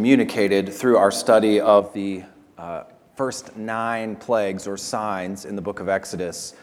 communicated 0.00 0.72
through 0.72 0.96
our 0.96 1.10
study 1.10 1.60
of 1.60 1.92
the 1.92 2.22
uh, 2.56 2.84
first 3.16 3.54
nine 3.54 4.16
plagues 4.16 4.66
or 4.66 4.74
signs 4.74 5.44
in 5.44 5.54
the 5.54 5.60
book 5.60 5.78
of 5.78 5.90
Exodus, 5.90 6.54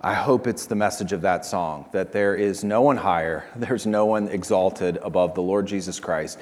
I 0.00 0.14
hope 0.14 0.46
it's 0.46 0.64
the 0.64 0.74
message 0.74 1.12
of 1.12 1.20
that 1.20 1.44
song 1.44 1.84
that 1.92 2.12
there 2.12 2.34
is 2.34 2.64
no 2.64 2.80
one 2.80 2.96
higher, 2.96 3.44
there's 3.56 3.86
no 3.86 4.06
one 4.06 4.28
exalted 4.28 4.96
above 5.02 5.34
the 5.34 5.42
Lord 5.42 5.66
Jesus 5.66 6.00
Christ. 6.00 6.38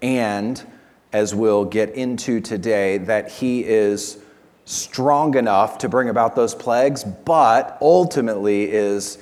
And 0.00 0.66
as 1.12 1.34
we'll 1.34 1.66
get 1.66 1.90
into 1.90 2.40
today, 2.40 2.96
that 2.96 3.30
he 3.30 3.62
is 3.62 4.22
strong 4.64 5.36
enough 5.36 5.76
to 5.76 5.88
bring 5.90 6.08
about 6.08 6.34
those 6.34 6.54
plagues, 6.54 7.04
but 7.04 7.76
ultimately 7.82 8.72
is 8.72 9.18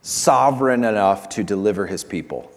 sovereign 0.00 0.84
enough 0.84 1.28
to 1.28 1.44
deliver 1.44 1.84
his 1.86 2.02
people 2.02 2.50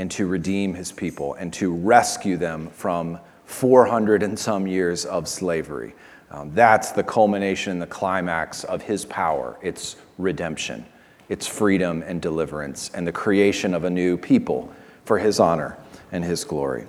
and 0.00 0.10
to 0.10 0.26
redeem 0.26 0.72
his 0.72 0.90
people 0.90 1.34
and 1.34 1.52
to 1.52 1.70
rescue 1.70 2.38
them 2.38 2.70
from 2.70 3.20
400 3.44 4.22
and 4.22 4.38
some 4.38 4.66
years 4.66 5.04
of 5.04 5.28
slavery. 5.28 5.94
Um, 6.30 6.54
that's 6.54 6.92
the 6.92 7.02
culmination, 7.02 7.78
the 7.78 7.86
climax 7.86 8.64
of 8.64 8.80
his 8.80 9.04
power. 9.04 9.58
It's 9.60 9.96
redemption, 10.16 10.86
it's 11.28 11.46
freedom 11.46 12.02
and 12.06 12.22
deliverance, 12.22 12.90
and 12.94 13.06
the 13.06 13.12
creation 13.12 13.74
of 13.74 13.84
a 13.84 13.90
new 13.90 14.16
people 14.16 14.72
for 15.04 15.18
his 15.18 15.38
honor 15.38 15.76
and 16.12 16.24
his 16.24 16.44
glory. 16.44 16.86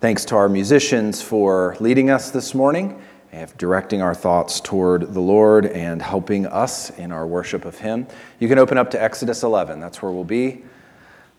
Thanks 0.00 0.24
to 0.26 0.36
our 0.36 0.48
musicians 0.48 1.20
for 1.20 1.76
leading 1.80 2.10
us 2.10 2.30
this 2.30 2.54
morning 2.54 3.02
and 3.32 3.52
directing 3.58 4.02
our 4.02 4.14
thoughts 4.14 4.60
toward 4.60 5.12
the 5.14 5.20
Lord 5.20 5.66
and 5.66 6.00
helping 6.00 6.46
us 6.46 6.90
in 6.90 7.10
our 7.10 7.26
worship 7.26 7.64
of 7.64 7.78
Him. 7.78 8.06
You 8.38 8.46
can 8.46 8.58
open 8.60 8.78
up 8.78 8.92
to 8.92 9.02
Exodus 9.02 9.42
11. 9.42 9.80
That's 9.80 10.00
where 10.00 10.12
we'll 10.12 10.22
be 10.22 10.62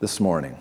this 0.01 0.19
morning. 0.19 0.57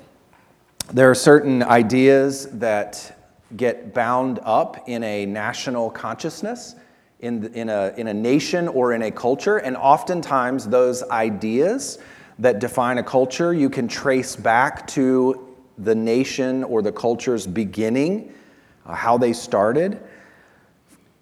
There 0.93 1.11
are 1.11 1.17
certain 1.17 1.65
ideas 1.65 2.47
that 2.53 3.19
get 3.57 3.93
bound 3.93 4.39
up 4.45 4.89
in 4.89 5.03
a 5.03 5.27
national 5.27 5.91
consciousness, 5.91 6.77
in, 7.19 7.53
in, 7.55 7.69
a, 7.69 7.93
in 7.97 8.07
a 8.07 8.15
nation 8.15 8.69
or 8.69 8.93
in 8.93 9.03
a 9.03 9.11
culture, 9.11 9.57
and 9.57 9.77
oftentimes 9.77 10.69
those 10.69 11.03
ideas 11.11 11.99
that 12.39 12.61
define 12.61 12.99
a 12.99 13.03
culture 13.03 13.53
you 13.53 13.69
can 13.69 13.89
trace 13.89 14.37
back 14.37 14.87
to 14.87 15.57
the 15.79 15.95
nation 15.95 16.63
or 16.63 16.83
the 16.83 16.93
culture's 16.93 17.49
beginning, 17.49 18.33
uh, 18.85 18.95
how 18.95 19.19
they 19.19 19.33
started. 19.33 20.01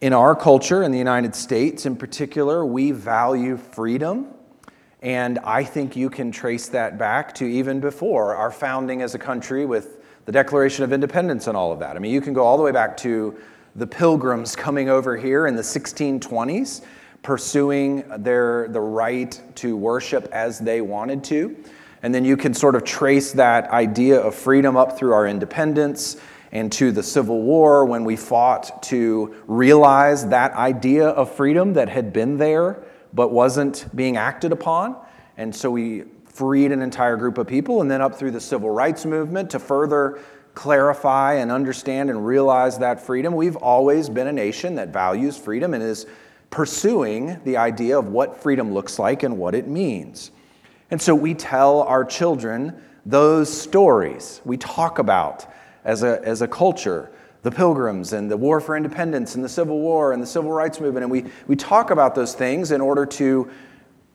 In 0.03 0.13
our 0.13 0.37
culture, 0.37 0.83
in 0.83 0.93
the 0.93 0.99
United 0.99 1.35
States 1.35 1.87
in 1.87 1.97
particular, 1.97 2.67
we 2.67 2.91
value 2.91 3.57
freedom. 3.57 4.34
And 5.05 5.39
I 5.41 5.65
think 5.65 5.97
you 5.97 6.09
can 6.09 6.33
trace 6.33 6.69
that 6.69 6.97
back 6.97 7.35
to 7.35 7.45
even 7.45 7.79
before 7.79 8.35
our 8.35 8.51
founding 8.51 9.03
as 9.03 9.15
a 9.15 9.19
country 9.19 9.67
with 9.67 10.03
the 10.25 10.33
Declaration 10.33 10.83
of 10.83 10.95
Independence 10.95 11.47
and 11.47 11.55
all 11.55 11.73
of 11.73 11.81
that. 11.81 11.95
I 11.95 11.99
mean, 11.99 12.11
you 12.11 12.23
can 12.23 12.33
go 12.33 12.43
all 12.43 12.57
the 12.57 12.63
way 12.63 12.73
back 12.73 12.97
to 12.99 13.37
the 13.77 13.87
pilgrims 13.87 14.57
coming 14.57 14.89
over 14.89 15.15
here 15.15 15.47
in 15.47 15.57
the 15.57 15.63
1620s, 15.63 16.83
pursuing 17.23 18.03
their, 18.17 18.69
the 18.69 18.81
right 18.81 19.39
to 19.57 19.77
worship 19.77 20.27
as 20.33 20.59
they 20.59 20.81
wanted 20.81 21.23
to. 21.25 21.55
And 22.03 22.15
then 22.15 22.25
you 22.25 22.39
can 22.39 22.55
sort 22.55 22.75
of 22.75 22.83
trace 22.83 23.33
that 23.33 23.69
idea 23.69 24.19
of 24.19 24.35
freedom 24.35 24.75
up 24.75 24.97
through 24.97 25.13
our 25.13 25.27
independence 25.27 26.17
and 26.51 26.73
to 26.73 26.93
the 26.93 27.03
Civil 27.03 27.43
War 27.43 27.85
when 27.85 28.05
we 28.05 28.17
fought 28.17 28.83
to 28.85 29.35
realize 29.47 30.29
that 30.29 30.53
idea 30.53 31.09
of 31.09 31.31
freedom 31.31 31.75
that 31.75 31.91
had 31.91 32.11
been 32.15 32.39
there 32.39 32.83
but 33.15 33.33
wasn't 33.33 33.87
being 33.95 34.17
acted 34.17 34.53
upon. 34.53 34.97
And 35.37 35.55
so 35.55 35.71
we 35.71 36.05
freed 36.27 36.73
an 36.73 36.83
entire 36.83 37.17
group 37.17 37.39
of 37.39 37.47
people, 37.47 37.81
and 37.81 37.91
then 37.91 38.03
up 38.03 38.17
through 38.17 38.33
the 38.33 38.41
civil 38.41 38.69
rights 38.69 39.07
movement 39.07 39.51
to 39.51 39.59
further 39.59 40.19
clarify 40.55 41.35
and 41.35 41.51
understand 41.51 42.11
and 42.11 42.27
realize 42.27 42.79
that 42.79 43.01
freedom. 43.01 43.35
We've 43.35 43.57
always 43.57 44.09
been 44.09 44.27
a 44.27 44.33
nation 44.33 44.75
that 44.77 44.89
values 44.89 45.37
freedom 45.37 45.75
and 45.75 45.83
is 45.83 46.07
pursuing 46.51 47.41
the 47.45 47.57
idea 47.57 47.99
of 47.99 48.09
what 48.09 48.41
freedom 48.41 48.73
looks 48.73 48.99
like 48.99 49.23
and 49.23 49.39
what 49.39 49.55
it 49.55 49.67
means. 49.67 50.31
And 50.91 51.01
so 51.01 51.15
we 51.15 51.35
tell 51.35 51.83
our 51.83 52.05
children 52.05 52.81
those 53.05 53.53
stories. 53.53 54.41
We 54.45 54.57
talk 54.57 54.99
about 54.99 55.47
as 55.85 56.03
a, 56.03 56.25
as 56.25 56.43
a 56.43 56.49
culture 56.49 57.11
the 57.45 57.51
pilgrims 57.51 58.15
and 58.15 58.31
the 58.31 58.37
war 58.37 58.59
for 58.59 58.75
independence 58.75 59.35
and 59.35 59.45
the 59.45 59.49
Civil 59.49 59.79
War 59.79 60.13
and 60.13 60.23
the 60.23 60.27
Civil 60.27 60.51
Rights 60.51 60.81
Movement. 60.81 61.05
And 61.05 61.13
we, 61.13 61.27
we 61.47 61.55
talk 61.55 61.91
about 61.91 62.15
those 62.15 62.35
things 62.35 62.73
in 62.73 62.81
order 62.81 63.05
to 63.07 63.51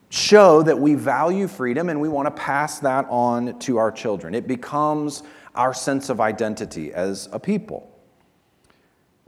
show 0.08 0.62
that 0.64 0.76
we 0.76 0.94
value 0.94 1.46
freedom 1.46 1.88
and 1.88 2.00
we 2.00 2.08
want 2.08 2.26
to 2.26 2.32
pass 2.32 2.80
that 2.80 3.06
on 3.08 3.56
to 3.60 3.78
our 3.78 3.92
children. 3.92 4.34
It 4.34 4.48
becomes 4.48 5.22
our 5.54 5.72
sense 5.72 6.10
of 6.10 6.20
identity 6.20 6.92
as 6.92 7.28
a 7.30 7.38
people. 7.38 7.88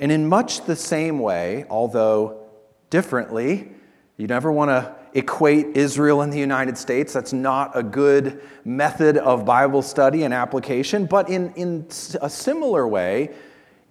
And 0.00 0.10
in 0.10 0.26
much 0.28 0.64
the 0.64 0.74
same 0.74 1.20
way, 1.20 1.64
although 1.70 2.48
differently, 2.91 3.70
you 4.16 4.26
never 4.26 4.50
want 4.50 4.70
to 4.70 4.96
equate 5.14 5.76
Israel 5.76 6.22
and 6.22 6.32
the 6.32 6.41
United 6.41 6.76
States. 6.76 7.12
That's 7.12 7.32
not 7.32 7.70
a 7.76 7.84
good 7.84 8.42
method 8.64 9.16
of 9.16 9.44
Bible 9.44 9.82
study 9.82 10.24
and 10.24 10.34
application. 10.34 11.06
But 11.06 11.28
in, 11.28 11.52
in 11.54 11.86
a 12.20 12.28
similar 12.28 12.88
way, 12.88 13.30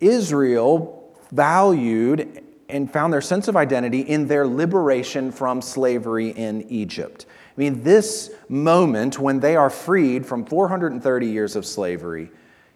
Israel 0.02 1.16
valued 1.32 2.44
and 2.68 2.92
found 2.92 3.14
their 3.14 3.22
sense 3.22 3.48
of 3.48 3.56
identity 3.56 4.02
in 4.02 4.28
their 4.28 4.48
liberation 4.48 5.32
from 5.32 5.62
slavery 5.62 6.30
in 6.30 6.64
Egypt. 6.70 7.26
I 7.30 7.60
mean, 7.60 7.84
this 7.84 8.32
moment 8.50 9.20
when 9.20 9.40
they 9.40 9.56
are 9.56 9.70
freed 9.70 10.26
from 10.26 10.46
430 10.46 11.28
years 11.28 11.56
of 11.56 11.66
slavery 11.66 12.32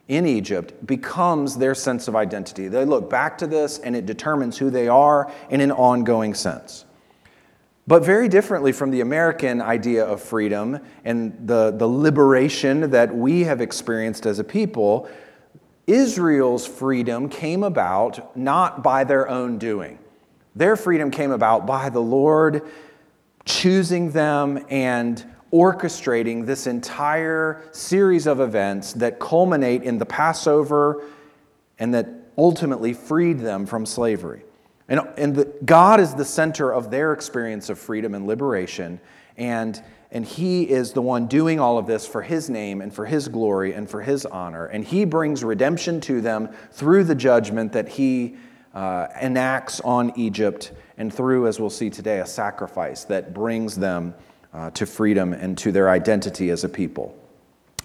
in 0.08 0.25
Egypt 0.25 0.86
becomes 0.86 1.58
their 1.58 1.74
sense 1.74 2.08
of 2.08 2.16
identity. 2.16 2.68
They 2.68 2.86
look 2.86 3.09
back 3.09 3.38
to 3.40 3.47
this 3.47 3.80
and 3.80 3.96
it 3.96 4.06
determines 4.06 4.57
who 4.57 4.69
they 4.69 4.88
are 4.88 5.31
in 5.50 5.62
an 5.62 5.72
ongoing 5.72 6.34
sense. 6.34 6.86
But 7.88 8.03
very 8.03 8.28
differently 8.28 8.72
from 8.72 8.92
the 8.92 9.02
American 9.02 9.62
idea 9.62 10.06
of 10.06 10.22
freedom 10.22 10.80
and 11.03 11.47
the, 11.47 11.72
the 11.72 11.88
liberation 11.88 12.90
that 12.90 13.16
we 13.16 13.44
have 13.44 13.62
experienced 13.62 14.25
as 14.25 14.40
a 14.40 14.44
people, 14.44 15.07
Israel's 15.88 16.66
freedom 16.66 17.29
came 17.29 17.63
about 17.63 18.35
not 18.35 18.81
by 18.84 19.03
their 19.03 19.29
own 19.29 19.57
doing. 19.57 20.00
Their 20.56 20.75
freedom 20.75 21.12
came 21.12 21.31
about 21.31 21.66
by 21.66 21.90
the 21.90 22.01
Lord 22.01 22.63
choosing 23.46 24.12
them 24.12 24.66
and 24.69 25.24
orchestrating 25.53 26.45
this 26.45 26.66
entire 26.68 27.62
series 27.72 28.25
of 28.25 28.40
events 28.40 28.94
that 28.94 29.19
culminate 29.19 29.84
in 29.84 29.97
the 29.97 30.06
Passover 30.06 31.03
and 31.78 31.94
that 31.94 32.09
ultimately 32.38 32.94
freed 32.94 33.40
them 33.40 33.66
from 33.66 33.85
slavery. 33.85 34.44
And, 34.88 35.01
and 35.18 35.35
the, 35.35 35.45
God 35.63 36.00
is 36.00 36.13
the 36.13 36.25
center 36.25 36.72
of 36.72 36.91
their 36.91 37.13
experience 37.13 37.69
of 37.69 37.79
freedom 37.79 38.16
and 38.16 38.28
liberation. 38.28 39.00
And, 39.38 39.81
and 40.16 40.26
He 40.26 40.64
is 40.64 40.94
the 40.94 41.02
one 41.02 41.28
doing 41.28 41.59
all 41.59 41.78
of 41.78 41.88
this 41.88 42.08
for 42.08 42.22
His 42.22 42.50
name 42.50 42.80
and 42.80 42.94
for 42.94 43.06
His 43.06 43.28
glory 43.28 43.74
and 43.74 43.90
for 43.90 44.02
His 44.02 44.26
honor. 44.26 44.66
And 44.66 44.86
He 44.86 45.03
brings 45.03 45.44
redemption 45.44 46.00
to 46.02 46.22
them 46.22 46.48
through 46.72 47.03
the 47.03 47.16
judgment 47.16 47.74
that 47.74 47.90
He 47.90 48.38
uh, 48.74 49.08
enacts 49.22 49.81
on 49.81 50.18
Egypt 50.18 50.72
and 50.98 51.14
through, 51.14 51.48
as 51.48 51.59
we'll 51.59 51.70
see 51.70 51.90
today, 51.90 52.22
a 52.22 52.25
sacrifice 52.25 53.04
that 53.04 53.34
brings 53.34 53.75
them 53.75 54.16
uh, 54.54 54.70
to 54.70 54.86
freedom 54.86 55.34
and 55.34 55.58
to 55.58 55.74
their 55.74 55.90
identity 55.90 56.50
as 56.50 56.64
a 56.64 56.70
people. 56.70 57.14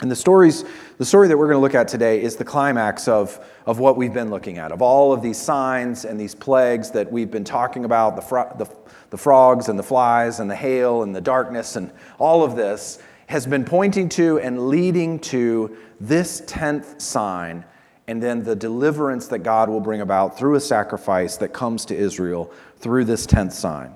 And 0.00 0.10
the, 0.10 0.16
stories, 0.16 0.64
the 0.96 1.04
story 1.04 1.28
that 1.28 1.36
we're 1.36 1.46
going 1.46 1.58
to 1.58 1.60
look 1.60 1.74
at 1.74 1.86
today 1.86 2.22
is 2.22 2.36
the 2.36 2.44
climax 2.44 3.06
of, 3.06 3.38
of 3.66 3.80
what 3.80 3.98
we've 3.98 4.14
been 4.14 4.30
looking 4.30 4.56
at, 4.56 4.72
of 4.72 4.80
all 4.80 5.12
of 5.12 5.20
these 5.20 5.36
signs 5.36 6.06
and 6.06 6.18
these 6.18 6.34
plagues 6.34 6.90
that 6.92 7.12
we've 7.12 7.30
been 7.30 7.44
talking 7.44 7.84
about 7.84 8.16
the, 8.16 8.22
fro- 8.22 8.50
the, 8.56 8.66
the 9.10 9.18
frogs 9.18 9.68
and 9.68 9.78
the 9.78 9.82
flies 9.82 10.40
and 10.40 10.50
the 10.50 10.56
hail 10.56 11.02
and 11.02 11.14
the 11.14 11.20
darkness, 11.20 11.76
and 11.76 11.92
all 12.18 12.42
of 12.42 12.56
this 12.56 12.98
has 13.26 13.46
been 13.46 13.64
pointing 13.64 14.08
to 14.08 14.40
and 14.40 14.68
leading 14.68 15.18
to 15.18 15.76
this 16.00 16.42
tenth 16.46 17.00
sign, 17.00 17.62
and 18.08 18.22
then 18.22 18.42
the 18.42 18.56
deliverance 18.56 19.28
that 19.28 19.40
God 19.40 19.68
will 19.68 19.80
bring 19.80 20.00
about 20.00 20.38
through 20.38 20.54
a 20.54 20.60
sacrifice 20.60 21.36
that 21.36 21.50
comes 21.52 21.84
to 21.84 21.94
Israel 21.94 22.50
through 22.78 23.04
this 23.04 23.26
tenth 23.26 23.52
sign. 23.52 23.94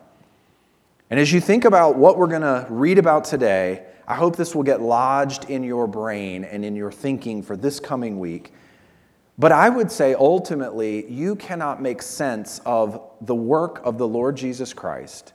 And 1.10 1.20
as 1.20 1.32
you 1.32 1.40
think 1.40 1.64
about 1.64 1.96
what 1.96 2.16
we're 2.16 2.28
going 2.28 2.42
to 2.42 2.66
read 2.70 2.98
about 2.98 3.24
today, 3.24 3.84
I 4.06 4.14
hope 4.14 4.36
this 4.36 4.54
will 4.54 4.62
get 4.62 4.80
lodged 4.80 5.50
in 5.50 5.62
your 5.62 5.86
brain 5.86 6.44
and 6.44 6.64
in 6.64 6.74
your 6.76 6.92
thinking 6.92 7.42
for 7.42 7.56
this 7.56 7.78
coming 7.78 8.18
week. 8.18 8.52
But 9.38 9.52
I 9.52 9.68
would 9.68 9.90
say 9.90 10.14
ultimately, 10.14 11.10
you 11.10 11.36
cannot 11.36 11.82
make 11.82 12.02
sense 12.02 12.60
of 12.64 13.00
the 13.20 13.34
work 13.34 13.80
of 13.84 13.98
the 13.98 14.06
Lord 14.06 14.36
Jesus 14.36 14.72
Christ 14.72 15.32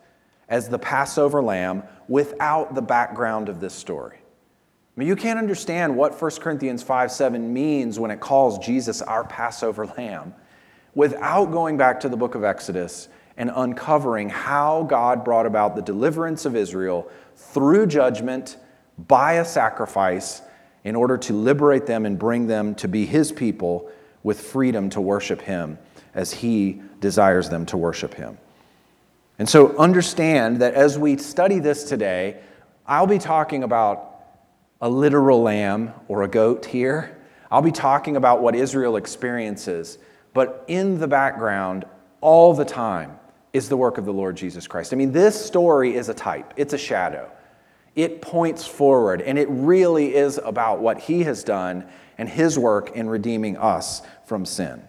as 0.48 0.69
the 0.69 0.80
Passover 0.80 1.42
lamb 1.44 1.83
without 2.07 2.74
the 2.75 2.81
background 2.81 3.50
of 3.50 3.60
this 3.60 3.74
story. 3.74 4.18
I 4.18 5.00
mean, 5.00 5.07
you 5.07 5.16
can't 5.16 5.38
understand 5.38 5.95
what 5.95 6.19
1 6.19 6.31
Corinthians 6.39 6.81
5 6.81 7.12
7 7.12 7.54
means 7.54 8.00
when 8.00 8.10
it 8.10 8.19
calls 8.19 8.57
Jesus 8.60 9.01
our 9.01 9.24
Passover 9.24 9.86
lamb 9.98 10.33
without 10.95 11.51
going 11.51 11.77
back 11.77 12.00
to 12.00 12.10
the 12.10 12.18
book 12.18 12.36
of 12.36 12.44
Exodus 12.44 13.10
and 13.39 13.51
uncovering 13.56 14.30
how 14.30 14.83
God 14.83 15.25
brought 15.25 15.47
about 15.47 15.75
the 15.75 15.81
deliverance 15.81 16.45
of 16.45 16.56
Israel 16.56 17.09
through 17.36 17.88
judgment 17.88 18.57
by 19.07 19.33
a 19.33 19.45
sacrifice 19.45 20.44
in 20.83 20.95
order 20.95 21.18
to 21.18 21.33
liberate 21.33 21.88
them 21.88 22.06
and 22.06 22.19
bring 22.19 22.45
them 22.45 22.75
to 22.75 22.88
be 22.88 23.06
his 23.06 23.31
people 23.31 23.89
with 24.24 24.41
freedom 24.41 24.89
to 24.91 25.01
worship 25.01 25.41
Him 25.41 25.77
as 26.13 26.33
He 26.33 26.81
desires 27.00 27.50
them 27.50 27.65
to 27.68 27.77
worship 27.77 28.13
Him. 28.13 28.38
And 29.38 29.47
so 29.47 29.77
understand 29.77 30.62
that 30.62 30.74
as 30.74 30.97
we 30.97 31.18
study 31.18 31.59
this 31.59 31.85
today, 31.85 32.42
I'll 32.85 33.07
be 33.07 33.19
talking 33.19 33.63
about 33.63 34.06
a 34.81 34.89
literal 34.89 35.42
lamb 35.42 35.94
or 36.07 36.24
a 36.24 36.27
goat 36.27 36.65
here. 36.65 37.18
I'll 37.51 37.62
be 37.62 37.71
talking 37.71 38.15
about 38.15 38.42
what 38.42 38.56
Israel 38.56 38.97
experiences, 38.97 39.97
but 40.33 40.65
in 40.68 41.00
the 41.00 41.07
background, 41.07 41.85
all 42.21 42.53
the 42.53 42.65
time, 42.65 43.19
is 43.53 43.69
the 43.69 43.77
work 43.77 43.97
of 43.97 44.05
the 44.05 44.13
Lord 44.13 44.37
Jesus 44.37 44.67
Christ. 44.67 44.93
I 44.93 44.95
mean, 44.95 45.11
this 45.11 45.43
story 45.43 45.95
is 45.95 46.09
a 46.09 46.13
type, 46.13 46.53
it's 46.57 46.73
a 46.73 46.77
shadow. 46.77 47.31
It 47.95 48.21
points 48.21 48.65
forward, 48.65 49.21
and 49.21 49.37
it 49.37 49.47
really 49.49 50.15
is 50.15 50.39
about 50.43 50.79
what 50.79 50.99
He 50.99 51.23
has 51.23 51.43
done 51.43 51.85
and 52.17 52.29
His 52.29 52.57
work 52.57 52.95
in 52.95 53.09
redeeming 53.09 53.57
us 53.57 54.01
from 54.25 54.45
sin. 54.45 54.81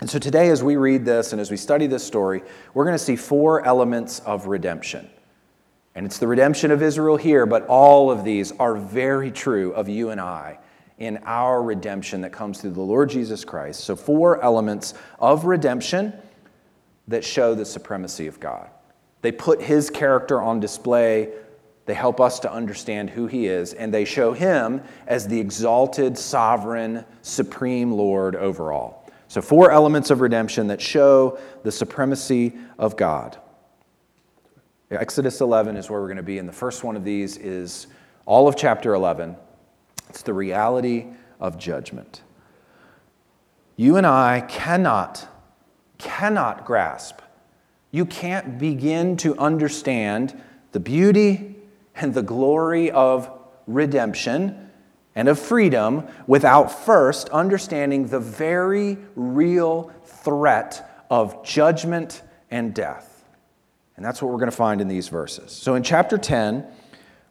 And 0.00 0.08
so 0.08 0.18
today, 0.18 0.48
as 0.50 0.62
we 0.62 0.76
read 0.76 1.04
this 1.04 1.32
and 1.32 1.40
as 1.40 1.50
we 1.50 1.56
study 1.56 1.88
this 1.88 2.04
story, 2.04 2.42
we're 2.72 2.84
going 2.84 2.94
to 2.94 3.02
see 3.02 3.16
four 3.16 3.64
elements 3.66 4.20
of 4.20 4.46
redemption. 4.46 5.10
And 5.94 6.06
it's 6.06 6.18
the 6.18 6.28
redemption 6.28 6.70
of 6.70 6.82
Israel 6.82 7.16
here, 7.16 7.44
but 7.44 7.66
all 7.66 8.10
of 8.10 8.22
these 8.22 8.52
are 8.52 8.76
very 8.76 9.32
true 9.32 9.72
of 9.72 9.88
you 9.88 10.10
and 10.10 10.20
I 10.20 10.60
in 10.98 11.18
our 11.24 11.62
redemption 11.62 12.20
that 12.20 12.32
comes 12.32 12.60
through 12.60 12.70
the 12.70 12.80
Lord 12.80 13.10
Jesus 13.10 13.44
Christ. 13.44 13.80
So, 13.80 13.96
four 13.96 14.42
elements 14.42 14.94
of 15.18 15.44
redemption 15.44 16.12
that 17.08 17.24
show 17.24 17.54
the 17.54 17.64
supremacy 17.64 18.26
of 18.26 18.38
God. 18.38 18.70
They 19.22 19.32
put 19.32 19.60
his 19.60 19.90
character 19.90 20.40
on 20.40 20.60
display, 20.60 21.32
they 21.86 21.94
help 21.94 22.20
us 22.20 22.38
to 22.40 22.52
understand 22.52 23.10
who 23.10 23.26
he 23.26 23.46
is, 23.46 23.74
and 23.74 23.92
they 23.92 24.04
show 24.04 24.32
him 24.32 24.82
as 25.06 25.26
the 25.26 25.40
exalted, 25.40 26.16
sovereign, 26.16 27.04
supreme 27.22 27.90
Lord 27.90 28.36
over 28.36 28.72
all. 28.72 29.10
So, 29.26 29.42
four 29.42 29.70
elements 29.70 30.10
of 30.10 30.20
redemption 30.20 30.68
that 30.68 30.80
show 30.80 31.38
the 31.62 31.72
supremacy 31.72 32.54
of 32.78 32.96
God. 32.96 33.38
Exodus 34.90 35.40
11 35.40 35.76
is 35.76 35.90
where 35.90 36.00
we're 36.00 36.06
going 36.06 36.16
to 36.18 36.22
be, 36.22 36.38
and 36.38 36.48
the 36.48 36.52
first 36.52 36.84
one 36.84 36.96
of 36.96 37.04
these 37.04 37.36
is 37.36 37.88
all 38.24 38.48
of 38.48 38.56
chapter 38.56 38.94
11 38.94 39.36
it's 40.08 40.22
the 40.22 40.32
reality 40.32 41.06
of 41.40 41.58
judgment. 41.58 42.22
You 43.76 43.96
and 43.96 44.06
I 44.06 44.40
cannot, 44.48 45.28
cannot 45.98 46.64
grasp, 46.64 47.20
you 47.90 48.04
can't 48.04 48.58
begin 48.58 49.16
to 49.18 49.36
understand 49.38 50.40
the 50.72 50.80
beauty 50.80 51.56
and 51.96 52.14
the 52.14 52.22
glory 52.22 52.90
of 52.90 53.30
redemption 53.66 54.70
and 55.14 55.28
of 55.28 55.38
freedom 55.38 56.06
without 56.26 56.84
first 56.84 57.28
understanding 57.30 58.06
the 58.06 58.20
very 58.20 58.98
real 59.16 59.92
threat 60.04 61.04
of 61.10 61.44
judgment 61.44 62.22
and 62.50 62.74
death. 62.74 63.24
And 63.96 64.04
that's 64.04 64.22
what 64.22 64.30
we're 64.30 64.38
going 64.38 64.50
to 64.50 64.56
find 64.56 64.80
in 64.80 64.86
these 64.86 65.08
verses. 65.08 65.50
So 65.50 65.74
in 65.74 65.82
chapter 65.82 66.18
10, 66.18 66.64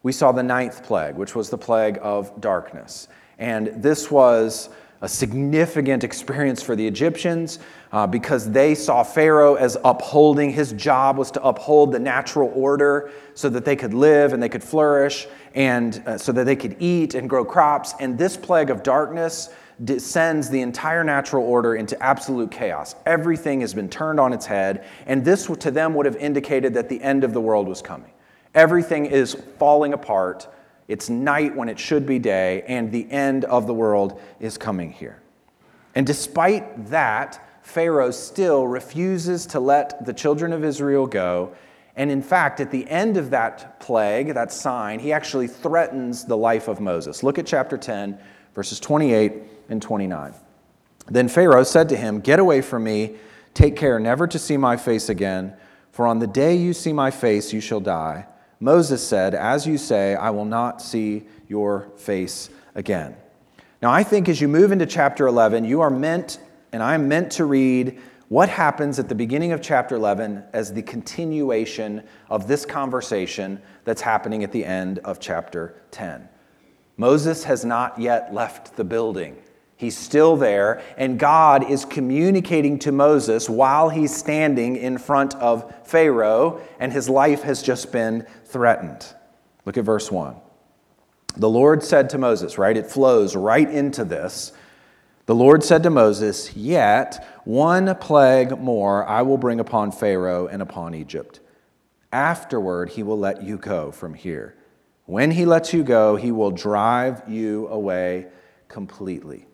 we 0.03 0.11
saw 0.11 0.31
the 0.31 0.43
ninth 0.43 0.83
plague, 0.83 1.15
which 1.15 1.33
was 1.33 1.49
the 1.49 1.57
plague 1.57 1.97
of 2.01 2.41
darkness. 2.41 3.07
And 3.39 3.67
this 3.81 4.11
was 4.11 4.69
a 5.01 5.07
significant 5.07 6.03
experience 6.03 6.61
for 6.61 6.75
the 6.75 6.85
Egyptians 6.85 7.59
uh, 7.91 8.07
because 8.07 8.49
they 8.49 8.73
saw 8.73 9.03
Pharaoh 9.03 9.55
as 9.55 9.77
upholding. 9.83 10.51
His 10.51 10.73
job 10.73 11.17
was 11.17 11.31
to 11.31 11.43
uphold 11.43 11.91
the 11.91 11.99
natural 11.99 12.51
order 12.55 13.11
so 13.35 13.49
that 13.49 13.63
they 13.63 13.75
could 13.75 13.93
live 13.93 14.33
and 14.33 14.41
they 14.41 14.49
could 14.49 14.63
flourish 14.63 15.27
and 15.53 16.01
uh, 16.05 16.17
so 16.17 16.31
that 16.31 16.45
they 16.45 16.55
could 16.55 16.75
eat 16.79 17.13
and 17.13 17.29
grow 17.29 17.45
crops. 17.45 17.93
And 17.99 18.17
this 18.17 18.35
plague 18.35 18.69
of 18.69 18.83
darkness 18.83 19.49
sends 19.97 20.49
the 20.49 20.61
entire 20.61 21.03
natural 21.03 21.45
order 21.45 21.75
into 21.75 22.01
absolute 22.01 22.49
chaos. 22.49 22.95
Everything 23.05 23.61
has 23.61 23.73
been 23.73 23.89
turned 23.89 24.19
on 24.19 24.33
its 24.33 24.45
head. 24.45 24.85
And 25.05 25.23
this 25.23 25.45
to 25.45 25.71
them 25.71 25.93
would 25.93 26.05
have 26.07 26.15
indicated 26.15 26.73
that 26.73 26.89
the 26.89 27.01
end 27.01 27.23
of 27.23 27.33
the 27.33 27.41
world 27.41 27.67
was 27.67 27.81
coming. 27.81 28.11
Everything 28.55 29.05
is 29.05 29.35
falling 29.59 29.93
apart. 29.93 30.47
It's 30.87 31.09
night 31.09 31.55
when 31.55 31.67
it 31.69 31.77
should 31.77 32.05
be 32.05 32.19
day, 32.19 32.63
and 32.67 32.91
the 32.91 33.09
end 33.11 33.45
of 33.45 33.67
the 33.67 33.73
world 33.73 34.21
is 34.39 34.57
coming 34.57 34.91
here. 34.91 35.21
And 35.95 36.07
despite 36.07 36.87
that, 36.87 37.43
Pharaoh 37.61 38.11
still 38.11 38.65
refuses 38.67 39.45
to 39.47 39.59
let 39.59 40.05
the 40.05 40.13
children 40.13 40.53
of 40.53 40.63
Israel 40.63 41.05
go. 41.05 41.53
And 41.97 42.09
in 42.09 42.21
fact, 42.21 42.61
at 42.61 42.71
the 42.71 42.89
end 42.89 43.17
of 43.17 43.31
that 43.31 43.79
plague, 43.81 44.33
that 44.33 44.53
sign, 44.53 44.99
he 44.99 45.11
actually 45.11 45.47
threatens 45.47 46.23
the 46.23 46.37
life 46.37 46.69
of 46.69 46.79
Moses. 46.79 47.23
Look 47.23 47.37
at 47.37 47.45
chapter 47.45 47.77
10, 47.77 48.17
verses 48.53 48.79
28 48.79 49.33
and 49.69 49.81
29. 49.81 50.33
Then 51.07 51.27
Pharaoh 51.27 51.63
said 51.63 51.89
to 51.89 51.97
him, 51.97 52.21
Get 52.21 52.39
away 52.39 52.61
from 52.61 52.85
me, 52.85 53.15
take 53.53 53.75
care 53.75 53.99
never 53.99 54.27
to 54.27 54.39
see 54.39 54.55
my 54.55 54.77
face 54.77 55.09
again, 55.09 55.53
for 55.91 56.07
on 56.07 56.19
the 56.19 56.27
day 56.27 56.55
you 56.55 56.73
see 56.73 56.93
my 56.93 57.11
face, 57.11 57.51
you 57.51 57.59
shall 57.59 57.79
die. 57.79 58.27
Moses 58.59 59.05
said, 59.05 59.35
As 59.35 59.67
you 59.67 59.77
say, 59.77 60.15
I 60.15 60.29
will 60.29 60.45
not 60.45 60.81
see 60.81 61.25
your 61.47 61.89
face 61.97 62.49
again. 62.75 63.15
Now, 63.81 63.91
I 63.91 64.03
think 64.03 64.27
as 64.27 64.41
you 64.41 64.47
move 64.47 64.71
into 64.71 64.85
chapter 64.85 65.27
11, 65.27 65.65
you 65.65 65.81
are 65.81 65.89
meant, 65.89 66.39
and 66.71 66.81
I'm 66.81 67.07
meant 67.07 67.31
to 67.33 67.45
read 67.45 67.99
what 68.29 68.49
happens 68.49 68.99
at 68.99 69.07
the 69.07 69.15
beginning 69.15 69.51
of 69.51 69.61
chapter 69.61 69.95
11 69.95 70.43
as 70.51 70.73
the 70.73 70.81
continuation 70.81 72.03
of 72.29 72.47
this 72.47 72.65
conversation 72.65 73.61
that's 73.85 74.01
happening 74.01 74.43
at 74.43 74.51
the 74.51 74.65
end 74.65 74.99
of 74.99 75.19
chapter 75.19 75.81
10. 75.91 76.27
Moses 76.97 77.43
has 77.43 77.63
not 77.63 77.97
yet 77.99 78.33
left 78.33 78.75
the 78.75 78.83
building. 78.83 79.37
He's 79.77 79.95
still 79.95 80.35
there, 80.35 80.81
and 80.97 81.19
God 81.19 81.69
is 81.69 81.85
communicating 81.85 82.79
to 82.79 82.91
Moses 82.91 83.47
while 83.47 83.89
he's 83.89 84.13
standing 84.13 84.75
in 84.75 84.97
front 84.97 85.35
of 85.35 85.71
Pharaoh, 85.85 86.59
and 86.79 86.91
his 86.91 87.07
life 87.07 87.43
has 87.43 87.61
just 87.61 87.91
been 87.91 88.25
threatened. 88.49 89.05
Look 89.65 89.77
at 89.77 89.83
verse 89.83 90.11
1. 90.11 90.35
The 91.35 91.49
Lord 91.49 91.83
said 91.83 92.09
to 92.11 92.17
Moses, 92.17 92.57
right? 92.57 92.75
It 92.75 92.89
flows 92.89 93.35
right 93.35 93.69
into 93.69 94.03
this. 94.03 94.53
The 95.27 95.35
Lord 95.35 95.63
said 95.63 95.83
to 95.83 95.89
Moses, 95.89 96.55
Yet 96.55 97.23
one 97.43 97.93
plague 97.95 98.57
more 98.57 99.05
I 99.05 99.21
will 99.21 99.37
bring 99.37 99.59
upon 99.59 99.91
Pharaoh 99.91 100.47
and 100.47 100.61
upon 100.61 100.95
Egypt. 100.95 101.41
Afterward, 102.11 102.89
he 102.89 103.03
will 103.03 103.19
let 103.19 103.43
you 103.43 103.57
go 103.57 103.91
from 103.91 104.13
here. 104.13 104.55
When 105.05 105.31
he 105.31 105.45
lets 105.45 105.73
you 105.73 105.83
go, 105.83 106.15
he 106.15 106.31
will 106.31 106.51
drive 106.51 107.23
you 107.27 107.67
away 107.67 108.27
completely. 108.67 109.47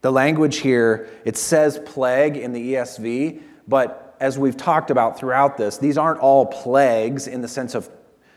The 0.00 0.12
language 0.12 0.58
here, 0.58 1.10
it 1.24 1.36
says 1.36 1.80
plague 1.84 2.36
in 2.36 2.52
the 2.52 2.74
ESV, 2.74 3.42
but 3.68 4.16
as 4.20 4.38
we've 4.38 4.56
talked 4.56 4.90
about 4.90 5.18
throughout 5.18 5.56
this, 5.56 5.78
these 5.78 5.98
aren't 5.98 6.20
all 6.20 6.46
plagues 6.46 7.26
in 7.26 7.40
the 7.40 7.48
sense 7.48 7.74
of 7.74 7.90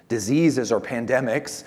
diseases 0.08 0.72
or 0.72 0.80
pandemics. 0.80 1.64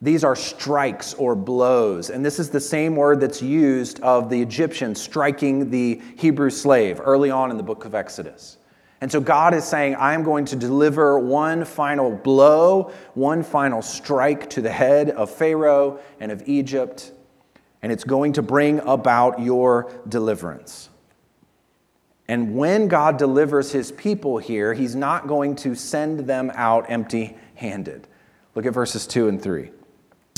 These 0.00 0.24
are 0.24 0.34
strikes 0.34 1.14
or 1.14 1.34
blows. 1.34 2.10
And 2.10 2.24
this 2.24 2.38
is 2.38 2.50
the 2.50 2.60
same 2.60 2.96
word 2.96 3.20
that's 3.20 3.40
used 3.40 4.00
of 4.00 4.28
the 4.28 4.40
Egyptians 4.40 5.00
striking 5.00 5.70
the 5.70 6.00
Hebrew 6.16 6.50
slave 6.50 7.00
early 7.02 7.30
on 7.30 7.50
in 7.50 7.56
the 7.56 7.62
book 7.62 7.84
of 7.84 7.94
Exodus. 7.94 8.58
And 9.00 9.10
so 9.10 9.20
God 9.20 9.52
is 9.54 9.64
saying, 9.64 9.96
I'm 9.96 10.22
going 10.22 10.44
to 10.46 10.56
deliver 10.56 11.18
one 11.18 11.64
final 11.64 12.10
blow, 12.10 12.92
one 13.14 13.42
final 13.42 13.82
strike 13.82 14.48
to 14.50 14.60
the 14.60 14.70
head 14.70 15.10
of 15.10 15.30
Pharaoh 15.30 16.00
and 16.20 16.30
of 16.30 16.42
Egypt 16.46 17.12
and 17.82 17.90
it's 17.90 18.04
going 18.04 18.32
to 18.34 18.42
bring 18.42 18.78
about 18.80 19.40
your 19.40 19.92
deliverance. 20.08 20.88
And 22.28 22.54
when 22.56 22.88
God 22.88 23.18
delivers 23.18 23.72
his 23.72 23.90
people 23.92 24.38
here, 24.38 24.72
he's 24.72 24.94
not 24.94 25.26
going 25.26 25.56
to 25.56 25.74
send 25.74 26.20
them 26.20 26.52
out 26.54 26.86
empty 26.88 27.36
handed. 27.54 28.06
Look 28.54 28.66
at 28.66 28.74
verses 28.74 29.06
2 29.06 29.28
and 29.28 29.42
3. 29.42 29.70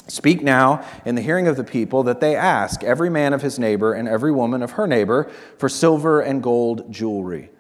Speak 0.06 0.42
now 0.42 0.87
in 1.04 1.14
the 1.14 1.23
hearing 1.23 1.49
of 1.49 1.56
the 1.56 1.64
people 1.64 2.02
that 2.02 2.21
they 2.21 2.37
ask 2.37 2.85
every 2.85 3.09
man 3.09 3.33
of 3.33 3.42
his 3.42 3.59
neighbor 3.59 3.94
and 3.94 4.06
every 4.06 4.33
woman 4.33 4.62
of 4.62 4.73
her 4.73 4.87
neighbor 4.87 5.30
for 5.56 5.68
silver 5.68 6.21
and 6.21 6.42
gold 6.42 6.92
jewelry. 6.92 7.50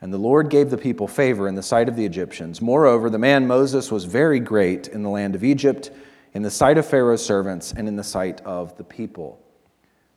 And 0.00 0.12
the 0.12 0.18
Lord 0.18 0.48
gave 0.48 0.70
the 0.70 0.78
people 0.78 1.06
favor 1.06 1.46
in 1.46 1.54
the 1.54 1.62
sight 1.62 1.88
of 1.88 1.96
the 1.96 2.06
Egyptians. 2.06 2.62
Moreover, 2.62 3.10
the 3.10 3.18
man 3.18 3.46
Moses 3.46 3.92
was 3.92 4.04
very 4.04 4.40
great 4.40 4.88
in 4.88 5.02
the 5.02 5.10
land 5.10 5.34
of 5.34 5.44
Egypt 5.44 5.90
in 6.32 6.42
the 6.42 6.50
sight 6.50 6.78
of 6.78 6.86
Pharaoh's 6.86 7.24
servants 7.24 7.72
and 7.76 7.88
in 7.88 7.96
the 7.96 8.04
sight 8.04 8.40
of 8.42 8.76
the 8.76 8.84
people. 8.84 9.38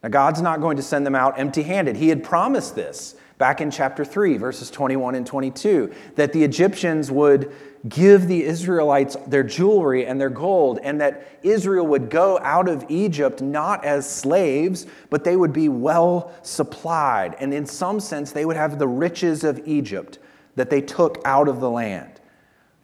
Now, 0.01 0.09
God's 0.09 0.41
not 0.41 0.61
going 0.61 0.77
to 0.77 0.83
send 0.83 1.05
them 1.05 1.15
out 1.15 1.39
empty 1.39 1.63
handed. 1.63 1.95
He 1.95 2.09
had 2.09 2.23
promised 2.23 2.75
this 2.75 3.15
back 3.43 3.59
in 3.59 3.69
chapter 3.69 4.05
3, 4.05 4.37
verses 4.37 4.71
21 4.71 5.15
and 5.15 5.27
22, 5.27 5.93
that 6.15 6.31
the 6.31 6.41
Egyptians 6.41 7.11
would 7.11 7.51
give 7.89 8.29
the 8.29 8.41
Israelites 8.41 9.17
their 9.27 9.43
jewelry 9.43 10.05
and 10.05 10.17
their 10.17 10.29
gold, 10.29 10.79
and 10.81 11.01
that 11.01 11.27
Israel 11.43 11.85
would 11.85 12.09
go 12.09 12.39
out 12.39 12.69
of 12.69 12.85
Egypt 12.87 13.41
not 13.41 13.83
as 13.83 14.09
slaves, 14.09 14.87
but 15.09 15.25
they 15.25 15.35
would 15.35 15.51
be 15.51 15.67
well 15.67 16.31
supplied. 16.41 17.35
And 17.37 17.53
in 17.53 17.65
some 17.65 17.99
sense, 17.99 18.31
they 18.31 18.45
would 18.45 18.55
have 18.55 18.79
the 18.79 18.87
riches 18.87 19.43
of 19.43 19.59
Egypt 19.67 20.19
that 20.55 20.69
they 20.69 20.79
took 20.79 21.21
out 21.25 21.49
of 21.49 21.59
the 21.59 21.69
land. 21.69 22.21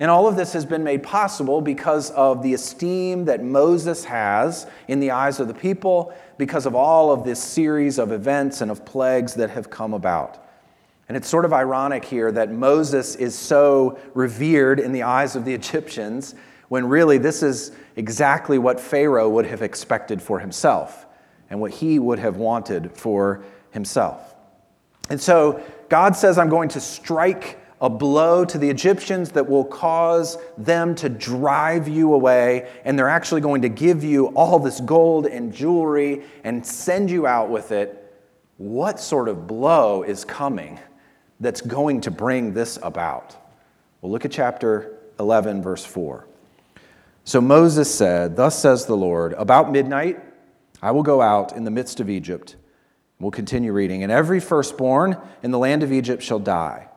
And 0.01 0.11
all 0.11 0.27
of 0.27 0.35
this 0.35 0.51
has 0.51 0.65
been 0.65 0.83
made 0.83 1.03
possible 1.03 1.61
because 1.61 2.11
of 2.11 2.43
the 2.43 2.53
esteem 2.53 3.23
that 3.25 3.41
Moses 3.41 4.03
has 4.03 4.67
in 4.89 4.99
the 4.99 5.11
eyes 5.11 5.39
of 5.39 5.47
the 5.47 5.53
people, 5.53 6.13
because 6.37 6.65
of 6.65 6.75
all 6.75 7.13
of 7.13 7.23
this 7.23 7.41
series 7.41 7.97
of 7.97 8.11
events 8.11 8.59
and 8.59 8.69
of 8.69 8.83
plagues 8.83 9.35
that 9.35 9.51
have 9.51 9.69
come 9.69 9.93
about. 9.93 10.47
And 11.09 11.17
it's 11.17 11.27
sort 11.27 11.43
of 11.43 11.53
ironic 11.53 12.05
here 12.05 12.31
that 12.31 12.51
Moses 12.51 13.15
is 13.15 13.33
so 13.33 13.97
revered 14.13 14.79
in 14.79 14.91
the 14.91 15.03
eyes 15.03 15.35
of 15.35 15.43
the 15.43 15.53
Egyptians 15.55 16.35
when 16.67 16.87
really 16.87 17.17
this 17.17 17.41
is 17.41 17.71
exactly 17.95 18.59
what 18.59 18.79
Pharaoh 18.79 19.27
would 19.27 19.47
have 19.47 19.63
expected 19.63 20.21
for 20.21 20.39
himself 20.39 21.07
and 21.49 21.59
what 21.59 21.71
he 21.71 21.97
would 21.97 22.19
have 22.19 22.37
wanted 22.37 22.95
for 22.95 23.43
himself. 23.71 24.35
And 25.09 25.19
so 25.19 25.63
God 25.89 26.15
says, 26.15 26.37
I'm 26.37 26.49
going 26.49 26.69
to 26.69 26.79
strike 26.79 27.59
a 27.81 27.89
blow 27.89 28.45
to 28.45 28.59
the 28.59 28.69
Egyptians 28.69 29.31
that 29.31 29.49
will 29.49 29.65
cause 29.65 30.37
them 30.59 30.93
to 30.93 31.09
drive 31.09 31.87
you 31.87 32.13
away, 32.13 32.69
and 32.83 32.99
they're 32.99 33.09
actually 33.09 33.41
going 33.41 33.63
to 33.63 33.69
give 33.69 34.03
you 34.03 34.27
all 34.27 34.59
this 34.59 34.79
gold 34.81 35.25
and 35.25 35.51
jewelry 35.51 36.23
and 36.43 36.63
send 36.63 37.09
you 37.09 37.25
out 37.25 37.49
with 37.49 37.71
it. 37.71 37.95
What 38.57 38.99
sort 38.99 39.27
of 39.27 39.47
blow 39.47 40.03
is 40.03 40.23
coming 40.23 40.77
that's 41.39 41.61
going 41.61 42.01
to 42.01 42.11
bring 42.11 42.53
this 42.53 42.77
about? 42.81 43.35
Well, 44.01 44.11
look 44.11 44.25
at 44.25 44.31
chapter 44.31 44.97
11, 45.19 45.61
verse 45.61 45.85
4. 45.85 46.25
So 47.23 47.41
Moses 47.41 47.93
said, 47.93 48.35
Thus 48.35 48.59
says 48.59 48.85
the 48.85 48.97
Lord, 48.97 49.33
about 49.33 49.71
midnight 49.71 50.19
I 50.81 50.91
will 50.91 51.03
go 51.03 51.21
out 51.21 51.55
in 51.55 51.63
the 51.63 51.71
midst 51.71 51.99
of 51.99 52.09
Egypt. 52.09 52.55
We'll 53.19 53.31
continue 53.31 53.73
reading. 53.73 54.03
And 54.03 54.11
every 54.11 54.39
firstborn 54.39 55.17
in 55.43 55.51
the 55.51 55.59
land 55.59 55.83
of 55.83 55.91
Egypt 55.91 56.23
shall 56.23 56.39
die 56.39 56.89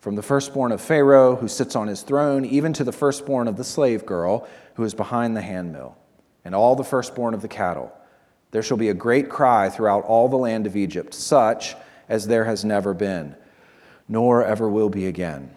from 0.00 0.16
the 0.16 0.22
firstborn 0.22 0.72
of 0.72 0.80
Pharaoh, 0.80 1.36
who 1.36 1.48
sits 1.48 1.76
on 1.76 1.88
his 1.88 2.02
throne, 2.02 2.44
even 2.44 2.72
to 2.72 2.84
the 2.84 2.92
firstborn 2.92 3.48
of 3.48 3.56
the 3.56 3.64
slave 3.64 4.06
girl, 4.06 4.48
who 4.74 4.84
is 4.84 4.94
behind 4.94 5.36
the 5.36 5.42
handmill, 5.42 5.96
and 6.44 6.54
all 6.54 6.76
the 6.76 6.84
firstborn 6.84 7.34
of 7.34 7.42
the 7.42 7.48
cattle. 7.48 7.92
There 8.50 8.62
shall 8.62 8.76
be 8.76 8.88
a 8.88 8.94
great 8.94 9.28
cry 9.28 9.68
throughout 9.68 10.04
all 10.04 10.28
the 10.28 10.36
land 10.36 10.66
of 10.66 10.76
Egypt, 10.76 11.12
such 11.12 11.74
as 12.08 12.26
there 12.26 12.44
has 12.44 12.64
never 12.64 12.94
been, 12.94 13.34
nor 14.08 14.44
ever 14.44 14.68
will 14.68 14.88
be 14.88 15.06
again. 15.06 15.50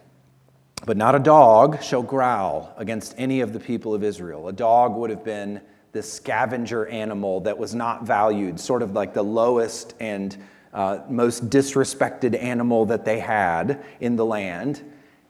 But 0.85 0.97
not 0.97 1.15
a 1.15 1.19
dog 1.19 1.81
shall 1.83 2.01
growl 2.01 2.73
against 2.77 3.13
any 3.17 3.41
of 3.41 3.53
the 3.53 3.59
people 3.59 3.93
of 3.93 4.03
Israel. 4.03 4.47
A 4.47 4.53
dog 4.53 4.95
would 4.95 5.09
have 5.09 5.23
been 5.23 5.61
the 5.91 6.01
scavenger 6.01 6.87
animal 6.87 7.41
that 7.41 7.57
was 7.57 7.75
not 7.75 8.03
valued, 8.03 8.59
sort 8.59 8.81
of 8.81 8.93
like 8.93 9.13
the 9.13 9.23
lowest 9.23 9.93
and 9.99 10.37
uh, 10.73 10.99
most 11.09 11.49
disrespected 11.49 12.41
animal 12.41 12.85
that 12.85 13.05
they 13.05 13.19
had 13.19 13.83
in 13.99 14.15
the 14.15 14.25
land. 14.25 14.81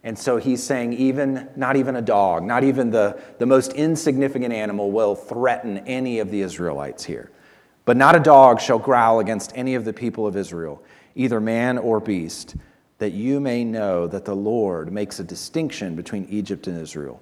And 0.04 0.18
so 0.18 0.38
he's 0.38 0.64
saying, 0.64 0.94
even 0.94 1.50
not 1.56 1.76
even 1.76 1.96
a 1.96 2.02
dog, 2.02 2.44
not 2.44 2.64
even 2.64 2.90
the, 2.90 3.20
the 3.38 3.46
most 3.46 3.74
insignificant 3.74 4.54
animal 4.54 4.92
will 4.92 5.16
threaten 5.16 5.80
any 5.80 6.20
of 6.20 6.32
the 6.32 6.42
Israelites 6.42 7.04
here. 7.04 7.32
But 7.86 7.98
not 7.98 8.16
a 8.16 8.20
dog 8.20 8.62
shall 8.62 8.80
growl 8.80 9.20
against 9.20 9.52
any 9.56 9.76
of 9.76 9.86
the 9.86 9.94
people 9.94 10.26
of 10.26 10.38
Israel, 10.38 10.82
either 11.16 11.42
man 11.42 11.78
or 11.78 12.00
beast, 12.00 12.56
that 13.02 13.14
you 13.14 13.40
may 13.40 13.64
know 13.64 14.06
that 14.06 14.26
the 14.26 14.36
Lord 14.36 14.94
makes 14.94 15.20
a 15.20 15.24
distinction 15.24 15.96
between 15.96 16.28
Egypt 16.30 16.68
and 16.68 16.80
Israel. 16.80 17.20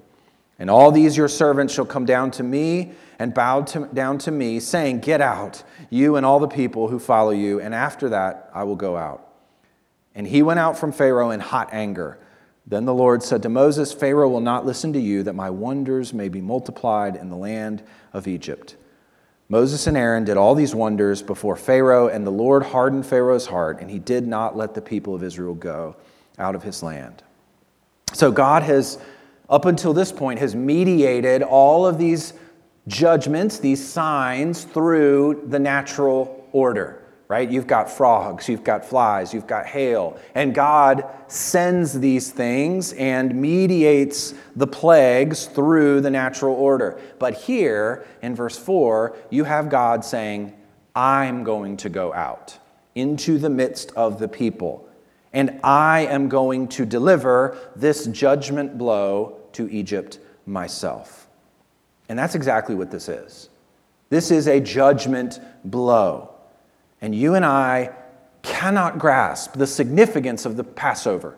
And 0.59 0.69
all 0.69 0.91
these 0.91 1.15
your 1.15 1.29
servants 1.29 1.73
shall 1.73 1.85
come 1.85 2.03
down 2.03 2.31
to 2.31 2.43
me 2.43 2.91
and 3.17 3.33
bow 3.33 3.61
to, 3.61 3.87
down 3.93 4.17
to 4.17 4.31
me, 4.31 4.59
saying, 4.59 4.99
Get 4.99 5.21
out, 5.21 5.63
you 5.89 6.17
and 6.17 6.25
all 6.25 6.41
the 6.41 6.49
people 6.49 6.89
who 6.89 6.99
follow 6.99 7.29
you, 7.29 7.61
and 7.61 7.73
after 7.73 8.09
that 8.09 8.49
I 8.53 8.65
will 8.65 8.75
go 8.75 8.97
out. 8.97 9.25
And 10.13 10.27
he 10.27 10.43
went 10.43 10.59
out 10.59 10.77
from 10.77 10.91
Pharaoh 10.91 11.31
in 11.31 11.39
hot 11.39 11.69
anger. 11.71 12.19
Then 12.67 12.83
the 12.83 12.93
Lord 12.93 13.23
said 13.23 13.41
to 13.43 13.49
Moses, 13.49 13.93
Pharaoh 13.93 14.27
will 14.27 14.41
not 14.41 14.65
listen 14.65 14.91
to 14.91 14.99
you, 14.99 15.23
that 15.23 15.33
my 15.33 15.49
wonders 15.49 16.13
may 16.13 16.27
be 16.27 16.41
multiplied 16.41 17.15
in 17.15 17.29
the 17.29 17.37
land 17.37 17.83
of 18.11 18.27
Egypt. 18.27 18.75
Moses 19.51 19.87
and 19.87 19.97
Aaron 19.97 20.23
did 20.23 20.37
all 20.37 20.53
these 20.53 20.75
wonders 20.75 21.23
before 21.23 21.55
Pharaoh, 21.55 22.07
and 22.07 22.25
the 22.25 22.31
Lord 22.31 22.61
hardened 22.61 23.05
Pharaoh's 23.05 23.47
heart, 23.47 23.81
and 23.81 23.89
he 23.89 23.97
did 23.97 24.27
not 24.27 24.55
let 24.55 24.75
the 24.75 24.81
people 24.81 25.15
of 25.15 25.23
Israel 25.23 25.55
go 25.55 25.95
out 26.37 26.53
of 26.53 26.61
his 26.61 26.83
land. 26.83 27.23
So 28.13 28.31
God 28.31 28.61
has 28.63 28.99
up 29.49 29.65
until 29.65 29.93
this 29.93 30.11
point, 30.11 30.39
has 30.39 30.55
mediated 30.55 31.41
all 31.41 31.87
of 31.87 31.97
these 31.97 32.33
judgments, 32.87 33.57
these 33.57 33.85
signs, 33.85 34.63
through 34.63 35.43
the 35.47 35.59
natural 35.59 36.47
order, 36.51 36.98
right? 37.29 37.51
You've 37.51 37.67
got 37.67 37.91
frogs, 37.91 38.49
you've 38.49 38.63
got 38.63 38.83
flies, 38.83 39.35
you've 39.35 39.45
got 39.45 39.67
hail, 39.67 40.19
and 40.33 40.53
God 40.53 41.05
sends 41.27 41.99
these 41.99 42.31
things 42.31 42.91
and 42.93 43.35
mediates 43.35 44.33
the 44.55 44.65
plagues 44.65 45.45
through 45.45 46.01
the 46.01 46.09
natural 46.09 46.55
order. 46.55 46.99
But 47.19 47.35
here 47.35 48.07
in 48.23 48.35
verse 48.35 48.57
4, 48.57 49.15
you 49.29 49.43
have 49.43 49.69
God 49.69 50.03
saying, 50.03 50.55
I'm 50.95 51.43
going 51.43 51.77
to 51.77 51.89
go 51.89 52.11
out 52.15 52.57
into 52.95 53.37
the 53.37 53.49
midst 53.49 53.91
of 53.91 54.17
the 54.17 54.27
people, 54.27 54.89
and 55.31 55.59
I 55.63 56.07
am 56.07 56.29
going 56.29 56.67
to 56.69 56.85
deliver 56.85 57.55
this 57.75 58.07
judgment 58.07 58.79
blow 58.79 59.39
to 59.53 59.69
Egypt 59.69 60.17
myself. 60.47 61.27
And 62.09 62.17
that's 62.17 62.33
exactly 62.33 62.73
what 62.73 62.89
this 62.89 63.07
is. 63.07 63.49
This 64.09 64.31
is 64.31 64.47
a 64.47 64.59
judgment 64.59 65.39
blow. 65.63 66.33
And 67.01 67.15
you 67.15 67.35
and 67.35 67.45
I 67.45 67.91
cannot 68.41 68.99
grasp 68.99 69.53
the 69.53 69.67
significance 69.67 70.45
of 70.45 70.57
the 70.57 70.63
Passover 70.63 71.35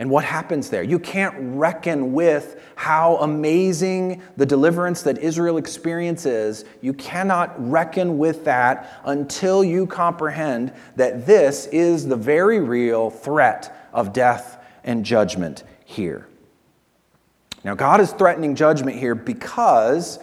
and 0.00 0.08
what 0.08 0.24
happens 0.24 0.70
there. 0.70 0.82
You 0.82 0.98
can't 0.98 1.34
reckon 1.38 2.14
with 2.14 2.58
how 2.74 3.18
amazing 3.18 4.22
the 4.38 4.46
deliverance 4.46 5.02
that 5.02 5.18
Israel 5.18 5.58
experiences. 5.58 6.64
You 6.80 6.94
cannot 6.94 7.54
reckon 7.70 8.16
with 8.16 8.46
that 8.46 8.98
until 9.04 9.62
you 9.62 9.86
comprehend 9.86 10.72
that 10.96 11.26
this 11.26 11.66
is 11.66 12.08
the 12.08 12.16
very 12.16 12.60
real 12.60 13.10
threat 13.10 13.88
of 13.92 14.14
death 14.14 14.64
and 14.84 15.04
judgment 15.04 15.64
here. 15.84 16.26
Now, 17.62 17.74
God 17.74 18.00
is 18.00 18.12
threatening 18.12 18.54
judgment 18.54 18.96
here 18.96 19.14
because 19.14 20.18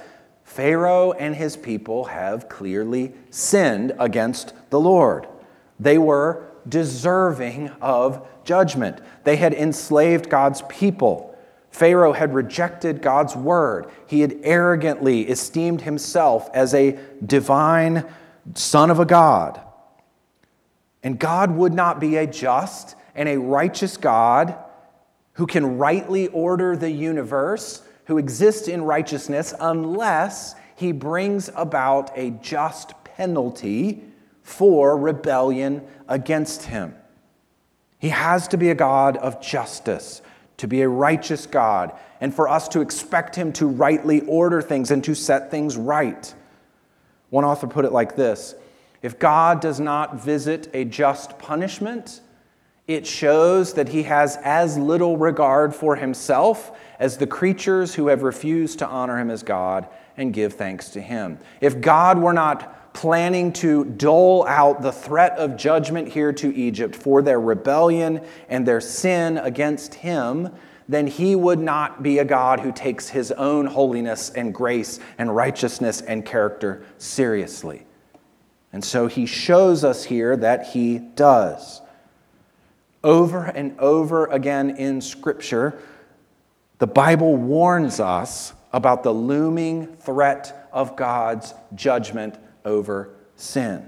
Pharaoh 0.48 1.12
and 1.12 1.36
his 1.36 1.58
people 1.58 2.06
have 2.06 2.48
clearly 2.48 3.14
sinned 3.30 3.94
against 4.00 4.54
the 4.70 4.80
Lord. 4.80 5.28
They 5.78 5.98
were 5.98 6.46
deserving 6.68 7.68
of 7.82 8.26
judgment. 8.46 9.00
They 9.26 9.36
had 9.36 9.54
enslaved 9.54 10.30
God's 10.30 10.62
people. 10.64 11.38
Pharaoh 11.70 12.14
had 12.14 12.34
rejected 12.34 13.02
God's 13.02 13.36
word. 13.36 13.88
He 14.08 14.22
had 14.22 14.40
arrogantly 14.42 15.28
esteemed 15.28 15.82
himself 15.82 16.50
as 16.54 16.74
a 16.74 16.98
divine 17.24 18.06
son 18.56 18.90
of 18.90 19.02
a 19.02 19.06
God. 19.06 19.62
And 21.04 21.20
God 21.20 21.52
would 21.52 21.74
not 21.74 22.00
be 22.00 22.16
a 22.16 22.26
just 22.26 22.96
and 23.14 23.28
a 23.28 23.38
righteous 23.38 23.98
God 23.98 24.56
who 25.34 25.46
can 25.46 25.78
rightly 25.78 26.30
order 26.30 26.78
the 26.78 26.90
universe, 26.90 27.84
who 28.08 28.18
exists 28.18 28.68
in 28.68 28.82
righteousness, 28.84 29.54
unless 29.60 30.56
he 30.76 30.92
brings 30.92 31.50
about 31.56 32.12
a 32.18 32.32
just 32.42 32.94
penalty 33.04 34.02
for 34.44 34.98
rebellion 34.98 35.86
against 36.08 36.64
him. 36.64 36.96
He 38.00 38.10
has 38.10 38.48
to 38.50 38.58
be 38.58 38.70
a 38.70 38.76
God 38.76 39.18
of 39.18 39.42
justice, 39.42 40.22
to 40.58 40.68
be 40.68 40.82
a 40.82 40.90
righteous 40.90 41.46
God, 41.46 41.92
and 42.22 42.34
for 42.34 42.48
us 42.48 42.70
to 42.70 42.80
expect 42.82 43.36
him 43.36 43.52
to 43.54 43.68
rightly 43.68 44.22
order 44.22 44.62
things 44.62 44.90
and 44.90 45.04
to 45.04 45.14
set 45.14 45.52
things 45.52 45.76
right. 45.76 46.34
One 47.30 47.44
author 47.44 47.68
put 47.68 47.84
it 47.84 47.92
like 47.92 48.16
this 48.16 48.56
If 49.02 49.20
God 49.20 49.60
does 49.60 49.82
not 49.82 50.24
visit 50.24 50.70
a 50.74 50.86
just 50.86 51.38
punishment, 51.40 52.22
it 52.88 53.06
shows 53.06 53.74
that 53.74 53.90
he 53.90 54.04
has 54.04 54.38
as 54.44 54.78
little 54.78 55.18
regard 55.18 55.76
for 55.76 55.96
himself 55.98 56.72
as 57.00 57.18
the 57.18 57.28
creatures 57.28 57.94
who 57.94 58.08
have 58.08 58.24
refused 58.24 58.80
to 58.80 58.88
honor 58.88 59.20
him 59.20 59.30
as 59.30 59.44
God 59.44 59.88
and 60.16 60.34
give 60.34 60.54
thanks 60.54 60.90
to 60.92 61.02
him. 61.02 61.38
If 61.62 61.82
God 61.82 62.18
were 62.18 62.34
not 62.34 62.94
planning 62.94 63.54
to 63.54 63.86
dole 63.86 64.48
out 64.48 64.82
the 64.82 64.92
threat 64.92 65.38
of 65.38 65.58
judgment 65.58 66.08
here 66.08 66.34
to 66.34 66.56
Egypt 66.56 66.96
for 66.96 67.22
their 67.22 67.40
rebellion 67.40 68.22
and 68.50 68.66
their 68.66 68.82
sin 68.82 69.38
against 69.38 69.94
him, 69.94 70.50
then 70.90 71.06
he 71.06 71.36
would 71.36 71.60
not 71.60 72.02
be 72.02 72.18
a 72.18 72.26
God 72.26 72.62
who 72.62 72.72
takes 72.72 73.10
his 73.10 73.32
own 73.34 73.66
holiness 73.66 74.30
and 74.32 74.54
grace 74.54 75.00
and 75.18 75.36
righteousness 75.36 76.02
and 76.02 76.26
character 76.26 76.84
seriously. 76.98 77.86
And 78.72 78.84
so 78.84 79.08
he 79.08 79.26
shows 79.26 79.84
us 79.84 80.06
here 80.06 80.38
that 80.38 80.68
he 80.68 80.98
does. 80.98 81.82
Over 83.08 83.46
and 83.46 83.80
over 83.80 84.26
again 84.26 84.72
in 84.72 85.00
Scripture, 85.00 85.80
the 86.80 86.88
Bible 86.88 87.38
warns 87.38 88.02
us 88.02 88.52
about 88.74 89.04
the 89.04 89.14
looming 89.14 89.96
threat 89.96 90.68
of 90.74 90.98
God's 90.98 91.54
judgment 91.74 92.38
over 92.66 93.16
sin. 93.38 93.88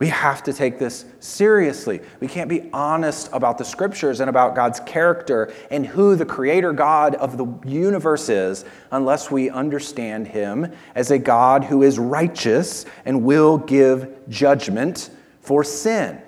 We 0.00 0.08
have 0.08 0.42
to 0.42 0.52
take 0.52 0.80
this 0.80 1.04
seriously. 1.20 2.00
We 2.18 2.26
can't 2.26 2.50
be 2.50 2.68
honest 2.72 3.30
about 3.32 3.56
the 3.56 3.64
scriptures 3.64 4.18
and 4.18 4.28
about 4.28 4.56
God's 4.56 4.80
character 4.80 5.52
and 5.70 5.86
who 5.86 6.16
the 6.16 6.26
creator 6.26 6.72
God 6.72 7.14
of 7.14 7.36
the 7.38 7.46
universe 7.68 8.28
is 8.28 8.64
unless 8.90 9.30
we 9.30 9.48
understand 9.48 10.26
him 10.26 10.72
as 10.96 11.12
a 11.12 11.20
God 11.20 11.62
who 11.62 11.84
is 11.84 12.00
righteous 12.00 12.84
and 13.04 13.22
will 13.22 13.58
give 13.58 14.28
judgment 14.28 15.10
for 15.40 15.62
sin 15.62 16.20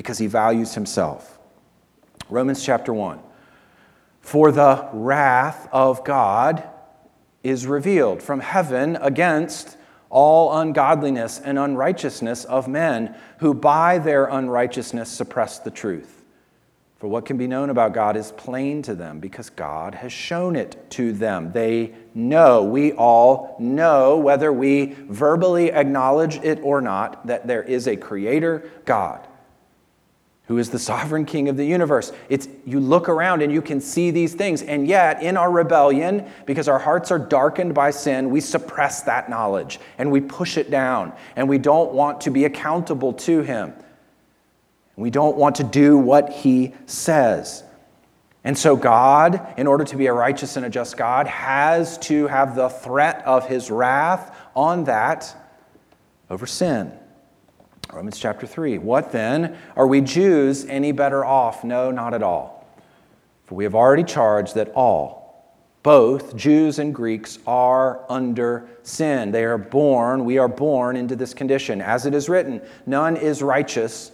because 0.00 0.16
he 0.16 0.26
values 0.26 0.72
himself. 0.72 1.38
Romans 2.30 2.64
chapter 2.64 2.90
1. 2.90 3.20
For 4.22 4.50
the 4.50 4.88
wrath 4.94 5.68
of 5.72 6.04
God 6.04 6.66
is 7.42 7.66
revealed 7.66 8.22
from 8.22 8.40
heaven 8.40 8.96
against 8.96 9.76
all 10.08 10.58
ungodliness 10.58 11.38
and 11.38 11.58
unrighteousness 11.58 12.46
of 12.46 12.66
men 12.66 13.14
who 13.40 13.52
by 13.52 13.98
their 13.98 14.24
unrighteousness 14.24 15.10
suppress 15.10 15.58
the 15.58 15.70
truth. 15.70 16.24
For 16.96 17.06
what 17.06 17.26
can 17.26 17.36
be 17.36 17.46
known 17.46 17.68
about 17.68 17.92
God 17.92 18.16
is 18.16 18.32
plain 18.32 18.80
to 18.84 18.94
them 18.94 19.20
because 19.20 19.50
God 19.50 19.94
has 19.96 20.14
shown 20.14 20.56
it 20.56 20.90
to 20.92 21.12
them. 21.12 21.52
They 21.52 21.92
know, 22.14 22.64
we 22.64 22.92
all 22.92 23.54
know, 23.58 24.16
whether 24.16 24.50
we 24.50 24.94
verbally 25.10 25.70
acknowledge 25.70 26.36
it 26.36 26.58
or 26.62 26.80
not, 26.80 27.26
that 27.26 27.46
there 27.46 27.62
is 27.62 27.86
a 27.86 27.98
creator 27.98 28.70
God 28.86 29.26
who 30.50 30.58
is 30.58 30.68
the 30.68 30.78
sovereign 30.80 31.24
king 31.24 31.48
of 31.48 31.56
the 31.56 31.64
universe. 31.64 32.12
It's, 32.28 32.48
you 32.66 32.80
look 32.80 33.08
around 33.08 33.40
and 33.40 33.52
you 33.52 33.62
can 33.62 33.80
see 33.80 34.10
these 34.10 34.34
things. 34.34 34.62
And 34.62 34.84
yet, 34.84 35.22
in 35.22 35.36
our 35.36 35.48
rebellion, 35.48 36.28
because 36.44 36.66
our 36.66 36.80
hearts 36.80 37.12
are 37.12 37.20
darkened 37.20 37.72
by 37.72 37.92
sin, 37.92 38.30
we 38.30 38.40
suppress 38.40 39.02
that 39.02 39.30
knowledge 39.30 39.78
and 39.96 40.10
we 40.10 40.20
push 40.20 40.56
it 40.56 40.68
down. 40.68 41.12
And 41.36 41.48
we 41.48 41.58
don't 41.58 41.92
want 41.92 42.22
to 42.22 42.32
be 42.32 42.46
accountable 42.46 43.12
to 43.12 43.42
him. 43.42 43.74
We 44.96 45.08
don't 45.08 45.36
want 45.36 45.54
to 45.54 45.62
do 45.62 45.96
what 45.96 46.30
he 46.30 46.74
says. 46.84 47.62
And 48.42 48.58
so, 48.58 48.74
God, 48.74 49.54
in 49.56 49.68
order 49.68 49.84
to 49.84 49.96
be 49.96 50.06
a 50.06 50.12
righteous 50.12 50.56
and 50.56 50.66
a 50.66 50.68
just 50.68 50.96
God, 50.96 51.28
has 51.28 51.96
to 51.98 52.26
have 52.26 52.56
the 52.56 52.70
threat 52.70 53.22
of 53.24 53.46
his 53.46 53.70
wrath 53.70 54.36
on 54.56 54.82
that 54.82 55.32
over 56.28 56.44
sin. 56.44 56.92
Romans 57.92 58.18
chapter 58.18 58.46
3. 58.46 58.78
What 58.78 59.10
then? 59.10 59.56
Are 59.74 59.86
we 59.86 60.00
Jews 60.00 60.64
any 60.66 60.92
better 60.92 61.24
off? 61.24 61.64
No, 61.64 61.90
not 61.90 62.14
at 62.14 62.22
all. 62.22 62.68
For 63.46 63.56
we 63.56 63.64
have 63.64 63.74
already 63.74 64.04
charged 64.04 64.54
that 64.54 64.70
all, 64.76 65.56
both 65.82 66.36
Jews 66.36 66.78
and 66.78 66.94
Greeks, 66.94 67.38
are 67.46 68.04
under 68.08 68.68
sin. 68.84 69.32
They 69.32 69.44
are 69.44 69.58
born, 69.58 70.24
we 70.24 70.38
are 70.38 70.48
born 70.48 70.96
into 70.96 71.16
this 71.16 71.34
condition. 71.34 71.80
As 71.80 72.06
it 72.06 72.14
is 72.14 72.28
written, 72.28 72.62
none 72.86 73.16
is 73.16 73.42
righteous, 73.42 74.12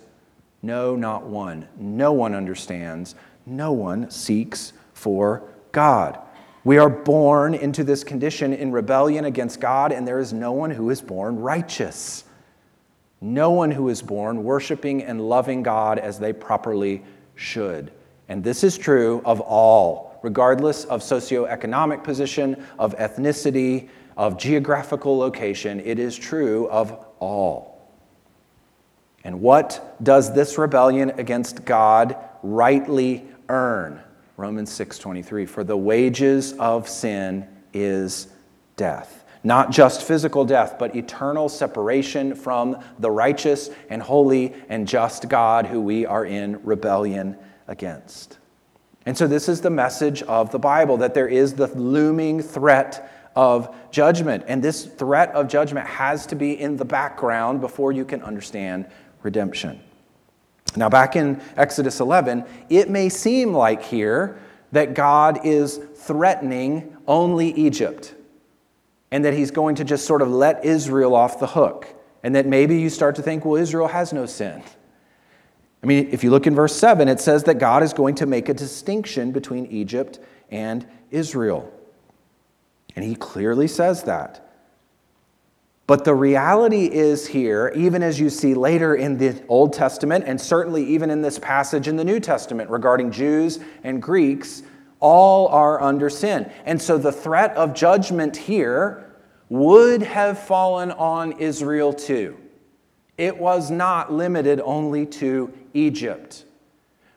no, 0.62 0.96
not 0.96 1.24
one. 1.24 1.68
No 1.76 2.12
one 2.12 2.34
understands, 2.34 3.14
no 3.44 3.72
one 3.72 4.10
seeks 4.10 4.72
for 4.94 5.42
God. 5.72 6.18
We 6.64 6.78
are 6.78 6.88
born 6.88 7.54
into 7.54 7.84
this 7.84 8.02
condition 8.02 8.52
in 8.52 8.72
rebellion 8.72 9.26
against 9.26 9.60
God, 9.60 9.92
and 9.92 10.08
there 10.08 10.18
is 10.18 10.32
no 10.32 10.52
one 10.52 10.70
who 10.70 10.88
is 10.88 11.02
born 11.02 11.38
righteous. 11.38 12.24
No 13.26 13.50
one 13.50 13.72
who 13.72 13.88
is 13.88 14.02
born 14.02 14.44
worshiping 14.44 15.02
and 15.02 15.20
loving 15.20 15.64
God 15.64 15.98
as 15.98 16.20
they 16.20 16.32
properly 16.32 17.02
should. 17.34 17.90
And 18.28 18.44
this 18.44 18.62
is 18.62 18.78
true 18.78 19.20
of 19.24 19.40
all, 19.40 20.20
regardless 20.22 20.84
of 20.84 21.00
socioeconomic 21.00 22.04
position, 22.04 22.64
of 22.78 22.96
ethnicity, 22.98 23.88
of 24.16 24.38
geographical 24.38 25.18
location. 25.18 25.80
It 25.80 25.98
is 25.98 26.16
true 26.16 26.68
of 26.68 26.96
all. 27.18 27.90
And 29.24 29.40
what 29.40 29.96
does 30.00 30.32
this 30.32 30.56
rebellion 30.56 31.10
against 31.18 31.64
God 31.64 32.16
rightly 32.44 33.26
earn? 33.48 34.00
Romans 34.36 34.70
6:23 34.70 35.46
For 35.46 35.64
the 35.64 35.76
wages 35.76 36.52
of 36.60 36.88
sin 36.88 37.44
is 37.72 38.28
death. 38.76 39.24
Not 39.46 39.70
just 39.70 40.02
physical 40.02 40.44
death, 40.44 40.74
but 40.76 40.96
eternal 40.96 41.48
separation 41.48 42.34
from 42.34 42.82
the 42.98 43.12
righteous 43.12 43.70
and 43.88 44.02
holy 44.02 44.52
and 44.68 44.88
just 44.88 45.28
God 45.28 45.66
who 45.66 45.80
we 45.80 46.04
are 46.04 46.24
in 46.24 46.60
rebellion 46.64 47.36
against. 47.68 48.38
And 49.06 49.16
so, 49.16 49.28
this 49.28 49.48
is 49.48 49.60
the 49.60 49.70
message 49.70 50.24
of 50.24 50.50
the 50.50 50.58
Bible 50.58 50.96
that 50.96 51.14
there 51.14 51.28
is 51.28 51.54
the 51.54 51.68
looming 51.68 52.42
threat 52.42 53.30
of 53.36 53.72
judgment. 53.92 54.42
And 54.48 54.64
this 54.64 54.84
threat 54.84 55.30
of 55.30 55.46
judgment 55.46 55.86
has 55.86 56.26
to 56.26 56.34
be 56.34 56.60
in 56.60 56.76
the 56.76 56.84
background 56.84 57.60
before 57.60 57.92
you 57.92 58.04
can 58.04 58.22
understand 58.22 58.86
redemption. 59.22 59.80
Now, 60.74 60.88
back 60.88 61.14
in 61.14 61.40
Exodus 61.56 62.00
11, 62.00 62.44
it 62.68 62.90
may 62.90 63.08
seem 63.08 63.52
like 63.52 63.84
here 63.84 64.40
that 64.72 64.94
God 64.94 65.46
is 65.46 65.76
threatening 65.94 66.96
only 67.06 67.52
Egypt 67.52 68.16
and 69.16 69.24
that 69.24 69.32
he's 69.32 69.50
going 69.50 69.74
to 69.76 69.82
just 69.82 70.04
sort 70.04 70.20
of 70.20 70.28
let 70.30 70.62
Israel 70.62 71.14
off 71.14 71.40
the 71.40 71.46
hook. 71.46 71.88
And 72.22 72.34
that 72.34 72.44
maybe 72.44 72.78
you 72.78 72.90
start 72.90 73.16
to 73.16 73.22
think, 73.22 73.46
well, 73.46 73.56
Israel 73.56 73.88
has 73.88 74.12
no 74.12 74.26
sin. 74.26 74.62
I 75.82 75.86
mean, 75.86 76.10
if 76.12 76.22
you 76.22 76.28
look 76.28 76.46
in 76.46 76.54
verse 76.54 76.76
7, 76.76 77.08
it 77.08 77.18
says 77.18 77.44
that 77.44 77.54
God 77.54 77.82
is 77.82 77.94
going 77.94 78.16
to 78.16 78.26
make 78.26 78.50
a 78.50 78.52
distinction 78.52 79.32
between 79.32 79.64
Egypt 79.68 80.18
and 80.50 80.86
Israel. 81.10 81.72
And 82.94 83.06
he 83.06 83.14
clearly 83.14 83.68
says 83.68 84.02
that. 84.02 84.52
But 85.86 86.04
the 86.04 86.14
reality 86.14 86.84
is 86.84 87.26
here, 87.26 87.72
even 87.74 88.02
as 88.02 88.20
you 88.20 88.28
see 88.28 88.52
later 88.52 88.96
in 88.96 89.16
the 89.16 89.42
Old 89.48 89.72
Testament, 89.72 90.24
and 90.26 90.38
certainly 90.38 90.84
even 90.84 91.08
in 91.08 91.22
this 91.22 91.38
passage 91.38 91.88
in 91.88 91.96
the 91.96 92.04
New 92.04 92.20
Testament 92.20 92.68
regarding 92.68 93.12
Jews 93.12 93.60
and 93.82 94.02
Greeks, 94.02 94.62
all 95.00 95.48
are 95.48 95.80
under 95.80 96.10
sin. 96.10 96.52
And 96.66 96.82
so 96.82 96.98
the 96.98 97.12
threat 97.12 97.56
of 97.56 97.72
judgment 97.72 98.36
here 98.36 99.05
would 99.48 100.02
have 100.02 100.38
fallen 100.38 100.90
on 100.90 101.32
Israel 101.32 101.92
too. 101.92 102.36
It 103.16 103.38
was 103.38 103.70
not 103.70 104.12
limited 104.12 104.60
only 104.60 105.06
to 105.06 105.52
Egypt. 105.72 106.44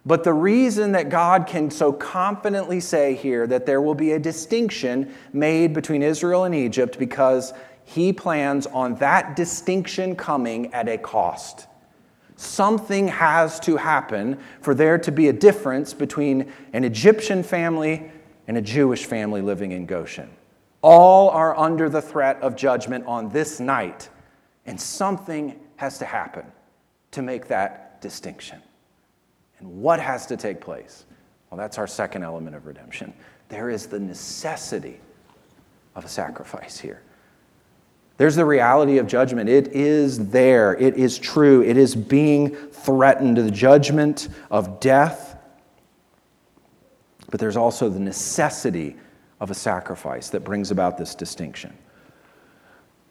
But 0.06 0.24
the 0.24 0.34
reason 0.34 0.94
that 0.94 1.10
God 1.10 1.46
can 1.46 1.70
so 1.70 1.92
confidently 1.92 2.80
say 2.80 3.16
here 3.16 3.46
that 3.48 3.66
there 3.66 3.82
will 3.82 3.96
be 3.96 4.14
a 4.14 4.20
distinction 4.20 5.14
made 5.34 5.74
between 5.74 6.02
Israel 6.02 6.46
and 6.46 6.56
Egypt 6.56 6.98
because 6.98 7.54
he 7.84 8.14
plans 8.14 8.66
on 8.68 8.96
that 8.96 9.36
distinction 9.36 10.16
coming 10.16 10.74
at 10.74 10.88
a 10.88 10.98
cost. 10.98 11.68
Something 12.38 13.10
has 13.10 13.60
to 13.62 13.76
happen 13.76 14.40
for 14.62 14.74
there 14.74 14.98
to 15.00 15.12
be 15.12 15.28
a 15.28 15.34
difference 15.34 15.94
between 15.94 16.52
an 16.72 16.86
Egyptian 16.86 17.44
family 17.44 18.10
and 18.48 18.58
a 18.58 18.62
Jewish 18.62 19.06
family 19.06 19.42
living 19.42 19.74
in 19.74 19.86
Goshen. 19.86 20.30
All 20.82 21.30
are 21.30 21.58
under 21.58 21.90
the 21.90 22.02
threat 22.02 22.42
of 22.42 22.56
judgment 22.56 23.06
on 23.06 23.30
this 23.30 23.60
night, 23.60 24.10
and 24.66 24.80
something 24.80 25.60
has 25.76 25.98
to 26.00 26.06
happen 26.06 26.46
to 27.12 27.22
make 27.22 27.48
that 27.48 28.02
distinction. 28.02 28.62
And 29.60 29.82
what 29.82 30.00
has 30.00 30.26
to 30.28 30.38
take 30.38 30.62
place? 30.62 31.06
Well, 31.50 31.58
that's 31.58 31.78
our 31.78 31.88
second 31.88 32.24
element 32.24 32.56
of 32.56 32.66
redemption. 32.66 33.14
There 33.50 33.70
is 33.70 33.88
the 33.88 34.00
necessity 34.00 35.00
of 35.96 36.06
a 36.06 36.08
sacrifice 36.08 36.80
here. 36.80 37.02
There's 38.18 38.36
the 38.36 38.46
reality 38.46 38.98
of 38.98 39.08
judgment. 39.08 39.50
It 39.50 39.70
is 39.70 40.30
there. 40.30 40.76
It 40.76 40.98
is 40.98 41.18
true. 41.18 41.64
It 41.64 41.78
is 41.78 41.96
being 41.96 42.50
threatened, 42.50 43.38
the 43.38 43.50
judgment 43.50 44.28
of 44.52 44.80
death. 44.80 45.38
But 47.32 47.40
there's 47.40 47.56
also 47.56 47.90
the 47.90 48.00
necessity 48.00 48.98
of 49.40 49.52
a 49.52 49.54
sacrifice 49.54 50.30
that 50.30 50.44
brings 50.44 50.72
about 50.72 50.98
this 50.98 51.16
distinction. 51.16 51.78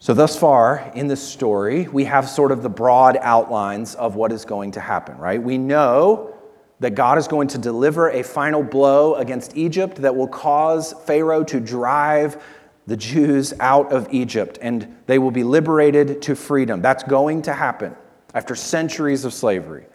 So, 0.01 0.15
thus 0.15 0.39
far 0.39 0.93
in 0.95 1.09
this 1.09 1.21
story, 1.21 1.89
we 1.89 2.05
have 2.05 2.29
sort 2.29 2.53
of 2.53 2.63
the 2.63 2.69
broad 2.69 3.19
outlines 3.21 3.97
of 3.97 4.15
what 4.15 4.31
is 4.31 4.45
going 4.45 4.73
to 4.73 4.81
happen, 4.81 5.19
right? 5.19 5.43
We 5.43 5.59
know 5.59 6.35
that 6.81 6.95
God 6.95 7.19
is 7.19 7.27
going 7.27 7.49
to 7.49 7.59
deliver 7.59 8.11
a 8.11 8.23
final 8.23 8.63
blow 8.63 9.15
against 9.17 9.57
Egypt 9.57 9.97
that 9.97 10.15
will 10.15 10.29
cause 10.29 10.93
Pharaoh 11.05 11.43
to 11.45 11.59
drive 11.59 12.41
the 12.87 12.97
Jews 12.97 13.53
out 13.61 13.93
of 13.93 14.09
Egypt 14.13 14.59
and 14.63 14.97
they 15.07 15.19
will 15.19 15.31
be 15.31 15.45
liberated 15.45 16.23
to 16.23 16.35
freedom. 16.35 16.81
That's 16.81 17.03
going 17.03 17.43
to 17.43 17.53
happen 17.53 17.97
after 18.35 18.55
centuries 18.55 19.25
of 19.25 19.35
slavery. 19.35 19.87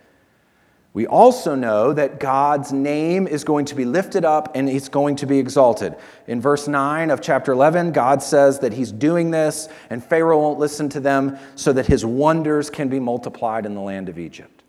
We 0.93 1.07
also 1.07 1.55
know 1.55 1.91
that 1.93 2.19
God's 2.19 2.71
name 2.71 3.27
is 3.27 3.43
going 3.43 3.65
to 3.65 3.75
be 3.75 3.83
lifted 3.83 4.23
up 4.23 4.55
and 4.55 4.69
it's 4.69 4.89
going 4.89 5.15
to 5.17 5.25
be 5.25 5.39
exalted. 5.39 5.95
In 6.27 6.39
verse 6.39 6.67
9 6.67 7.09
of 7.09 7.19
chapter 7.19 7.51
11, 7.51 7.93
God 7.93 8.21
says 8.21 8.59
that 8.59 8.73
he's 8.73 8.91
doing 8.91 9.31
this 9.31 9.69
and 9.89 10.03
Pharaoh 10.03 10.39
won't 10.39 10.59
listen 10.59 10.89
to 10.89 10.99
them 10.99 11.39
so 11.55 11.73
that 11.73 11.87
his 11.87 12.05
wonders 12.05 12.69
can 12.69 12.89
be 12.89 12.99
multiplied 12.99 13.65
in 13.65 13.73
the 13.73 13.81
land 13.81 14.07
of 14.07 14.19
Egypt. 14.19 14.63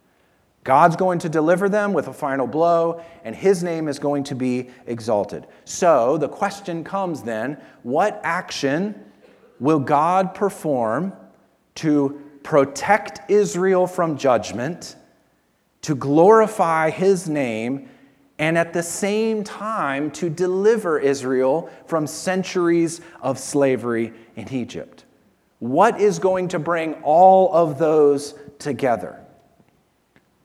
God's 0.64 0.96
going 0.96 1.18
to 1.18 1.28
deliver 1.28 1.68
them 1.68 1.92
with 1.92 2.08
a 2.08 2.12
final 2.12 2.46
blow, 2.46 3.02
and 3.22 3.36
his 3.36 3.62
name 3.62 3.86
is 3.86 3.98
going 3.98 4.24
to 4.24 4.34
be 4.34 4.70
exalted. 4.86 5.46
So 5.66 6.16
the 6.16 6.28
question 6.28 6.82
comes 6.84 7.22
then 7.22 7.58
what 7.82 8.18
action 8.24 9.04
will 9.60 9.78
God 9.78 10.34
perform 10.34 11.12
to 11.76 12.18
protect 12.42 13.30
Israel 13.30 13.86
from 13.86 14.16
judgment, 14.16 14.96
to 15.84 15.94
glorify 15.94 16.88
his 16.88 17.28
name, 17.28 17.86
and 18.38 18.56
at 18.56 18.72
the 18.72 18.82
same 18.82 19.44
time 19.44 20.10
to 20.10 20.30
deliver 20.30 20.98
Israel 20.98 21.70
from 21.86 22.06
centuries 22.06 23.02
of 23.20 23.38
slavery 23.38 24.10
in 24.34 24.50
Egypt. 24.50 25.04
What 25.58 26.00
is 26.00 26.18
going 26.18 26.48
to 26.48 26.58
bring 26.58 26.94
all 27.02 27.52
of 27.52 27.78
those 27.78 28.34
together? 28.58 29.20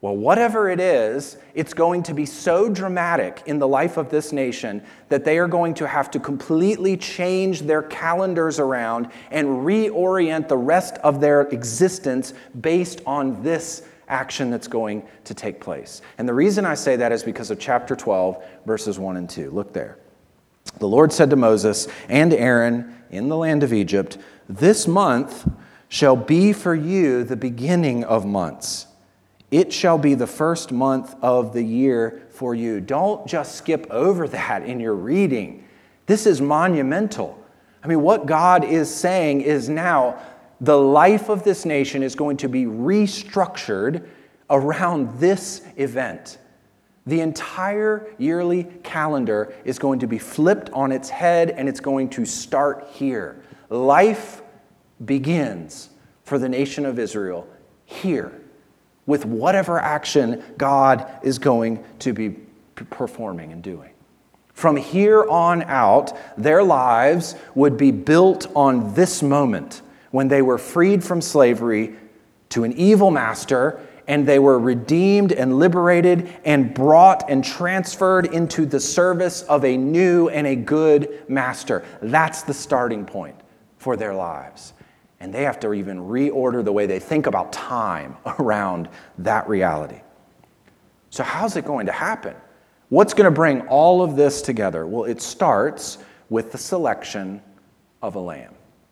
Well, 0.02 0.17
whatever 0.17 0.69
it 0.69 0.82
is, 0.82 1.38
it's 1.54 1.73
going 1.73 2.04
to 2.04 2.13
be 2.13 2.25
so 2.25 2.67
dramatic 2.67 3.41
in 3.45 3.60
the 3.60 3.67
life 3.67 3.95
of 3.95 4.10
this 4.10 4.34
nation 4.34 4.84
that 5.08 5.23
they 5.23 5.38
are 5.38 5.47
going 5.47 5.73
to 5.75 5.88
have 5.88 6.12
to 6.12 6.19
completely 6.19 6.97
change 6.97 7.62
their 7.62 7.84
calendars 7.84 8.60
around 8.60 9.10
and 9.32 9.47
reorient 9.47 10.49
the 10.49 10.58
rest 10.58 10.95
of 10.97 11.21
their 11.21 11.43
existence 11.43 12.34
based 12.60 13.02
on 13.06 13.41
this 13.41 13.84
action 14.09 14.49
that's 14.49 14.67
going 14.67 15.07
to 15.23 15.33
take 15.33 15.59
place. 15.59 16.01
And 16.17 16.27
the 16.27 16.33
reason 16.33 16.65
I 16.65 16.73
say 16.73 16.95
that 16.97 17.11
is 17.11 17.23
because 17.23 17.51
of 17.51 17.59
chapter 17.59 17.95
12, 17.95 18.43
verses 18.65 18.99
1 18.99 19.17
and 19.17 19.29
2. 19.29 19.51
Look 19.51 19.73
there. 19.73 19.97
The 20.79 20.87
Lord 20.87 21.13
said 21.13 21.29
to 21.29 21.35
Moses 21.35 21.87
and 22.09 22.33
Aaron 22.33 22.95
in 23.09 23.29
the 23.29 23.37
land 23.37 23.63
of 23.63 23.73
Egypt, 23.73 24.17
This 24.47 24.87
month 24.87 25.49
shall 25.87 26.15
be 26.15 26.53
for 26.53 26.75
you 26.75 27.23
the 27.23 27.35
beginning 27.35 28.03
of 28.03 28.25
months. 28.25 28.87
It 29.51 29.73
shall 29.73 29.97
be 29.97 30.13
the 30.13 30.27
first 30.27 30.71
month 30.71 31.15
of 31.21 31.53
the 31.53 31.63
year 31.63 32.27
for 32.29 32.53
you. 32.53 32.79
Don't 32.79 33.25
just 33.27 33.55
skip 33.55 33.87
over 33.89 34.27
that 34.27 34.63
in 34.63 34.79
your 34.79 34.93
reading. 34.93 35.65
This 36.05 36.27
is 36.27 36.39
monumental. 36.39 37.43
I 37.83 37.87
mean, 37.87 38.01
what 38.01 38.25
God 38.25 38.63
is 38.63 38.93
saying 38.93 39.41
is 39.41 39.69
now 39.69 40.21
the 40.61 40.77
life 40.77 41.29
of 41.29 41.43
this 41.43 41.65
nation 41.65 42.03
is 42.03 42.15
going 42.15 42.37
to 42.37 42.49
be 42.49 42.65
restructured 42.65 44.05
around 44.49 45.19
this 45.19 45.61
event. 45.77 46.37
The 47.05 47.21
entire 47.21 48.13
yearly 48.17 48.65
calendar 48.83 49.53
is 49.63 49.79
going 49.79 49.99
to 49.99 50.07
be 50.07 50.19
flipped 50.19 50.69
on 50.71 50.91
its 50.91 51.09
head 51.09 51.49
and 51.49 51.69
it's 51.69 51.79
going 51.79 52.09
to 52.09 52.25
start 52.25 52.87
here. 52.91 53.43
Life 53.69 54.41
begins 55.05 55.89
for 56.23 56.37
the 56.37 56.49
nation 56.49 56.85
of 56.85 56.99
Israel 56.99 57.47
here 57.85 58.39
with 59.05 59.25
whatever 59.25 59.79
action 59.79 60.43
God 60.57 61.09
is 61.23 61.39
going 61.39 61.83
to 61.99 62.13
be 62.13 62.35
performing 62.75 63.51
and 63.51 63.63
doing. 63.63 63.89
From 64.53 64.75
here 64.75 65.27
on 65.29 65.63
out, 65.63 66.15
their 66.37 66.61
lives 66.61 67.35
would 67.55 67.77
be 67.77 67.91
built 67.91 68.45
on 68.55 68.93
this 68.93 69.23
moment 69.23 69.81
when 70.11 70.27
they 70.27 70.41
were 70.41 70.57
freed 70.57 71.03
from 71.03 71.21
slavery 71.21 71.95
to 72.49 72.63
an 72.63 72.73
evil 72.73 73.11
master 73.11 73.79
and 74.09 74.27
they 74.27 74.39
were 74.39 74.57
redeemed 74.57 75.31
and 75.31 75.59
liberated 75.59 76.35
and 76.43 76.73
brought 76.73 77.29
and 77.29 77.45
transferred 77.45 78.25
into 78.25 78.65
the 78.65 78.79
service 78.79 79.43
of 79.43 79.63
a 79.63 79.77
new 79.77 80.29
and 80.29 80.47
a 80.47 80.55
good 80.55 81.23
master. 81.29 81.85
That's 82.01 82.41
the 82.41 82.53
starting 82.53 83.05
point 83.05 83.35
for 83.77 83.95
their 83.95 84.15
lives. 84.15 84.73
And 85.19 85.31
they 85.31 85.43
have 85.43 85.59
to 85.59 85.73
even 85.73 85.99
reorder 85.99 86.65
the 86.65 86.71
way 86.71 86.87
they 86.87 86.99
think 86.99 87.27
about 87.27 87.53
time 87.53 88.17
around 88.39 88.89
that 89.19 89.47
reality. 89.47 90.01
So, 91.11 91.23
how's 91.23 91.55
it 91.55 91.65
going 91.65 91.85
to 91.85 91.91
happen? 91.91 92.35
What's 92.89 93.13
going 93.13 93.25
to 93.25 93.31
bring 93.31 93.61
all 93.67 94.01
of 94.01 94.15
this 94.15 94.41
together? 94.41 94.87
Well, 94.87 95.03
it 95.03 95.21
starts 95.21 95.99
with 96.29 96.51
the 96.51 96.57
selection 96.57 97.41
of 98.01 98.15
a 98.15 98.19
lamb. 98.19 98.55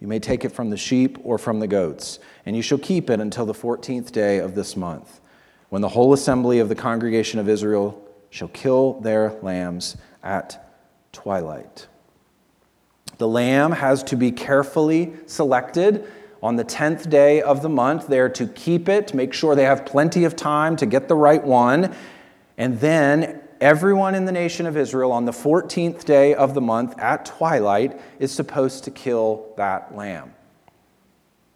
You 0.00 0.08
may 0.08 0.18
take 0.18 0.44
it 0.44 0.50
from 0.50 0.70
the 0.70 0.76
sheep 0.76 1.18
or 1.22 1.38
from 1.38 1.60
the 1.60 1.66
goats, 1.66 2.18
and 2.46 2.56
you 2.56 2.62
shall 2.62 2.78
keep 2.78 3.10
it 3.10 3.20
until 3.20 3.46
the 3.46 3.54
fourteenth 3.54 4.12
day 4.12 4.38
of 4.38 4.54
this 4.54 4.76
month, 4.76 5.20
when 5.68 5.82
the 5.82 5.90
whole 5.90 6.12
assembly 6.12 6.58
of 6.58 6.68
the 6.68 6.74
congregation 6.74 7.38
of 7.38 7.48
Israel 7.48 8.02
shall 8.30 8.48
kill 8.48 9.00
their 9.00 9.38
lambs 9.42 9.96
at 10.22 10.72
twilight. 11.12 11.86
The 13.18 13.28
lamb 13.28 13.72
has 13.72 14.02
to 14.04 14.16
be 14.16 14.32
carefully 14.32 15.12
selected 15.26 16.10
on 16.42 16.56
the 16.56 16.64
10th 16.64 17.10
day 17.10 17.42
of 17.42 17.60
the 17.60 17.68
month. 17.68 18.06
They're 18.06 18.30
to 18.30 18.46
keep 18.46 18.88
it, 18.88 19.12
make 19.12 19.34
sure 19.34 19.54
they 19.54 19.64
have 19.64 19.84
plenty 19.84 20.24
of 20.24 20.36
time 20.36 20.76
to 20.76 20.86
get 20.86 21.08
the 21.08 21.16
right 21.16 21.44
one. 21.44 21.94
And 22.56 22.80
then 22.80 23.39
everyone 23.60 24.14
in 24.14 24.24
the 24.24 24.32
nation 24.32 24.66
of 24.66 24.76
Israel 24.76 25.12
on 25.12 25.24
the 25.24 25.32
14th 25.32 26.04
day 26.04 26.34
of 26.34 26.54
the 26.54 26.60
month 26.60 26.98
at 26.98 27.24
twilight 27.24 28.00
is 28.18 28.32
supposed 28.32 28.84
to 28.84 28.90
kill 28.90 29.52
that 29.56 29.94
lamb. 29.94 30.34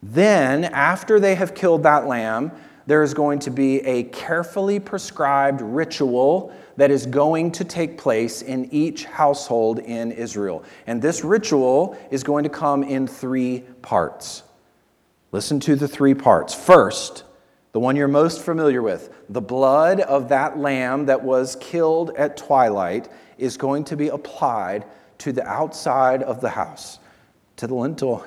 Then, 0.02 0.64
after 0.64 1.18
they 1.18 1.34
have 1.34 1.54
killed 1.54 1.82
that 1.84 2.06
lamb, 2.06 2.52
there 2.86 3.02
is 3.02 3.14
going 3.14 3.38
to 3.40 3.50
be 3.50 3.80
a 3.80 4.02
carefully 4.04 4.78
prescribed 4.78 5.62
ritual 5.62 6.54
that 6.76 6.90
is 6.90 7.06
going 7.06 7.52
to 7.52 7.64
take 7.64 7.96
place 7.96 8.42
in 8.42 8.68
each 8.72 9.04
household 9.06 9.78
in 9.78 10.12
Israel. 10.12 10.64
And 10.86 11.00
this 11.00 11.24
ritual 11.24 11.96
is 12.10 12.22
going 12.22 12.44
to 12.44 12.50
come 12.50 12.82
in 12.82 13.06
three 13.06 13.60
parts. 13.80 14.42
Listen 15.32 15.58
to 15.60 15.76
the 15.76 15.88
three 15.88 16.14
parts. 16.14 16.54
First, 16.54 17.24
the 17.74 17.80
one 17.80 17.96
you're 17.96 18.06
most 18.06 18.40
familiar 18.40 18.82
with, 18.82 19.12
the 19.28 19.40
blood 19.40 19.98
of 19.98 20.28
that 20.28 20.56
lamb 20.56 21.06
that 21.06 21.20
was 21.20 21.56
killed 21.56 22.12
at 22.16 22.36
twilight 22.36 23.08
is 23.36 23.56
going 23.56 23.82
to 23.82 23.96
be 23.96 24.06
applied 24.08 24.84
to 25.18 25.32
the 25.32 25.44
outside 25.44 26.22
of 26.22 26.40
the 26.40 26.50
house, 26.50 27.00
to 27.56 27.66
the 27.66 27.74
lintel. 27.74 28.24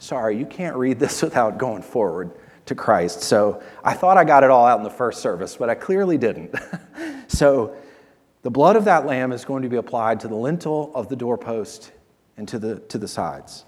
Sorry, 0.00 0.36
you 0.36 0.44
can't 0.44 0.74
read 0.74 0.98
this 0.98 1.22
without 1.22 1.58
going 1.58 1.80
forward 1.80 2.32
to 2.66 2.74
Christ. 2.74 3.22
So 3.22 3.62
I 3.84 3.94
thought 3.94 4.18
I 4.18 4.24
got 4.24 4.42
it 4.42 4.50
all 4.50 4.66
out 4.66 4.78
in 4.78 4.84
the 4.84 4.90
first 4.90 5.22
service, 5.22 5.56
but 5.56 5.70
I 5.70 5.76
clearly 5.76 6.18
didn't. 6.18 6.52
so 7.28 7.76
the 8.42 8.50
blood 8.50 8.74
of 8.74 8.84
that 8.86 9.06
lamb 9.06 9.30
is 9.30 9.44
going 9.44 9.62
to 9.62 9.68
be 9.68 9.76
applied 9.76 10.18
to 10.20 10.28
the 10.28 10.34
lintel 10.34 10.90
of 10.92 11.08
the 11.08 11.14
doorpost 11.14 11.92
and 12.36 12.48
to 12.48 12.58
the, 12.58 12.80
to 12.80 12.98
the 12.98 13.06
sides. 13.06 13.64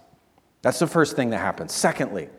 That's 0.63 0.81
the 0.81 0.89
first 0.89 1.15
thing 1.15 1.31
that 1.31 1.39
happens. 1.39 1.73
Secondly, 1.73 2.31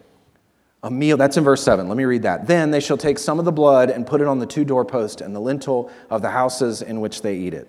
a 0.84 0.90
meal, 0.90 1.16
that's 1.16 1.38
in 1.38 1.44
verse 1.44 1.64
7. 1.64 1.88
Let 1.88 1.98
me 1.98 2.06
read 2.06 2.24
that. 2.24 2.48
Then 2.48 2.72
they 2.72 2.80
shall 2.80 2.98
take 2.98 3.20
some 3.20 3.38
of 3.38 3.46
the 3.46 3.52
blood 3.52 3.90
and 3.90 4.08
put 4.08 4.22
it 4.22 4.28
on 4.28 4.40
the 4.40 4.48
two 4.48 4.66
doorposts 4.66 5.22
and 5.22 5.36
the 5.36 5.40
lintel 5.40 5.92
of 6.10 6.22
the 6.22 6.32
houses 6.32 6.82
in 6.82 7.02
which 7.02 7.22
they 7.22 7.36
eat 7.36 7.54
it. 7.54 7.68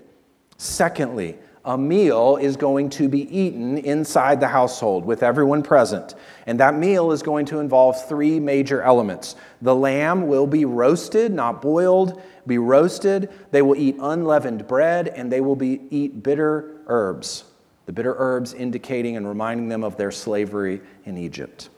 Secondly, 0.56 1.36
a 1.64 1.78
meal 1.78 2.38
is 2.38 2.56
going 2.56 2.90
to 2.90 3.08
be 3.08 3.20
eaten 3.36 3.78
inside 3.78 4.40
the 4.40 4.48
household 4.48 5.04
with 5.04 5.22
everyone 5.22 5.62
present. 5.62 6.14
And 6.46 6.58
that 6.58 6.74
meal 6.74 7.12
is 7.12 7.22
going 7.22 7.46
to 7.46 7.60
involve 7.60 8.08
three 8.08 8.40
major 8.40 8.82
elements. 8.82 9.36
The 9.60 9.74
lamb 9.74 10.26
will 10.26 10.46
be 10.46 10.64
roasted, 10.64 11.32
not 11.32 11.62
boiled, 11.62 12.20
be 12.46 12.58
roasted. 12.58 13.30
They 13.52 13.62
will 13.62 13.76
eat 13.76 13.96
unleavened 14.00 14.66
bread, 14.66 15.08
and 15.08 15.30
they 15.30 15.40
will 15.40 15.54
be, 15.54 15.82
eat 15.90 16.22
bitter 16.22 16.80
herbs. 16.86 17.44
The 17.86 17.92
bitter 17.92 18.14
herbs 18.16 18.54
indicating 18.54 19.16
and 19.16 19.28
reminding 19.28 19.68
them 19.68 19.84
of 19.84 19.96
their 19.96 20.10
slavery 20.10 20.80
in 21.04 21.16
Egypt. 21.16 21.68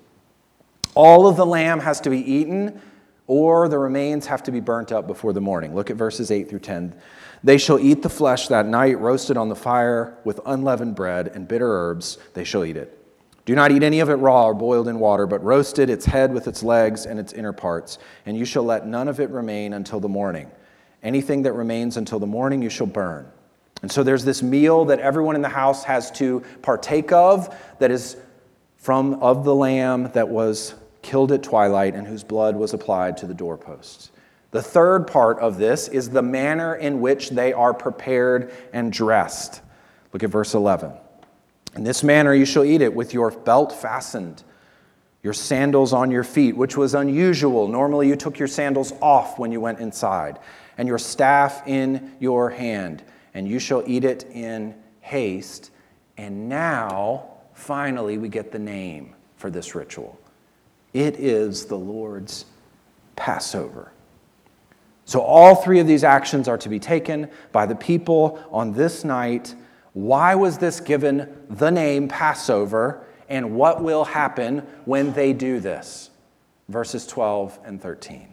All 0.95 1.27
of 1.27 1.37
the 1.37 1.47
lamb 1.47 1.81
has 1.81 2.01
to 2.03 2.11
be 2.11 2.19
eaten, 2.19 2.81
or 3.27 3.69
the 3.69 3.79
remains 3.79 4.27
have 4.27 4.43
to 4.45 4.53
be 4.53 4.61
burnt 4.61 4.93
up 4.93 5.07
before 5.07 5.33
the 5.33 5.41
morning. 5.41 5.75
Look 5.75 5.91
at 5.91 5.97
verses 5.97 6.31
8 6.31 6.49
through 6.49 6.61
10. 6.61 6.95
They 7.43 7.59
shall 7.59 7.79
eat 7.79 8.03
the 8.03 8.09
flesh 8.09 8.49
that 8.49 8.67
night, 8.67 8.99
roasted 8.99 9.37
on 9.37 9.49
the 9.49 9.57
fire 9.57 10.17
with 10.25 10.41
unleavened 10.47 10.95
bread 10.95 11.29
and 11.29 11.49
bitter 11.49 11.69
herbs. 11.69 12.19
They 12.35 12.45
shall 12.45 12.65
eat 12.65 12.77
it. 12.77 13.01
Do 13.45 13.55
not 13.55 13.73
eat 13.73 13.83
any 13.83 14.01
of 14.01 14.09
it 14.09 14.15
raw 14.15 14.47
or 14.47 14.55
boiled 14.55 14.89
in 14.89 14.99
water, 14.99 15.27
but 15.27 15.45
roasted, 15.45 15.91
its 15.91 16.07
head 16.07 16.33
with 16.33 16.49
its 16.49 16.63
legs 16.63 17.05
and 17.05 17.21
its 17.21 17.33
inner 17.33 17.53
parts, 17.53 17.99
and 18.25 18.39
you 18.39 18.47
shall 18.47 18.63
let 18.63 18.87
none 18.87 19.09
of 19.09 19.21
it 19.21 19.29
remain 19.31 19.75
until 19.75 20.01
the 20.01 20.09
morning. 20.09 20.51
Anything 21.03 21.43
that 21.43 21.53
remains 21.53 21.99
until 21.99 22.19
the 22.19 22.27
morning 22.27 22.63
you 22.63 22.71
shall 22.71 22.87
burn. 22.87 23.31
And 23.83 23.93
so 23.93 24.03
there's 24.03 24.25
this 24.25 24.43
meal 24.43 24.87
that 24.87 24.99
everyone 25.01 25.37
in 25.37 25.43
the 25.43 25.49
house 25.51 25.85
has 25.85 26.11
to 26.13 26.43
partake 26.63 27.13
of 27.13 27.55
that 27.81 27.91
is 27.91 28.17
from 28.79 29.15
of 29.15 29.45
the 29.45 29.55
lamb 29.55 30.11
that 30.13 30.29
was 30.29 30.75
killed 31.05 31.31
at 31.31 31.45
twilight 31.45 31.95
and 31.95 32.07
whose 32.07 32.25
blood 32.25 32.57
was 32.57 32.75
applied 32.75 33.17
to 33.19 33.27
the 33.27 33.35
doorposts. 33.35 34.11
The 34.51 34.63
third 34.63 35.07
part 35.07 35.39
of 35.39 35.59
this 35.59 35.89
is 35.89 36.11
the 36.11 36.23
manner 36.23 36.75
in 36.75 37.01
which 37.01 37.31
they 37.31 37.53
are 37.53 37.75
prepared 37.75 38.53
and 38.73 38.93
dressed. 38.93 39.61
Look 40.13 40.25
at 40.25 40.31
verse 40.31 40.55
11. 40.55 40.93
In 41.77 41.85
this 41.85 42.03
manner 42.03 42.35
you 42.35 42.45
shall 42.45 42.65
eat 42.65 42.81
it 42.81 42.95
with 42.95 43.13
your 43.13 43.31
belt 43.31 43.73
fastened, 43.73 44.43
your 45.23 45.33
sandals 45.33 45.93
on 45.93 46.11
your 46.11 46.25
feet, 46.25 46.57
which 46.57 46.77
was 46.77 46.95
unusual. 46.95 47.67
Normally, 47.67 48.09
you 48.09 48.15
took 48.15 48.39
your 48.39 48.49
sandals 48.49 48.93
off 49.01 49.39
when 49.39 49.51
you 49.51 49.61
went 49.61 49.81
inside, 49.81 50.39
and 50.79 50.87
your 50.87 50.99
staff 50.99 51.67
in 51.67 52.15
your 52.21 52.51
hand, 52.51 53.03
and 53.33 53.49
you 53.49 53.59
shall 53.59 53.83
eat 53.87 54.05
it 54.05 54.25
in 54.31 54.75
haste. 55.01 55.71
And 56.17 56.49
now, 56.49 57.31
finally, 57.55 58.19
we 58.19 58.29
get 58.29 58.53
the 58.53 58.59
name 58.59 59.15
for 59.37 59.51
this 59.51 59.75
ritual 59.75 60.19
it 60.95 61.19
is 61.19 61.67
the 61.67 61.77
Lord's 61.77 62.47
Passover. 63.17 63.91
So, 65.05 65.21
all 65.21 65.57
three 65.57 65.81
of 65.81 65.87
these 65.87 66.05
actions 66.05 66.49
are 66.49 66.57
to 66.59 66.69
be 66.69 66.79
taken 66.79 67.29
by 67.53 67.67
the 67.67 67.75
people 67.75 68.43
on 68.51 68.73
this 68.73 69.05
night. 69.05 69.55
Why 69.93 70.35
was 70.35 70.57
this 70.57 70.81
given 70.81 71.47
the 71.51 71.71
name 71.71 72.09
Passover? 72.09 73.05
And 73.29 73.55
what 73.55 73.83
will 73.83 74.05
happen 74.05 74.59
when 74.87 75.13
they 75.13 75.33
do 75.33 75.61
this? 75.61 76.11
Verses 76.69 77.07
12 77.07 77.59
and 77.65 77.83
13. 77.83 78.29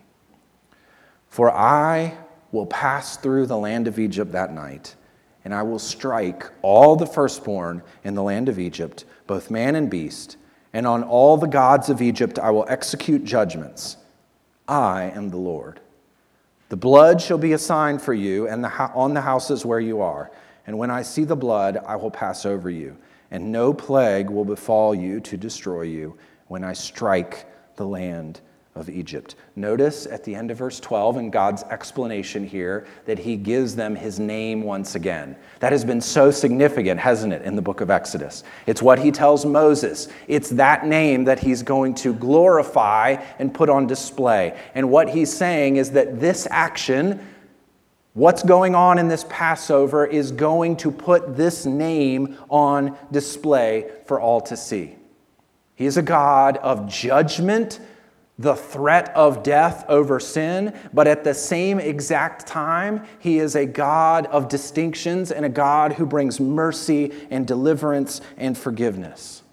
For 1.28 1.52
I 1.52 2.17
will 2.52 2.65
pass 2.65 3.17
through 3.17 3.47
the 3.47 3.58
land 3.58 3.88
of 3.88 4.00
Egypt 4.00 4.32
that 4.34 4.54
night, 4.54 4.95
and 5.43 5.54
I 5.54 5.63
will 5.63 5.80
strike 5.80 6.50
all 6.62 6.95
the 6.95 7.06
firstborn 7.06 7.82
in 8.04 8.15
the 8.15 8.24
land 8.24 8.50
of 8.50 8.60
Egypt, 8.60 9.06
both 9.28 9.50
man 9.50 9.76
and 9.76 9.89
beast, 9.89 10.38
and 10.73 10.88
on 10.88 11.03
all 11.03 11.38
the 11.38 11.47
gods 11.47 11.89
of 11.89 12.01
Egypt 12.01 12.39
I 12.39 12.51
will 12.51 12.65
execute 12.67 13.23
judgments. 13.23 13.97
I 14.67 15.12
am 15.15 15.29
the 15.29 15.38
Lord. 15.38 15.79
The 16.69 16.77
blood 16.77 17.21
shall 17.21 17.38
be 17.38 17.53
a 17.53 17.57
sign 17.57 17.99
for 17.99 18.13
you 18.13 18.47
and 18.47 18.65
on 18.65 19.13
the 19.13 19.21
houses 19.21 19.65
where 19.65 19.79
you 19.79 20.01
are. 20.01 20.31
And 20.65 20.77
when 20.77 20.89
I 20.91 21.01
see 21.01 21.25
the 21.25 21.36
blood, 21.36 21.77
I 21.86 21.95
will 21.95 22.12
pass 22.12 22.45
over 22.45 22.69
you, 22.69 22.95
and 23.31 23.51
no 23.51 23.73
plague 23.73 24.29
will 24.29 24.45
befall 24.45 24.95
you 24.95 25.19
to 25.21 25.36
destroy 25.36 25.81
you 25.81 26.17
when 26.47 26.63
I 26.63 26.73
strike 26.73 27.45
the 27.75 27.86
land 27.86 28.39
of 28.73 28.89
Egypt. 28.89 29.36
Notice 29.57 30.05
at 30.05 30.23
the 30.23 30.34
end 30.34 30.49
of 30.49 30.57
verse 30.57 30.79
12 30.79 31.17
in 31.17 31.29
God's 31.29 31.63
explanation 31.63 32.45
here 32.45 32.88
that 33.05 33.19
he 33.19 33.36
gives 33.36 33.75
them 33.75 33.95
his 33.95 34.17
name 34.17 34.63
once 34.63 34.95
again. 34.95 35.36
That 35.60 35.73
has 35.73 35.84
been 35.84 35.99
so 35.99 36.31
significant, 36.31 36.99
hasn't 36.99 37.34
it, 37.34 37.41
in 37.41 37.55
the 37.57 37.62
book 37.62 37.81
of 37.81 37.89
Exodus? 37.89 38.45
It's 38.67 38.81
what 38.81 38.99
he 38.99 39.12
tells 39.12 39.45
Moses. 39.45 40.07
It's 40.29 40.49
that 40.51 40.86
name 40.86 41.25
that 41.25 41.39
he's 41.39 41.63
going 41.63 41.95
to 41.95 42.13
glorify 42.13 43.17
and 43.39 43.53
put 43.53 43.69
on 43.69 43.88
display. 43.88 44.57
And 44.73 44.89
what 44.89 45.10
he's 45.10 45.31
saying 45.31 45.75
is 45.75 45.91
that 45.91 46.21
this 46.21 46.47
action, 46.49 47.19
what's 48.13 48.41
going 48.41 48.73
on 48.73 48.99
in 48.99 49.10
this 49.10 49.25
Passover, 49.27 50.05
is 50.05 50.31
going 50.31 50.77
to 50.77 50.91
put 50.91 51.36
this 51.36 51.65
name 51.65 52.38
on 52.49 52.97
display 53.12 53.91
for 54.05 54.21
all 54.21 54.39
to 54.41 54.55
see. 54.55 54.95
He 55.75 55.86
is 55.86 55.97
a 55.97 56.01
God 56.01 56.55
of 56.57 56.88
judgment 56.88 57.81
the 58.41 58.56
threat 58.56 59.10
of 59.15 59.43
death 59.43 59.86
over 59.88 60.19
sin, 60.19 60.77
but 60.93 61.08
at 61.08 61.23
the 61.23 61.34
same 61.34 61.80
exact 61.80 62.47
time, 62.47 63.06
he 63.19 63.39
is 63.39 63.56
a 63.56 63.65
God 63.65 64.25
of 64.27 64.49
distinctions 64.49 65.32
and 65.32 65.45
a 65.45 65.49
God 65.49 65.93
who 65.93 66.06
brings 66.06 66.39
mercy 66.39 67.12
and 67.30 67.45
deliverance 67.45 68.21
and 68.38 68.58
forgiveness. 68.58 69.43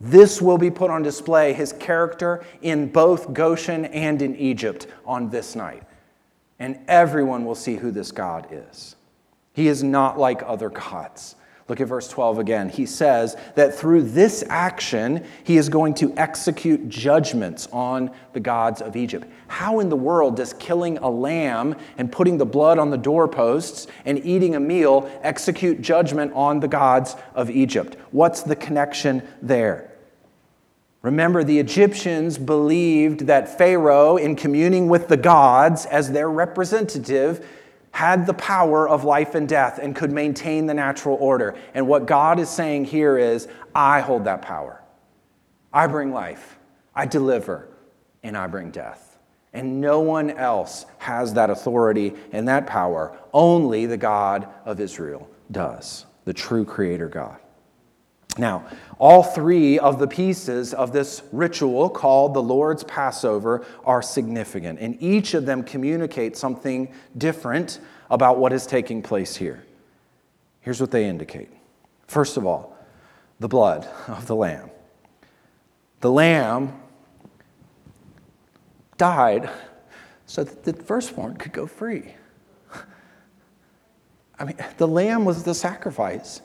This 0.00 0.40
will 0.40 0.58
be 0.58 0.70
put 0.70 0.90
on 0.90 1.02
display, 1.02 1.52
his 1.52 1.72
character 1.74 2.42
in 2.62 2.88
both 2.88 3.34
Goshen 3.34 3.84
and 3.84 4.20
in 4.22 4.34
Egypt 4.36 4.86
on 5.04 5.28
this 5.28 5.54
night. 5.54 5.82
And 6.58 6.78
everyone 6.88 7.44
will 7.44 7.54
see 7.54 7.76
who 7.76 7.90
this 7.90 8.10
God 8.10 8.48
is. 8.50 8.96
He 9.52 9.68
is 9.68 9.82
not 9.82 10.18
like 10.18 10.42
other 10.44 10.70
gods. 10.70 11.36
Look 11.70 11.80
at 11.80 11.86
verse 11.86 12.08
12 12.08 12.40
again. 12.40 12.68
He 12.68 12.84
says 12.84 13.36
that 13.54 13.72
through 13.76 14.02
this 14.02 14.42
action, 14.48 15.24
he 15.44 15.56
is 15.56 15.68
going 15.68 15.94
to 15.94 16.12
execute 16.16 16.88
judgments 16.88 17.68
on 17.70 18.10
the 18.32 18.40
gods 18.40 18.82
of 18.82 18.96
Egypt. 18.96 19.28
How 19.46 19.78
in 19.78 19.88
the 19.88 19.94
world 19.94 20.34
does 20.34 20.52
killing 20.54 20.98
a 20.98 21.08
lamb 21.08 21.76
and 21.96 22.10
putting 22.10 22.38
the 22.38 22.44
blood 22.44 22.80
on 22.80 22.90
the 22.90 22.98
doorposts 22.98 23.86
and 24.04 24.18
eating 24.26 24.56
a 24.56 24.60
meal 24.60 25.08
execute 25.22 25.80
judgment 25.80 26.32
on 26.34 26.58
the 26.58 26.66
gods 26.66 27.14
of 27.36 27.48
Egypt? 27.50 27.96
What's 28.10 28.42
the 28.42 28.56
connection 28.56 29.22
there? 29.40 29.92
Remember, 31.02 31.44
the 31.44 31.60
Egyptians 31.60 32.36
believed 32.36 33.28
that 33.28 33.56
Pharaoh, 33.56 34.16
in 34.16 34.34
communing 34.34 34.88
with 34.88 35.06
the 35.06 35.16
gods 35.16 35.86
as 35.86 36.10
their 36.10 36.28
representative, 36.28 37.46
had 37.92 38.26
the 38.26 38.34
power 38.34 38.88
of 38.88 39.04
life 39.04 39.34
and 39.34 39.48
death 39.48 39.78
and 39.80 39.94
could 39.94 40.12
maintain 40.12 40.66
the 40.66 40.74
natural 40.74 41.16
order. 41.20 41.56
And 41.74 41.86
what 41.86 42.06
God 42.06 42.38
is 42.38 42.48
saying 42.48 42.86
here 42.86 43.18
is, 43.18 43.48
I 43.74 44.00
hold 44.00 44.24
that 44.24 44.42
power. 44.42 44.82
I 45.72 45.86
bring 45.86 46.12
life, 46.12 46.58
I 46.94 47.06
deliver, 47.06 47.68
and 48.22 48.36
I 48.36 48.46
bring 48.46 48.70
death. 48.70 49.18
And 49.52 49.80
no 49.80 50.00
one 50.00 50.30
else 50.30 50.86
has 50.98 51.34
that 51.34 51.50
authority 51.50 52.14
and 52.32 52.46
that 52.48 52.66
power. 52.66 53.18
Only 53.32 53.86
the 53.86 53.96
God 53.96 54.48
of 54.64 54.80
Israel 54.80 55.28
does, 55.50 56.06
the 56.24 56.32
true 56.32 56.64
creator 56.64 57.08
God. 57.08 57.38
Now, 58.38 58.66
all 58.98 59.22
three 59.22 59.78
of 59.78 59.98
the 59.98 60.06
pieces 60.06 60.72
of 60.72 60.92
this 60.92 61.22
ritual 61.32 61.88
called 61.90 62.34
the 62.34 62.42
Lord's 62.42 62.84
Passover 62.84 63.64
are 63.84 64.02
significant, 64.02 64.78
and 64.78 64.96
each 65.02 65.34
of 65.34 65.46
them 65.46 65.62
communicates 65.62 66.38
something 66.38 66.92
different 67.16 67.80
about 68.10 68.38
what 68.38 68.52
is 68.52 68.66
taking 68.66 69.02
place 69.02 69.36
here. 69.36 69.64
Here's 70.60 70.80
what 70.80 70.90
they 70.90 71.06
indicate. 71.06 71.48
First 72.06 72.36
of 72.36 72.46
all, 72.46 72.76
the 73.40 73.48
blood 73.48 73.88
of 74.06 74.26
the 74.26 74.36
lamb. 74.36 74.70
The 76.00 76.10
lamb 76.10 76.80
died 78.96 79.50
so 80.26 80.44
that 80.44 80.62
the 80.62 80.72
firstborn 80.72 81.36
could 81.36 81.52
go 81.52 81.66
free. 81.66 82.14
I 84.38 84.44
mean, 84.44 84.56
the 84.76 84.86
lamb 84.86 85.24
was 85.24 85.42
the 85.42 85.54
sacrifice 85.54 86.42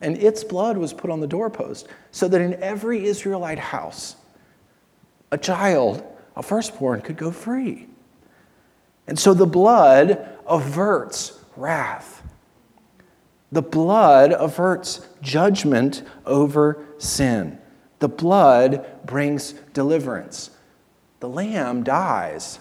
and 0.00 0.16
its 0.18 0.44
blood 0.44 0.76
was 0.76 0.92
put 0.92 1.10
on 1.10 1.20
the 1.20 1.26
doorpost, 1.26 1.88
so 2.10 2.28
that 2.28 2.40
in 2.40 2.54
every 2.62 3.06
Israelite 3.06 3.58
house, 3.58 4.16
a 5.30 5.38
child, 5.38 6.02
a 6.36 6.42
firstborn, 6.42 7.00
could 7.00 7.16
go 7.16 7.30
free. 7.30 7.86
And 9.06 9.18
so 9.18 9.34
the 9.34 9.46
blood 9.46 10.28
averts 10.46 11.38
wrath. 11.56 12.22
The 13.52 13.62
blood 13.62 14.32
averts 14.32 15.06
judgment 15.22 16.02
over 16.26 16.84
sin. 16.98 17.58
The 18.00 18.08
blood 18.08 18.84
brings 19.06 19.52
deliverance. 19.72 20.50
The 21.20 21.28
lamb 21.28 21.84
dies 21.84 22.58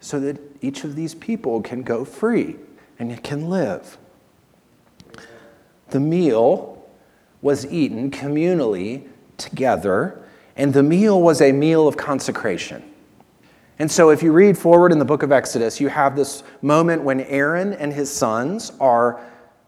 so 0.00 0.20
that 0.20 0.38
each 0.60 0.84
of 0.84 0.96
these 0.96 1.14
people 1.14 1.62
can 1.62 1.82
go 1.82 2.04
free 2.04 2.56
and 2.98 3.22
can 3.22 3.48
live. 3.48 3.96
The 5.90 6.00
meal 6.00 6.86
was 7.42 7.66
eaten 7.66 8.10
communally 8.10 9.06
together, 9.36 10.22
and 10.56 10.72
the 10.72 10.82
meal 10.82 11.20
was 11.20 11.40
a 11.40 11.52
meal 11.52 11.86
of 11.86 11.96
consecration. 11.96 12.82
And 13.78 13.90
so, 13.90 14.10
if 14.10 14.22
you 14.22 14.32
read 14.32 14.56
forward 14.56 14.92
in 14.92 14.98
the 14.98 15.04
book 15.04 15.22
of 15.22 15.32
Exodus, 15.32 15.80
you 15.80 15.88
have 15.88 16.14
this 16.14 16.44
moment 16.62 17.02
when 17.02 17.20
Aaron 17.22 17.72
and 17.72 17.92
his 17.92 18.10
sons 18.10 18.72
are 18.78 19.20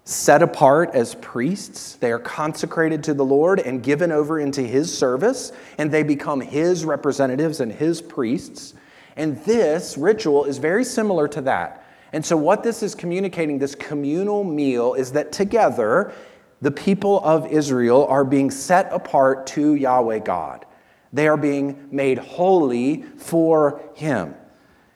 set 0.05 0.41
apart 0.41 0.91
as 0.95 1.17
priests. 1.17 1.97
They 1.97 2.13
are 2.13 2.21
consecrated 2.21 3.03
to 3.05 3.15
the 3.15 3.25
Lord 3.25 3.59
and 3.59 3.83
given 3.83 4.13
over 4.13 4.39
into 4.39 4.63
his 4.63 4.97
service, 4.97 5.51
and 5.79 5.91
they 5.91 6.05
become 6.05 6.41
his 6.41 6.85
representatives 6.85 7.61
and 7.61 7.73
his 7.73 8.01
priests. 8.01 8.75
And 9.17 9.43
this 9.45 9.99
ritual 9.99 10.45
is 10.45 10.59
very 10.59 10.85
similar 10.85 11.27
to 11.29 11.41
that. 11.43 11.86
And 12.17 12.25
so, 12.25 12.35
what 12.35 12.63
this 12.63 12.83
is 12.83 12.95
communicating, 12.95 13.59
this 13.59 13.75
communal 13.75 14.43
meal, 14.43 14.95
is 14.95 15.13
that 15.13 15.33
together, 15.33 16.15
the 16.63 16.71
people 16.71 17.21
of 17.23 17.47
Israel 17.53 18.07
are 18.07 18.25
being 18.25 18.51
set 18.51 18.91
apart 18.91 19.47
to 19.49 19.75
Yahweh 19.75 20.21
God. 20.21 20.65
They 21.13 21.29
are 21.29 21.37
being 21.37 21.89
made 21.91 22.17
holy 22.17 23.03
for 23.19 23.83
Him. 23.95 24.35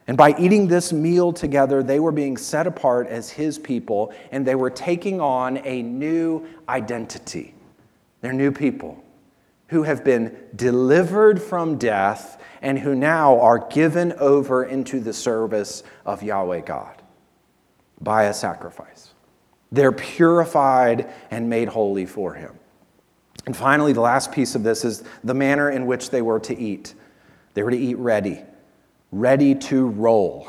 And 0.07 0.17
by 0.17 0.33
eating 0.39 0.67
this 0.67 0.91
meal 0.91 1.31
together, 1.31 1.83
they 1.83 1.99
were 1.99 2.11
being 2.11 2.37
set 2.37 2.65
apart 2.65 3.05
as 3.05 3.29
His 3.29 3.59
people, 3.59 4.11
and 4.31 4.43
they 4.43 4.55
were 4.55 4.71
taking 4.71 5.21
on 5.21 5.59
a 5.63 5.83
new 5.83 6.47
identity. 6.67 7.53
They're 8.21 8.33
new 8.33 8.51
people 8.51 9.03
who 9.67 9.83
have 9.83 10.03
been 10.03 10.35
delivered 10.55 11.39
from 11.39 11.77
death 11.77 12.41
and 12.63 12.79
who 12.79 12.95
now 12.95 13.39
are 13.39 13.59
given 13.69 14.11
over 14.13 14.63
into 14.63 14.99
the 14.99 15.13
service 15.13 15.83
of 16.03 16.23
Yahweh 16.23 16.61
God 16.61 17.00
by 18.01 18.23
a 18.23 18.33
sacrifice. 18.33 19.13
They're 19.71 19.91
purified 19.91 21.13
and 21.29 21.49
made 21.49 21.69
holy 21.69 22.05
for 22.05 22.33
him. 22.33 22.53
And 23.45 23.55
finally, 23.55 23.93
the 23.93 24.01
last 24.01 24.31
piece 24.31 24.55
of 24.55 24.63
this 24.63 24.85
is 24.85 25.03
the 25.23 25.33
manner 25.33 25.71
in 25.71 25.85
which 25.85 26.09
they 26.09 26.21
were 26.21 26.39
to 26.41 26.57
eat. 26.57 26.93
They 27.53 27.63
were 27.63 27.71
to 27.71 27.77
eat 27.77 27.97
ready, 27.97 28.41
ready 29.11 29.55
to 29.55 29.87
roll. 29.87 30.47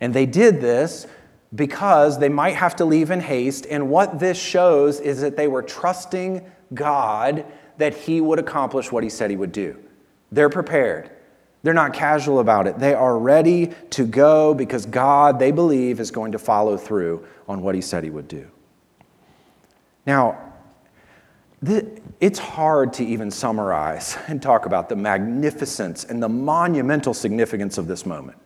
And 0.00 0.12
they 0.12 0.26
did 0.26 0.60
this 0.60 1.06
because 1.54 2.18
they 2.18 2.28
might 2.28 2.56
have 2.56 2.76
to 2.76 2.84
leave 2.84 3.10
in 3.10 3.20
haste. 3.20 3.66
And 3.70 3.90
what 3.90 4.18
this 4.18 4.38
shows 4.38 4.98
is 4.98 5.20
that 5.20 5.36
they 5.36 5.48
were 5.48 5.62
trusting 5.62 6.50
God 6.74 7.44
that 7.78 7.94
he 7.94 8.20
would 8.20 8.38
accomplish 8.38 8.90
what 8.90 9.04
he 9.04 9.10
said 9.10 9.30
he 9.30 9.36
would 9.36 9.52
do. 9.52 9.76
They're 10.30 10.48
prepared. 10.48 11.10
They're 11.62 11.74
not 11.74 11.92
casual 11.92 12.40
about 12.40 12.66
it. 12.66 12.78
They 12.78 12.94
are 12.94 13.16
ready 13.16 13.72
to 13.90 14.04
go 14.04 14.52
because 14.52 14.84
God, 14.84 15.38
they 15.38 15.52
believe, 15.52 16.00
is 16.00 16.10
going 16.10 16.32
to 16.32 16.38
follow 16.38 16.76
through 16.76 17.24
on 17.48 17.62
what 17.62 17.74
he 17.74 17.80
said 17.80 18.02
he 18.02 18.10
would 18.10 18.28
do. 18.28 18.48
Now, 20.06 20.52
it's 22.20 22.38
hard 22.40 22.92
to 22.94 23.04
even 23.04 23.30
summarize 23.30 24.18
and 24.26 24.42
talk 24.42 24.66
about 24.66 24.88
the 24.88 24.96
magnificence 24.96 26.04
and 26.04 26.22
the 26.22 26.28
monumental 26.28 27.14
significance 27.14 27.78
of 27.78 27.86
this 27.86 28.04
moment. 28.04 28.38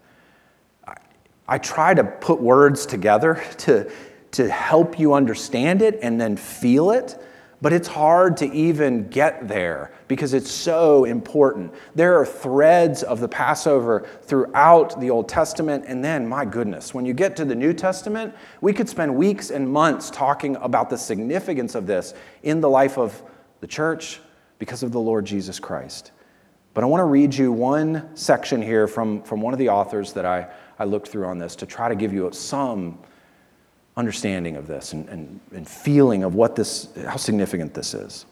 I 1.49 1.59
try 1.59 1.95
to 1.95 2.05
put 2.05 2.41
words 2.41 2.87
together 2.87 3.43
to, 3.59 3.91
to 4.33 4.49
help 4.51 4.99
you 4.99 5.15
understand 5.15 5.81
it 5.81 5.99
and 6.03 6.21
then 6.21 6.37
feel 6.37 6.91
it. 6.91 7.23
But 7.67 7.73
it's 7.73 7.89
hard 7.89 8.37
to 8.37 8.53
even 8.53 9.09
get 9.09 9.49
there 9.49 9.91
because 10.07 10.35
it's 10.35 10.53
so 10.53 11.03
important. 11.03 11.75
There 11.97 12.17
are 12.17 12.25
threads 12.25 13.03
of 13.03 13.19
the 13.19 13.27
Passover 13.27 14.07
throughout 14.23 15.01
the 15.01 15.11
Old 15.11 15.29
Testament. 15.29 15.85
And 15.89 16.05
then, 16.05 16.29
my 16.29 16.45
goodness, 16.45 16.95
when 16.95 17.05
you 17.05 17.13
get 17.13 17.35
to 17.39 17.45
the 17.45 17.57
New 17.57 17.73
Testament, 17.73 18.37
we 18.61 18.73
could 18.73 18.89
spend 18.89 19.17
weeks 19.17 19.51
and 19.51 19.69
months 19.69 20.11
talking 20.11 20.55
about 20.61 20.91
the 20.91 20.97
significance 20.97 21.75
of 21.75 21.89
this 21.89 22.15
in 22.45 22.61
the 22.61 22.71
life 22.71 22.99
of 22.99 23.21
the 23.59 23.67
church 23.67 24.21
because 24.61 24.85
of 24.85 24.93
the 24.93 25.01
Lord 25.01 25.25
Jesus 25.25 25.59
Christ. 25.59 26.13
But 26.73 26.85
I 26.85 26.87
want 26.87 27.01
to 27.01 27.07
read 27.07 27.35
you 27.35 27.51
one 27.51 28.15
section 28.15 28.63
here 28.63 28.87
from, 28.87 29.25
from 29.25 29.41
one 29.41 29.53
of 29.53 29.59
the 29.59 29.71
authors 29.71 30.13
that 30.13 30.25
I, 30.25 30.47
I 30.79 30.85
looked 30.85 31.09
through 31.09 31.27
on 31.27 31.41
this 31.41 31.57
to 31.57 31.67
try 31.67 31.89
to 31.89 31.97
give 31.97 32.13
you 32.13 32.31
some 32.31 33.01
understanding 33.97 34.57
of 34.57 34.67
this 34.67 34.93
and, 34.93 35.09
and, 35.09 35.41
and 35.53 35.67
feeling 35.67 36.23
of 36.23 36.35
what 36.35 36.55
this, 36.55 36.89
how 37.07 37.17
significant 37.17 37.75
this 37.75 37.95
is. 37.95 38.27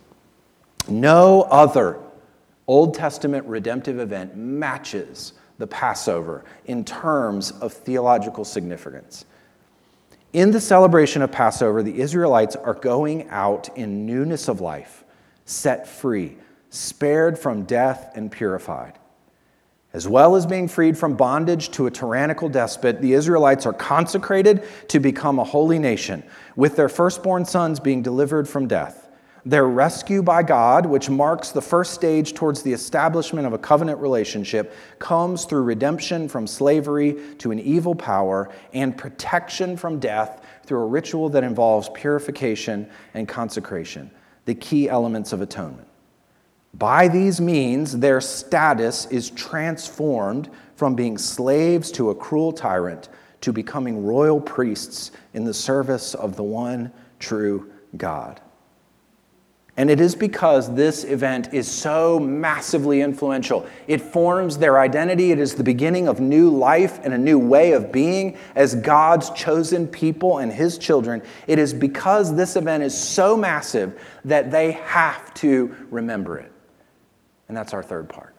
No 0.88 1.42
other 1.42 1.98
Old 2.66 2.94
Testament 2.94 3.46
redemptive 3.46 3.98
event 3.98 4.36
matches 4.36 5.32
the 5.58 5.66
Passover 5.66 6.44
in 6.66 6.84
terms 6.84 7.52
of 7.52 7.72
theological 7.72 8.44
significance. 8.44 9.24
In 10.32 10.50
the 10.50 10.60
celebration 10.60 11.22
of 11.22 11.30
Passover, 11.30 11.82
the 11.82 12.00
Israelites 12.00 12.56
are 12.56 12.74
going 12.74 13.28
out 13.28 13.74
in 13.76 14.04
newness 14.04 14.48
of 14.48 14.60
life, 14.60 15.04
set 15.44 15.86
free, 15.86 16.36
spared 16.70 17.38
from 17.38 17.62
death, 17.64 18.10
and 18.16 18.30
purified. 18.30 18.98
As 19.94 20.08
well 20.08 20.34
as 20.34 20.44
being 20.44 20.66
freed 20.66 20.98
from 20.98 21.14
bondage 21.14 21.70
to 21.70 21.86
a 21.86 21.90
tyrannical 21.90 22.48
despot, 22.48 23.00
the 23.00 23.12
Israelites 23.12 23.64
are 23.64 23.72
consecrated 23.72 24.64
to 24.88 24.98
become 24.98 25.38
a 25.38 25.44
holy 25.44 25.78
nation, 25.78 26.24
with 26.56 26.74
their 26.74 26.88
firstborn 26.88 27.44
sons 27.44 27.78
being 27.78 28.02
delivered 28.02 28.48
from 28.48 28.66
death. 28.66 29.08
Their 29.46 29.68
rescue 29.68 30.20
by 30.20 30.42
God, 30.42 30.84
which 30.84 31.08
marks 31.08 31.50
the 31.50 31.62
first 31.62 31.94
stage 31.94 32.34
towards 32.34 32.62
the 32.62 32.72
establishment 32.72 33.46
of 33.46 33.52
a 33.52 33.58
covenant 33.58 34.00
relationship, 34.00 34.74
comes 34.98 35.44
through 35.44 35.62
redemption 35.62 36.28
from 36.28 36.48
slavery 36.48 37.16
to 37.38 37.52
an 37.52 37.60
evil 37.60 37.94
power 37.94 38.50
and 38.72 38.98
protection 38.98 39.76
from 39.76 40.00
death 40.00 40.44
through 40.66 40.80
a 40.80 40.86
ritual 40.86 41.28
that 41.28 41.44
involves 41.44 41.88
purification 41.90 42.90
and 43.12 43.28
consecration, 43.28 44.10
the 44.46 44.56
key 44.56 44.88
elements 44.88 45.32
of 45.32 45.40
atonement. 45.40 45.86
By 46.78 47.06
these 47.06 47.40
means, 47.40 47.98
their 47.98 48.20
status 48.20 49.06
is 49.06 49.30
transformed 49.30 50.50
from 50.74 50.96
being 50.96 51.18
slaves 51.18 51.92
to 51.92 52.10
a 52.10 52.14
cruel 52.14 52.52
tyrant 52.52 53.08
to 53.42 53.52
becoming 53.52 54.04
royal 54.04 54.40
priests 54.40 55.12
in 55.34 55.44
the 55.44 55.54
service 55.54 56.14
of 56.14 56.34
the 56.34 56.42
one 56.42 56.92
true 57.20 57.70
God. 57.96 58.40
And 59.76 59.90
it 59.90 60.00
is 60.00 60.14
because 60.14 60.72
this 60.74 61.04
event 61.04 61.52
is 61.52 61.70
so 61.70 62.18
massively 62.18 63.02
influential. 63.02 63.66
It 63.88 64.00
forms 64.00 64.56
their 64.56 64.78
identity. 64.78 65.32
It 65.32 65.40
is 65.40 65.54
the 65.54 65.64
beginning 65.64 66.08
of 66.08 66.20
new 66.20 66.48
life 66.48 67.00
and 67.04 67.12
a 67.12 67.18
new 67.18 67.38
way 67.38 67.72
of 67.72 67.92
being 67.92 68.38
as 68.54 68.76
God's 68.76 69.30
chosen 69.30 69.88
people 69.88 70.38
and 70.38 70.52
His 70.52 70.78
children. 70.78 71.22
It 71.48 71.58
is 71.58 71.74
because 71.74 72.34
this 72.34 72.54
event 72.54 72.84
is 72.84 72.96
so 72.96 73.36
massive 73.36 74.00
that 74.24 74.52
they 74.52 74.72
have 74.72 75.34
to 75.34 75.74
remember 75.90 76.38
it. 76.38 76.53
And 77.48 77.56
that's 77.56 77.74
our 77.74 77.82
third 77.82 78.08
part, 78.08 78.34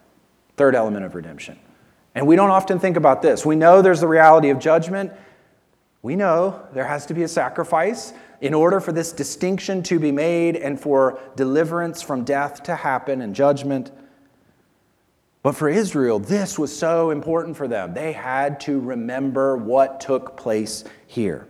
third 0.56 0.74
element 0.74 1.04
of 1.04 1.14
redemption. 1.14 1.58
And 2.14 2.26
we 2.26 2.34
don't 2.34 2.50
often 2.50 2.78
think 2.78 2.96
about 2.96 3.22
this. 3.22 3.44
We 3.44 3.56
know 3.56 3.82
there's 3.82 4.00
the 4.00 4.08
reality 4.08 4.50
of 4.50 4.58
judgment. 4.58 5.12
We 6.02 6.16
know 6.16 6.66
there 6.72 6.86
has 6.86 7.06
to 7.06 7.14
be 7.14 7.22
a 7.22 7.28
sacrifice 7.28 8.12
in 8.40 8.54
order 8.54 8.80
for 8.80 8.92
this 8.92 9.12
distinction 9.12 9.82
to 9.84 9.98
be 9.98 10.12
made 10.12 10.56
and 10.56 10.80
for 10.80 11.20
deliverance 11.36 12.02
from 12.02 12.24
death 12.24 12.62
to 12.64 12.74
happen 12.74 13.20
and 13.20 13.34
judgment. 13.34 13.90
But 15.42 15.52
for 15.52 15.68
Israel, 15.68 16.18
this 16.18 16.58
was 16.58 16.76
so 16.76 17.10
important 17.10 17.56
for 17.56 17.68
them. 17.68 17.94
They 17.94 18.12
had 18.12 18.60
to 18.60 18.80
remember 18.80 19.56
what 19.56 20.00
took 20.00 20.36
place 20.36 20.84
here. 21.06 21.46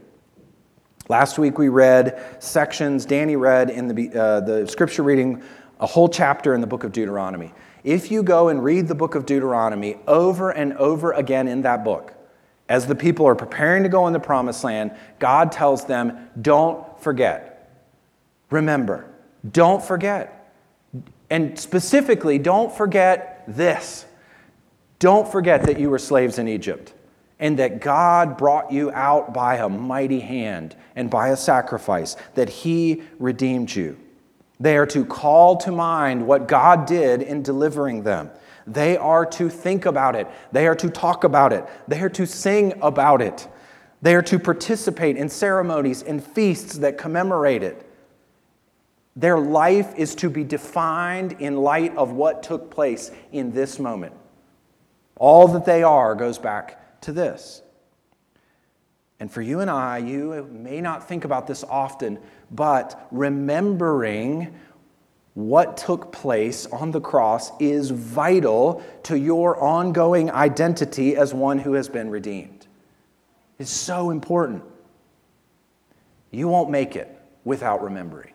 Last 1.08 1.38
week 1.38 1.56
we 1.56 1.68
read 1.68 2.20
sections, 2.40 3.06
Danny 3.06 3.36
read 3.36 3.70
in 3.70 3.88
the, 3.88 4.12
uh, 4.12 4.40
the 4.40 4.66
scripture 4.66 5.02
reading 5.02 5.42
a 5.80 5.86
whole 5.86 6.08
chapter 6.08 6.54
in 6.54 6.60
the 6.60 6.66
book 6.66 6.84
of 6.84 6.92
Deuteronomy. 6.92 7.52
If 7.84 8.10
you 8.10 8.22
go 8.22 8.48
and 8.48 8.62
read 8.62 8.88
the 8.88 8.94
book 8.94 9.14
of 9.14 9.26
Deuteronomy 9.26 9.96
over 10.06 10.50
and 10.50 10.72
over 10.74 11.12
again 11.12 11.48
in 11.48 11.62
that 11.62 11.84
book, 11.84 12.14
as 12.68 12.86
the 12.86 12.94
people 12.94 13.26
are 13.26 13.34
preparing 13.34 13.84
to 13.84 13.88
go 13.88 14.06
in 14.06 14.12
the 14.12 14.20
promised 14.20 14.64
land, 14.64 14.92
God 15.18 15.52
tells 15.52 15.84
them, 15.84 16.28
don't 16.40 17.00
forget. 17.00 17.70
Remember, 18.50 19.08
don't 19.48 19.82
forget. 19.82 20.52
And 21.30 21.58
specifically, 21.58 22.38
don't 22.38 22.72
forget 22.72 23.44
this. 23.46 24.06
Don't 24.98 25.30
forget 25.30 25.64
that 25.64 25.78
you 25.78 25.90
were 25.90 25.98
slaves 25.98 26.38
in 26.38 26.48
Egypt 26.48 26.92
and 27.38 27.58
that 27.58 27.80
God 27.80 28.36
brought 28.38 28.72
you 28.72 28.90
out 28.92 29.34
by 29.34 29.56
a 29.56 29.68
mighty 29.68 30.20
hand 30.20 30.74
and 30.94 31.10
by 31.10 31.28
a 31.28 31.36
sacrifice, 31.36 32.16
that 32.34 32.48
He 32.48 33.02
redeemed 33.18 33.74
you. 33.74 33.98
They 34.58 34.76
are 34.76 34.86
to 34.86 35.04
call 35.04 35.56
to 35.58 35.72
mind 35.72 36.26
what 36.26 36.48
God 36.48 36.86
did 36.86 37.22
in 37.22 37.42
delivering 37.42 38.02
them. 38.02 38.30
They 38.66 38.96
are 38.96 39.26
to 39.26 39.48
think 39.48 39.86
about 39.86 40.16
it. 40.16 40.26
They 40.50 40.66
are 40.66 40.74
to 40.74 40.90
talk 40.90 41.24
about 41.24 41.52
it. 41.52 41.64
They 41.86 42.00
are 42.00 42.08
to 42.10 42.26
sing 42.26 42.74
about 42.82 43.22
it. 43.22 43.46
They 44.02 44.14
are 44.14 44.22
to 44.22 44.38
participate 44.38 45.16
in 45.16 45.28
ceremonies 45.28 46.02
and 46.02 46.24
feasts 46.24 46.78
that 46.78 46.98
commemorate 46.98 47.62
it. 47.62 47.82
Their 49.14 49.38
life 49.38 49.94
is 49.96 50.14
to 50.16 50.28
be 50.28 50.44
defined 50.44 51.36
in 51.38 51.56
light 51.56 51.96
of 51.96 52.12
what 52.12 52.42
took 52.42 52.70
place 52.70 53.10
in 53.32 53.52
this 53.52 53.78
moment. 53.78 54.14
All 55.16 55.48
that 55.48 55.64
they 55.64 55.82
are 55.82 56.14
goes 56.14 56.38
back 56.38 57.00
to 57.02 57.12
this. 57.12 57.62
And 59.18 59.30
for 59.30 59.40
you 59.40 59.60
and 59.60 59.70
I, 59.70 59.98
you 59.98 60.46
may 60.50 60.80
not 60.80 61.08
think 61.08 61.24
about 61.24 61.46
this 61.46 61.64
often, 61.64 62.18
but 62.50 63.08
remembering 63.10 64.54
what 65.34 65.76
took 65.76 66.12
place 66.12 66.66
on 66.66 66.90
the 66.90 67.00
cross 67.00 67.50
is 67.60 67.90
vital 67.90 68.82
to 69.04 69.18
your 69.18 69.58
ongoing 69.62 70.30
identity 70.30 71.16
as 71.16 71.34
one 71.34 71.58
who 71.58 71.74
has 71.74 71.88
been 71.88 72.10
redeemed. 72.10 72.66
It's 73.58 73.70
so 73.70 74.10
important. 74.10 74.62
You 76.30 76.48
won't 76.48 76.70
make 76.70 76.96
it 76.96 77.10
without 77.44 77.82
remembering. 77.82 78.32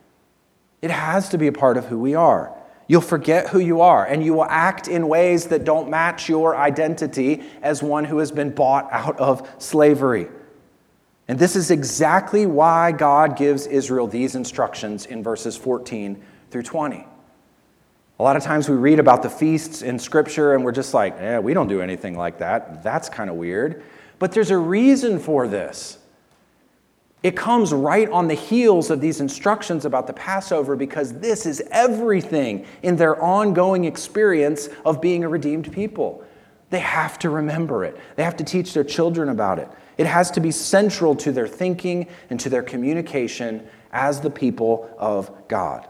It 0.82 0.90
has 0.90 1.30
to 1.30 1.38
be 1.38 1.48
a 1.48 1.52
part 1.52 1.78
of 1.78 1.86
who 1.86 2.00
we 2.00 2.16
are. 2.16 2.56
You'll 2.88 3.02
forget 3.02 3.50
who 3.50 3.60
you 3.60 3.82
are, 3.82 4.06
and 4.06 4.24
you 4.24 4.34
will 4.34 4.46
act 4.46 4.88
in 4.88 5.08
ways 5.08 5.46
that 5.48 5.64
don't 5.64 5.90
match 5.90 6.28
your 6.28 6.56
identity 6.56 7.44
as 7.62 7.82
one 7.82 8.04
who 8.04 8.18
has 8.18 8.32
been 8.32 8.50
bought 8.50 8.92
out 8.92 9.18
of 9.20 9.48
slavery. 9.60 10.28
And 11.32 11.40
this 11.40 11.56
is 11.56 11.72
exactly 11.72 12.46
why 12.46 12.92
God 12.92 13.38
gives 13.38 13.66
Israel 13.66 14.06
these 14.06 14.36
instructions 14.36 15.06
in 15.06 15.24
verses 15.24 15.56
14 15.56 16.22
through 16.50 16.64
20. 16.64 17.08
A 18.20 18.22
lot 18.22 18.36
of 18.36 18.44
times 18.44 18.68
we 18.68 18.76
read 18.76 19.00
about 19.00 19.24
the 19.24 19.30
feasts 19.30 19.82
in 19.82 19.98
Scripture 19.98 20.56
and 20.56 20.66
we're 20.66 20.74
just 20.74 20.94
like, 20.94 21.16
yeah, 21.18 21.40
we 21.40 21.54
don't 21.54 21.70
do 21.70 21.80
anything 21.80 22.18
like 22.18 22.40
that. 22.40 22.84
That's 22.84 23.08
kind 23.08 23.30
of 23.30 23.38
weird. 23.38 23.82
But 24.20 24.34
there's 24.34 24.52
a 24.52 24.58
reason 24.58 25.20
for 25.20 25.48
this. 25.48 26.00
It 27.24 27.38
comes 27.38 27.72
right 27.72 28.10
on 28.10 28.28
the 28.28 28.34
heels 28.34 28.90
of 28.90 29.00
these 29.00 29.22
instructions 29.22 29.86
about 29.86 30.08
the 30.08 30.14
Passover 30.14 30.76
because 30.76 31.14
this 31.14 31.46
is 31.46 31.64
everything 31.72 32.66
in 32.84 32.98
their 32.98 33.18
ongoing 33.24 33.86
experience 33.86 34.68
of 34.84 35.00
being 35.00 35.24
a 35.24 35.30
redeemed 35.30 35.72
people. 35.72 36.26
They 36.72 36.80
have 36.80 37.20
to 37.20 37.30
remember 37.30 37.86
it, 37.86 37.96
they 38.16 38.24
have 38.24 38.38
to 38.38 38.44
teach 38.44 38.74
their 38.74 38.84
children 38.84 39.30
about 39.30 39.60
it. 39.60 39.70
It 39.98 40.08
has 40.08 40.32
to 40.32 40.40
be 40.40 40.50
central 40.50 41.16
to 41.18 41.32
their 41.32 41.48
thinking 41.48 42.08
and 42.32 42.40
to 42.40 42.50
their 42.50 42.64
communication 42.64 43.68
as 43.92 44.22
the 44.22 44.32
people 44.32 44.90
of 44.98 45.48
God. 45.48 45.88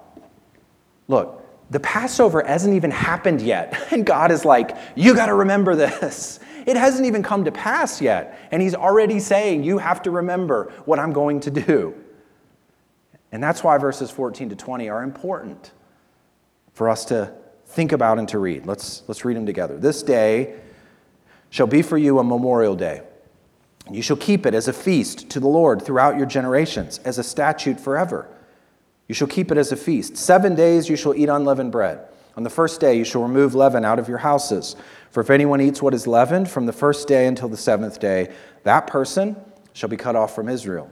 Look, 1.08 1.46
the 1.70 1.80
Passover 1.80 2.44
hasn't 2.44 2.76
even 2.76 2.92
happened 2.92 3.42
yet. 3.42 3.88
And 3.92 4.06
God 4.06 4.32
is 4.32 4.44
like, 4.44 4.76
you 4.96 5.14
got 5.16 5.28
to 5.28 5.34
remember 5.36 5.76
this. 5.76 6.40
It 6.66 6.76
hasn't 6.76 7.06
even 7.06 7.24
come 7.24 7.46
to 7.46 7.52
pass 7.52 8.02
yet. 8.02 8.38
And 8.52 8.62
He's 8.62 8.76
already 8.76 9.20
saying, 9.20 9.64
you 9.64 9.78
have 9.78 10.02
to 10.04 10.12
remember 10.12 10.74
what 10.86 11.00
I'm 11.00 11.14
going 11.14 11.40
to 11.42 11.52
do. 11.52 11.94
And 13.32 13.42
that's 13.42 13.64
why 13.64 13.78
verses 13.78 14.12
14 14.12 14.50
to 14.50 14.56
20 14.56 14.90
are 14.90 15.04
important. 15.04 15.72
for 16.74 16.90
us 16.90 17.06
to 17.06 17.34
think 17.66 17.92
about 17.92 18.20
and 18.20 18.28
to 18.30 18.40
read. 18.40 18.66
Let's, 18.66 19.04
let's 19.08 19.24
read 19.24 19.38
them 19.38 19.46
together. 19.46 19.78
This 19.78 20.04
day 20.04 20.60
shall 21.52 21.68
be 21.68 21.84
for 21.84 21.99
you 21.99 22.18
a 22.18 22.24
memorial 22.24 22.76
day. 22.76 23.04
You 23.91 24.02
shall 24.02 24.18
keep 24.18 24.45
it 24.45 24.56
as 24.56 24.68
a 24.68 24.74
feast 24.74 25.30
to 25.30 25.39
the 25.39 25.47
Lord 25.47 25.84
throughout 25.84 26.18
your 26.18 26.26
generations, 26.26 26.99
as 26.99 27.20
a 27.20 27.24
statute 27.24 27.80
forever. 27.80 28.28
You 29.08 29.14
shall 29.14 29.28
keep 29.28 29.52
it 29.52 29.58
as 29.58 29.72
a 29.72 29.76
feast. 29.76 30.18
Seven 30.18 30.56
days 30.56 30.89
you 30.89 30.95
shall 30.95 31.14
eat 31.14 31.30
unleavened 31.30 31.72
bread. 31.72 32.08
On 32.38 32.43
the 32.43 32.49
first 32.49 32.80
day 32.80 32.97
you 32.97 33.04
shall 33.04 33.22
remove 33.22 33.54
leaven 33.54 33.84
out 33.84 33.99
of 33.99 34.08
your 34.08 34.20
houses. 34.20 34.78
For 35.12 35.20
if 35.20 35.30
anyone 35.30 35.60
eats 35.60 35.82
what 35.82 35.93
is 35.93 36.08
leavened 36.08 36.49
from 36.49 36.66
the 36.66 36.74
first 36.74 37.08
day 37.08 37.28
until 37.28 37.49
the 37.49 37.58
seventh 37.58 37.99
day, 37.99 38.34
that 38.64 38.88
person 38.88 39.36
shall 39.74 39.89
be 39.89 39.97
cut 39.97 40.16
off 40.16 40.34
from 40.34 40.47
Israel. 40.47 40.89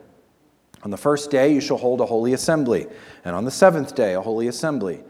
On 0.84 0.92
the 0.92 0.98
first 0.98 1.32
day 1.32 1.54
you 1.54 1.62
shall 1.62 1.78
hold 1.78 2.02
a 2.02 2.06
holy 2.06 2.34
assembly, 2.34 2.88
and 3.24 3.36
on 3.36 3.46
the 3.46 3.52
seventh 3.52 3.96
day 3.96 4.14
a 4.16 4.22
holy 4.22 4.48
assembly. 4.48 5.02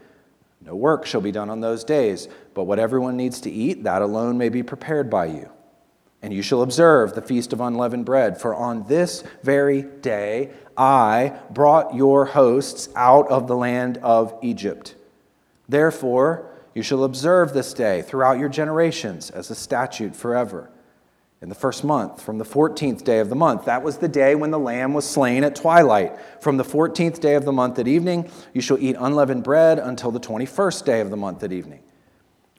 No 0.60 0.74
work 0.74 1.06
shall 1.06 1.20
be 1.20 1.32
done 1.32 1.50
on 1.50 1.60
those 1.60 1.84
days, 1.84 2.28
but 2.54 2.64
what 2.64 2.78
everyone 2.78 3.16
needs 3.16 3.40
to 3.42 3.50
eat, 3.50 3.84
that 3.84 4.02
alone 4.02 4.36
may 4.36 4.48
be 4.48 4.62
prepared 4.62 5.08
by 5.08 5.26
you. 5.26 5.50
And 6.22 6.34
you 6.34 6.42
shall 6.42 6.60
observe 6.60 7.14
the 7.14 7.22
feast 7.22 7.52
of 7.52 7.60
unleavened 7.60 8.04
bread, 8.04 8.38
for 8.38 8.54
on 8.54 8.86
this 8.86 9.24
very 9.42 9.82
day 9.82 10.50
I 10.76 11.38
brought 11.50 11.94
your 11.94 12.26
hosts 12.26 12.90
out 12.94 13.28
of 13.28 13.46
the 13.48 13.56
land 13.56 13.98
of 13.98 14.38
Egypt. 14.42 14.96
Therefore, 15.68 16.46
you 16.74 16.82
shall 16.82 17.04
observe 17.04 17.52
this 17.52 17.72
day 17.72 18.02
throughout 18.02 18.38
your 18.38 18.48
generations 18.48 19.30
as 19.30 19.50
a 19.50 19.54
statute 19.54 20.14
forever 20.14 20.70
in 21.42 21.48
the 21.48 21.54
first 21.54 21.84
month, 21.84 22.20
from 22.20 22.36
the 22.36 22.44
14th 22.44 23.02
day 23.02 23.18
of 23.18 23.30
the 23.30 23.34
month. 23.34 23.64
That 23.64 23.82
was 23.82 23.96
the 23.96 24.08
day 24.08 24.34
when 24.34 24.50
the 24.50 24.58
lamb 24.58 24.92
was 24.92 25.08
slain 25.08 25.42
at 25.42 25.56
twilight. 25.56 26.12
From 26.42 26.58
the 26.58 26.64
14th 26.64 27.18
day 27.20 27.34
of 27.34 27.46
the 27.46 27.52
month 27.52 27.78
at 27.78 27.88
evening, 27.88 28.30
you 28.52 28.60
shall 28.60 28.78
eat 28.78 28.96
unleavened 28.98 29.42
bread 29.42 29.78
until 29.78 30.10
the 30.10 30.20
21st 30.20 30.84
day 30.84 31.00
of 31.00 31.08
the 31.08 31.16
month 31.16 31.42
at 31.42 31.52
evening. 31.52 31.80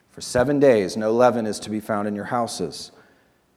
For 0.10 0.22
seven 0.22 0.60
days, 0.60 0.98
no 0.98 1.12
leaven 1.14 1.46
is 1.46 1.60
to 1.62 1.70
be 1.70 1.80
found 1.80 2.08
in 2.08 2.16
your 2.16 2.26
houses. 2.26 2.92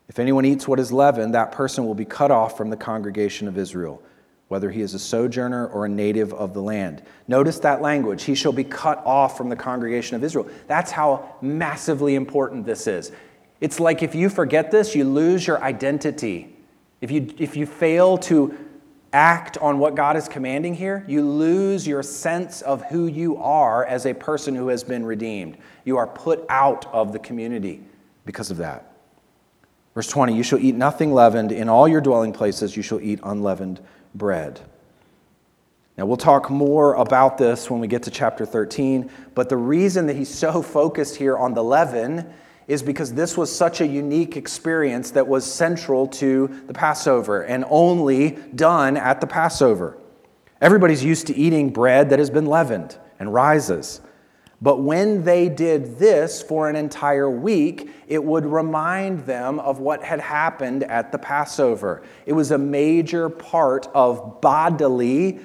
If 0.09 0.18
anyone 0.18 0.45
eats 0.45 0.68
what 0.68 0.79
is 0.79 0.93
leavened, 0.93 1.35
that 1.35 1.53
person 1.53 1.87
will 1.87 1.95
be 1.95 2.05
cut 2.05 2.31
off 2.31 2.57
from 2.57 2.68
the 2.68 2.77
congregation 2.77 3.49
of 3.49 3.57
Israel, 3.57 4.03
whether 4.49 4.70
he 4.70 4.83
is 4.83 4.93
a 4.93 4.99
sojourner 4.99 5.68
or 5.68 5.87
a 5.87 5.89
native 5.89 6.35
of 6.35 6.53
the 6.53 6.61
land. 6.61 7.03
Notice 7.27 7.59
that 7.61 7.81
language. 7.81 8.25
He 8.25 8.35
shall 8.35 8.53
be 8.53 8.62
cut 8.62 9.03
off 9.07 9.39
from 9.39 9.49
the 9.49 9.57
congregation 9.57 10.16
of 10.16 10.22
Israel. 10.22 10.47
That's 10.66 10.91
how 10.91 11.35
massively 11.41 12.14
important 12.14 12.66
this 12.66 12.87
is. 12.87 13.11
It's 13.61 13.80
like 13.80 14.02
if 14.02 14.14
you 14.14 14.28
forget 14.28 14.70
this, 14.70 14.94
you 14.94 15.05
lose 15.05 15.46
your 15.46 15.62
identity. 15.62 16.57
If 17.00 17.11
you, 17.11 17.32
if 17.38 17.57
you 17.57 17.66
fail 17.66 18.18
to 18.18 18.57
act 19.12 19.57
on 19.59 19.78
what 19.78 19.94
God 19.94 20.16
is 20.16 20.28
commanding 20.28 20.74
here, 20.74 21.05
you 21.07 21.22
lose 21.22 21.86
your 21.86 22.02
sense 22.02 22.62
of 22.62 22.82
who 22.86 23.07
you 23.07 23.36
are 23.36 23.86
as 23.86 24.07
a 24.07 24.14
person 24.14 24.55
who 24.55 24.68
has 24.68 24.82
been 24.82 25.07
redeemed. 25.07 25.57
You 25.84 25.96
are 25.98 26.07
put 26.07 26.44
out 26.48 26.86
of 26.92 27.12
the 27.12 27.18
community 27.20 27.82
because 28.26 28.50
of 28.50 28.57
that. 28.57 28.92
Verse 29.94 30.09
20 30.09 30.34
You 30.34 30.42
shall 30.42 30.59
eat 30.59 30.74
nothing 30.74 31.12
leavened. 31.12 31.52
In 31.52 31.68
all 31.68 31.86
your 31.86 32.00
dwelling 32.00 32.32
places, 32.32 32.76
you 32.76 32.82
shall 32.82 33.00
eat 33.00 33.20
unleavened 33.22 33.80
bread. 34.14 34.61
Now, 35.96 36.07
we'll 36.07 36.16
talk 36.16 36.50
more 36.50 36.94
about 36.94 37.38
this 37.38 37.70
when 37.70 37.78
we 37.78 37.86
get 37.86 38.02
to 38.02 38.11
chapter 38.11 38.44
13, 38.44 39.09
but 39.36 39.48
the 39.48 39.57
reason 39.57 40.09
that 40.09 40.16
he's 40.16 40.32
so 40.32 40.61
focused 40.78 41.16
here 41.16 41.38
on 41.38 41.55
the 41.55 41.62
leaven 41.62 42.32
is 42.67 42.83
because 42.83 43.12
this 43.12 43.37
was 43.37 43.55
such 43.55 43.81
a 43.81 43.87
unique 43.87 44.37
experience 44.37 45.11
that 45.12 45.27
was 45.27 45.45
central 45.45 46.07
to 46.07 46.49
the 46.67 46.75
Passover 46.75 47.43
and 47.43 47.65
only 47.69 48.33
done 48.55 48.97
at 48.97 49.21
the 49.21 49.27
Passover. 49.27 49.99
Everybody's 50.61 51.05
used 51.05 51.27
to 51.27 51.37
eating 51.37 51.71
bread 51.71 52.11
that 52.11 52.19
has 52.19 52.31
been 52.31 52.47
leavened 52.47 52.99
and 53.19 53.33
rises. 53.33 54.01
But 54.62 54.83
when 54.83 55.25
they 55.25 55.51
did 55.51 55.99
this 55.99 56.41
for 56.41 56.71
an 56.71 56.77
entire 56.77 57.29
week, 57.29 57.91
it 58.07 58.23
would 58.23 58.47
remind 58.47 59.27
them 59.27 59.59
of 59.59 59.81
what 59.81 60.03
had 60.03 60.21
happened 60.21 60.85
at 60.85 61.12
the 61.12 61.19
Passover. 61.19 62.03
It 62.25 62.33
was 62.33 62.51
a 62.51 62.57
major 62.57 63.29
part 63.29 63.89
of 63.95 64.41
bodily 64.41 65.41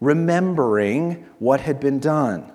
remembering 0.00 1.24
what 1.38 1.60
had 1.60 1.80
been 1.80 2.00
done. 2.00 2.49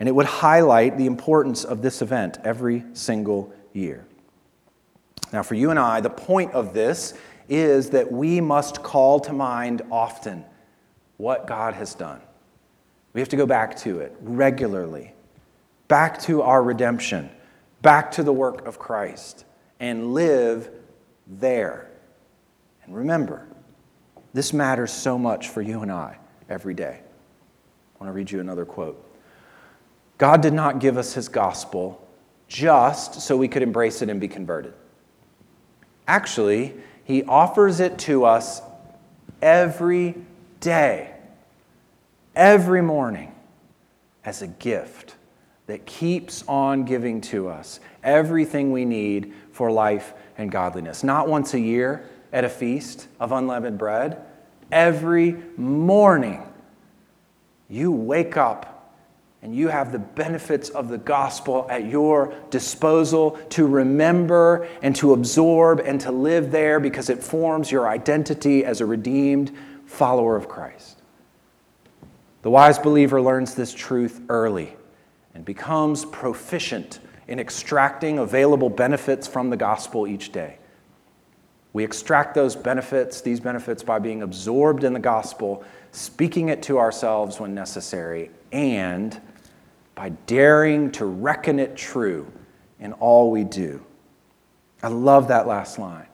And 0.00 0.08
it 0.08 0.12
would 0.12 0.26
highlight 0.26 0.96
the 0.96 1.06
importance 1.06 1.64
of 1.64 1.82
this 1.82 2.02
event 2.02 2.38
every 2.44 2.84
single 2.92 3.52
year. 3.72 4.06
Now, 5.32 5.42
for 5.42 5.54
you 5.54 5.70
and 5.70 5.78
I, 5.78 6.00
the 6.00 6.10
point 6.10 6.52
of 6.52 6.72
this 6.72 7.14
is 7.48 7.90
that 7.90 8.10
we 8.10 8.40
must 8.40 8.82
call 8.82 9.20
to 9.20 9.32
mind 9.32 9.82
often 9.90 10.44
what 11.16 11.46
God 11.46 11.74
has 11.74 11.94
done. 11.94 12.20
We 13.12 13.20
have 13.20 13.28
to 13.30 13.36
go 13.36 13.46
back 13.46 13.76
to 13.78 14.00
it 14.00 14.14
regularly, 14.20 15.12
back 15.88 16.20
to 16.22 16.42
our 16.42 16.62
redemption, 16.62 17.30
back 17.82 18.12
to 18.12 18.22
the 18.22 18.32
work 18.32 18.66
of 18.66 18.78
Christ, 18.78 19.44
and 19.80 20.14
live 20.14 20.70
there. 21.26 21.90
And 22.84 22.94
remember, 22.94 23.46
this 24.32 24.52
matters 24.52 24.92
so 24.92 25.18
much 25.18 25.48
for 25.48 25.62
you 25.62 25.82
and 25.82 25.90
I 25.90 26.18
every 26.48 26.74
day. 26.74 27.00
I 27.00 28.04
want 28.04 28.08
to 28.08 28.12
read 28.12 28.30
you 28.30 28.40
another 28.40 28.64
quote. 28.64 29.04
God 30.18 30.42
did 30.42 30.52
not 30.52 30.80
give 30.80 30.98
us 30.98 31.14
his 31.14 31.28
gospel 31.28 32.04
just 32.48 33.20
so 33.20 33.36
we 33.36 33.48
could 33.48 33.62
embrace 33.62 34.02
it 34.02 34.08
and 34.08 34.20
be 34.20 34.28
converted. 34.28 34.74
Actually, 36.06 36.74
he 37.04 37.22
offers 37.24 37.80
it 37.80 37.98
to 37.98 38.24
us 38.24 38.60
every 39.40 40.14
day, 40.60 41.14
every 42.34 42.82
morning, 42.82 43.32
as 44.24 44.42
a 44.42 44.48
gift 44.48 45.14
that 45.66 45.86
keeps 45.86 46.42
on 46.48 46.84
giving 46.84 47.20
to 47.20 47.48
us 47.48 47.78
everything 48.02 48.72
we 48.72 48.84
need 48.84 49.32
for 49.52 49.70
life 49.70 50.14
and 50.36 50.50
godliness. 50.50 51.04
Not 51.04 51.28
once 51.28 51.54
a 51.54 51.60
year 51.60 52.08
at 52.32 52.44
a 52.44 52.48
feast 52.48 53.06
of 53.20 53.32
unleavened 53.32 53.78
bread, 53.78 54.22
every 54.72 55.36
morning 55.56 56.42
you 57.68 57.92
wake 57.92 58.36
up 58.36 58.77
and 59.42 59.54
you 59.54 59.68
have 59.68 59.92
the 59.92 59.98
benefits 59.98 60.68
of 60.70 60.88
the 60.88 60.98
gospel 60.98 61.66
at 61.70 61.86
your 61.86 62.34
disposal 62.50 63.32
to 63.50 63.66
remember 63.66 64.68
and 64.82 64.96
to 64.96 65.12
absorb 65.12 65.80
and 65.80 66.00
to 66.00 66.10
live 66.10 66.50
there 66.50 66.80
because 66.80 67.08
it 67.08 67.22
forms 67.22 67.70
your 67.70 67.88
identity 67.88 68.64
as 68.64 68.80
a 68.80 68.86
redeemed 68.86 69.52
follower 69.86 70.34
of 70.34 70.48
Christ. 70.48 71.02
The 72.42 72.50
wise 72.50 72.78
believer 72.78 73.20
learns 73.20 73.54
this 73.54 73.72
truth 73.72 74.20
early 74.28 74.76
and 75.34 75.44
becomes 75.44 76.04
proficient 76.04 76.98
in 77.28 77.38
extracting 77.38 78.18
available 78.18 78.70
benefits 78.70 79.28
from 79.28 79.50
the 79.50 79.56
gospel 79.56 80.06
each 80.06 80.32
day. 80.32 80.58
We 81.72 81.84
extract 81.84 82.34
those 82.34 82.56
benefits, 82.56 83.20
these 83.20 83.38
benefits, 83.38 83.82
by 83.82 83.98
being 83.98 84.22
absorbed 84.22 84.82
in 84.82 84.94
the 84.94 84.98
gospel, 84.98 85.62
speaking 85.92 86.48
it 86.48 86.62
to 86.64 86.78
ourselves 86.78 87.38
when 87.38 87.54
necessary, 87.54 88.30
and 88.50 89.20
by 89.98 90.10
daring 90.26 90.92
to 90.92 91.04
reckon 91.04 91.58
it 91.58 91.76
true 91.76 92.30
in 92.78 92.92
all 92.92 93.32
we 93.32 93.42
do. 93.42 93.84
I 94.80 94.86
love 94.86 95.26
that 95.26 95.48
last 95.48 95.76
line. 95.76 96.06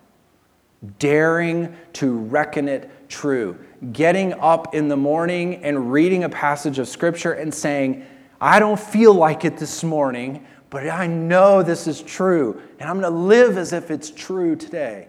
Daring 0.98 1.76
to 1.92 2.16
reckon 2.16 2.66
it 2.66 2.90
true. 3.10 3.58
Getting 3.92 4.32
up 4.40 4.74
in 4.74 4.88
the 4.88 4.96
morning 4.96 5.62
and 5.62 5.92
reading 5.92 6.24
a 6.24 6.30
passage 6.30 6.78
of 6.78 6.88
Scripture 6.88 7.34
and 7.34 7.52
saying, 7.52 8.06
I 8.40 8.58
don't 8.58 8.80
feel 8.80 9.12
like 9.12 9.44
it 9.44 9.58
this 9.58 9.84
morning, 9.84 10.46
but 10.70 10.88
I 10.88 11.06
know 11.06 11.62
this 11.62 11.86
is 11.86 12.00
true, 12.00 12.62
and 12.80 12.88
I'm 12.88 13.02
going 13.02 13.12
to 13.12 13.18
live 13.18 13.58
as 13.58 13.74
if 13.74 13.90
it's 13.90 14.10
true 14.10 14.56
today. 14.56 15.08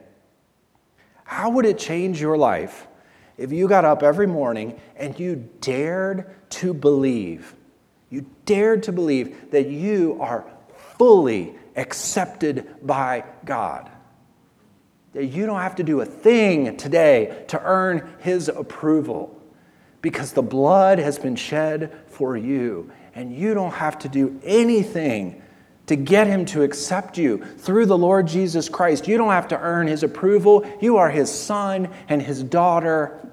How 1.24 1.50
would 1.50 1.66
it 1.66 1.80
change 1.80 2.20
your 2.20 2.38
life 2.38 2.88
if 3.38 3.54
you 3.54 3.70
got 3.70 3.86
up 3.86 4.04
every 4.04 4.28
morning 4.28 4.78
and 4.98 5.18
you 5.18 5.48
dared 5.62 6.36
to 6.50 6.74
believe 6.74 7.55
you 8.16 8.26
dared 8.46 8.84
to 8.84 8.94
believe 8.94 9.52
that 9.52 9.68
you 9.68 10.18
are 10.22 10.46
fully 10.98 11.54
accepted 11.76 12.66
by 12.82 13.26
God. 13.44 13.92
That 15.12 15.26
you 15.26 15.46
don't 15.46 15.60
have 15.60 15.76
to 15.76 15.84
do 15.84 16.00
a 16.00 16.06
thing 16.06 16.78
today 16.78 17.44
to 17.50 17.62
earn 17.62 18.16
His 18.20 18.48
approval 18.48 19.38
because 20.02 20.32
the 20.32 20.42
blood 20.42 20.98
has 20.98 21.20
been 21.20 21.36
shed 21.36 21.92
for 22.08 22.38
you, 22.38 22.90
and 23.16 23.36
you 23.36 23.54
don't 23.54 23.74
have 23.74 24.00
to 24.00 24.08
do 24.08 24.40
anything 24.44 25.42
to 25.88 25.98
get 25.98 26.28
Him 26.28 26.46
to 26.46 26.64
accept 26.64 27.18
you 27.18 27.44
through 27.58 27.86
the 27.86 27.98
Lord 27.98 28.28
Jesus 28.28 28.70
Christ. 28.70 29.10
You 29.10 29.18
don't 29.18 29.32
have 29.32 29.50
to 29.50 29.60
earn 29.60 29.88
His 29.88 30.04
approval. 30.04 30.66
You 30.80 30.98
are 30.98 31.10
His 31.10 31.30
son 31.30 31.90
and 32.08 32.22
His 32.22 32.44
daughter 32.44 33.30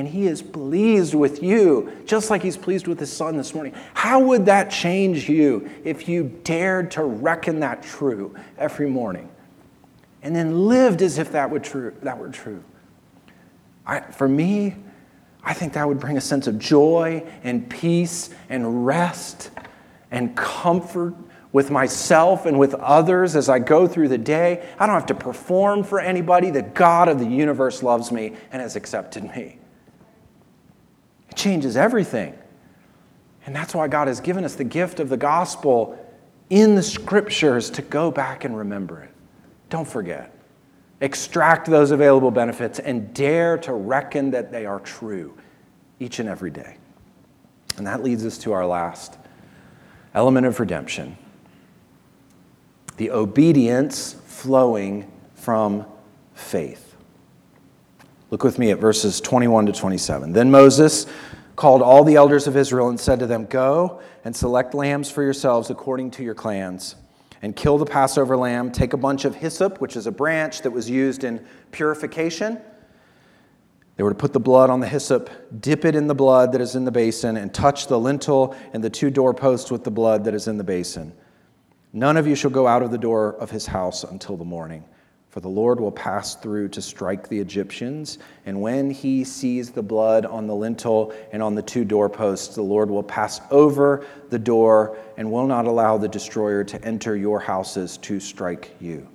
and 0.00 0.08
he 0.08 0.26
is 0.26 0.40
pleased 0.40 1.14
with 1.14 1.42
you, 1.42 1.92
just 2.06 2.30
like 2.30 2.42
he's 2.42 2.56
pleased 2.56 2.88
with 2.88 2.98
his 2.98 3.12
son 3.12 3.36
this 3.36 3.52
morning. 3.52 3.74
How 3.92 4.18
would 4.18 4.46
that 4.46 4.70
change 4.70 5.28
you 5.28 5.68
if 5.84 6.08
you 6.08 6.40
dared 6.42 6.90
to 6.92 7.04
reckon 7.04 7.60
that 7.60 7.82
true 7.82 8.34
every 8.56 8.88
morning 8.88 9.28
and 10.22 10.34
then 10.34 10.68
lived 10.68 11.02
as 11.02 11.18
if 11.18 11.32
that 11.32 11.50
were 11.50 11.58
true? 11.58 11.94
That 12.00 12.16
were 12.16 12.30
true? 12.30 12.64
I, 13.84 14.00
for 14.00 14.26
me, 14.26 14.74
I 15.44 15.52
think 15.52 15.74
that 15.74 15.86
would 15.86 16.00
bring 16.00 16.16
a 16.16 16.22
sense 16.22 16.46
of 16.46 16.58
joy 16.58 17.22
and 17.42 17.68
peace 17.68 18.30
and 18.48 18.86
rest 18.86 19.50
and 20.10 20.34
comfort 20.34 21.14
with 21.52 21.70
myself 21.70 22.46
and 22.46 22.58
with 22.58 22.72
others 22.72 23.36
as 23.36 23.50
I 23.50 23.58
go 23.58 23.86
through 23.86 24.08
the 24.08 24.16
day. 24.16 24.66
I 24.78 24.86
don't 24.86 24.94
have 24.94 25.04
to 25.06 25.14
perform 25.14 25.84
for 25.84 26.00
anybody. 26.00 26.48
The 26.48 26.62
God 26.62 27.10
of 27.10 27.18
the 27.18 27.26
universe 27.26 27.82
loves 27.82 28.10
me 28.10 28.32
and 28.50 28.62
has 28.62 28.76
accepted 28.76 29.24
me. 29.24 29.59
It 31.30 31.36
changes 31.36 31.76
everything. 31.76 32.36
And 33.46 33.56
that's 33.56 33.74
why 33.74 33.88
God 33.88 34.08
has 34.08 34.20
given 34.20 34.44
us 34.44 34.54
the 34.54 34.64
gift 34.64 35.00
of 35.00 35.08
the 35.08 35.16
gospel 35.16 35.98
in 36.50 36.74
the 36.74 36.82
scriptures 36.82 37.70
to 37.70 37.82
go 37.82 38.10
back 38.10 38.44
and 38.44 38.56
remember 38.56 39.02
it. 39.02 39.10
Don't 39.70 39.88
forget. 39.88 40.34
Extract 41.00 41.66
those 41.66 41.92
available 41.92 42.30
benefits 42.30 42.78
and 42.78 43.14
dare 43.14 43.56
to 43.58 43.72
reckon 43.72 44.30
that 44.32 44.52
they 44.52 44.66
are 44.66 44.80
true 44.80 45.34
each 45.98 46.18
and 46.18 46.28
every 46.28 46.50
day. 46.50 46.76
And 47.78 47.86
that 47.86 48.02
leads 48.02 48.26
us 48.26 48.36
to 48.38 48.52
our 48.52 48.66
last 48.66 49.16
element 50.14 50.46
of 50.46 50.58
redemption 50.60 51.16
the 52.96 53.10
obedience 53.10 54.14
flowing 54.26 55.10
from 55.34 55.86
faith. 56.34 56.89
Look 58.30 58.44
with 58.44 58.58
me 58.58 58.70
at 58.70 58.78
verses 58.78 59.20
21 59.20 59.66
to 59.66 59.72
27. 59.72 60.32
Then 60.32 60.50
Moses 60.50 61.06
called 61.56 61.82
all 61.82 62.04
the 62.04 62.14
elders 62.14 62.46
of 62.46 62.56
Israel 62.56 62.88
and 62.88 62.98
said 62.98 63.18
to 63.18 63.26
them, 63.26 63.44
Go 63.46 64.00
and 64.24 64.34
select 64.34 64.72
lambs 64.72 65.10
for 65.10 65.22
yourselves 65.22 65.68
according 65.68 66.12
to 66.12 66.22
your 66.22 66.34
clans, 66.34 66.94
and 67.42 67.56
kill 67.56 67.76
the 67.76 67.86
Passover 67.86 68.36
lamb. 68.36 68.70
Take 68.70 68.92
a 68.92 68.96
bunch 68.96 69.24
of 69.24 69.34
hyssop, 69.34 69.80
which 69.80 69.96
is 69.96 70.06
a 70.06 70.12
branch 70.12 70.62
that 70.62 70.70
was 70.70 70.88
used 70.88 71.24
in 71.24 71.44
purification. 71.72 72.60
They 73.96 74.04
were 74.04 74.10
to 74.10 74.16
put 74.16 74.32
the 74.32 74.40
blood 74.40 74.70
on 74.70 74.80
the 74.80 74.88
hyssop, 74.88 75.28
dip 75.60 75.84
it 75.84 75.94
in 75.94 76.06
the 76.06 76.14
blood 76.14 76.52
that 76.52 76.60
is 76.60 76.76
in 76.76 76.84
the 76.84 76.92
basin, 76.92 77.36
and 77.36 77.52
touch 77.52 77.88
the 77.88 77.98
lintel 77.98 78.56
and 78.72 78.82
the 78.82 78.88
two 78.88 79.10
doorposts 79.10 79.70
with 79.70 79.84
the 79.84 79.90
blood 79.90 80.24
that 80.24 80.34
is 80.34 80.48
in 80.48 80.56
the 80.56 80.64
basin. 80.64 81.12
None 81.92 82.16
of 82.16 82.26
you 82.26 82.36
shall 82.36 82.50
go 82.50 82.66
out 82.66 82.82
of 82.82 82.92
the 82.92 82.98
door 82.98 83.34
of 83.34 83.50
his 83.50 83.66
house 83.66 84.04
until 84.04 84.36
the 84.36 84.44
morning, 84.44 84.84
for 85.30 85.38
the 85.38 85.48
Lord 85.48 85.78
will 85.78 85.92
pass 85.92 86.34
through 86.34 86.68
to 86.70 86.82
strike 86.82 87.28
the 87.28 87.38
Egyptians. 87.38 88.18
And 88.46 88.60
when 88.60 88.90
he 88.90 89.22
sees 89.22 89.70
the 89.70 89.82
blood 89.82 90.26
on 90.26 90.48
the 90.48 90.54
lintel 90.54 91.14
and 91.30 91.40
on 91.40 91.54
the 91.54 91.62
two 91.62 91.84
doorposts, 91.84 92.56
the 92.56 92.62
Lord 92.62 92.90
will 92.90 93.04
pass 93.04 93.40
over 93.52 94.04
the 94.28 94.38
door 94.40 94.98
and 95.16 95.30
will 95.30 95.46
not 95.46 95.66
allow 95.66 95.96
the 95.96 96.08
destroyer 96.08 96.64
to 96.64 96.84
enter 96.84 97.16
your 97.16 97.38
houses 97.38 97.96
to 97.98 98.18
strike 98.18 98.74
you. 98.80 99.06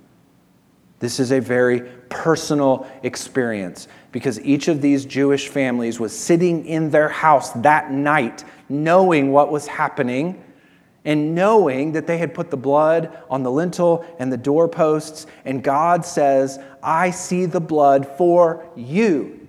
This 0.98 1.20
is 1.20 1.32
a 1.32 1.40
very 1.40 1.82
personal 2.08 2.86
experience 3.02 3.86
because 4.10 4.40
each 4.40 4.68
of 4.68 4.80
these 4.80 5.04
Jewish 5.04 5.48
families 5.48 6.00
was 6.00 6.18
sitting 6.18 6.64
in 6.64 6.90
their 6.90 7.10
house 7.10 7.50
that 7.50 7.92
night 7.92 8.44
knowing 8.70 9.30
what 9.30 9.52
was 9.52 9.66
happening 9.66 10.42
and 11.06 11.36
knowing 11.36 11.92
that 11.92 12.08
they 12.08 12.18
had 12.18 12.34
put 12.34 12.50
the 12.50 12.56
blood 12.56 13.16
on 13.30 13.44
the 13.44 13.50
lintel 13.50 14.04
and 14.18 14.30
the 14.30 14.36
doorposts, 14.36 15.26
and 15.44 15.62
God 15.62 16.04
says, 16.04 16.58
I 16.82 17.12
see 17.12 17.46
the 17.46 17.60
blood 17.60 18.06
for 18.18 18.66
you 18.74 19.46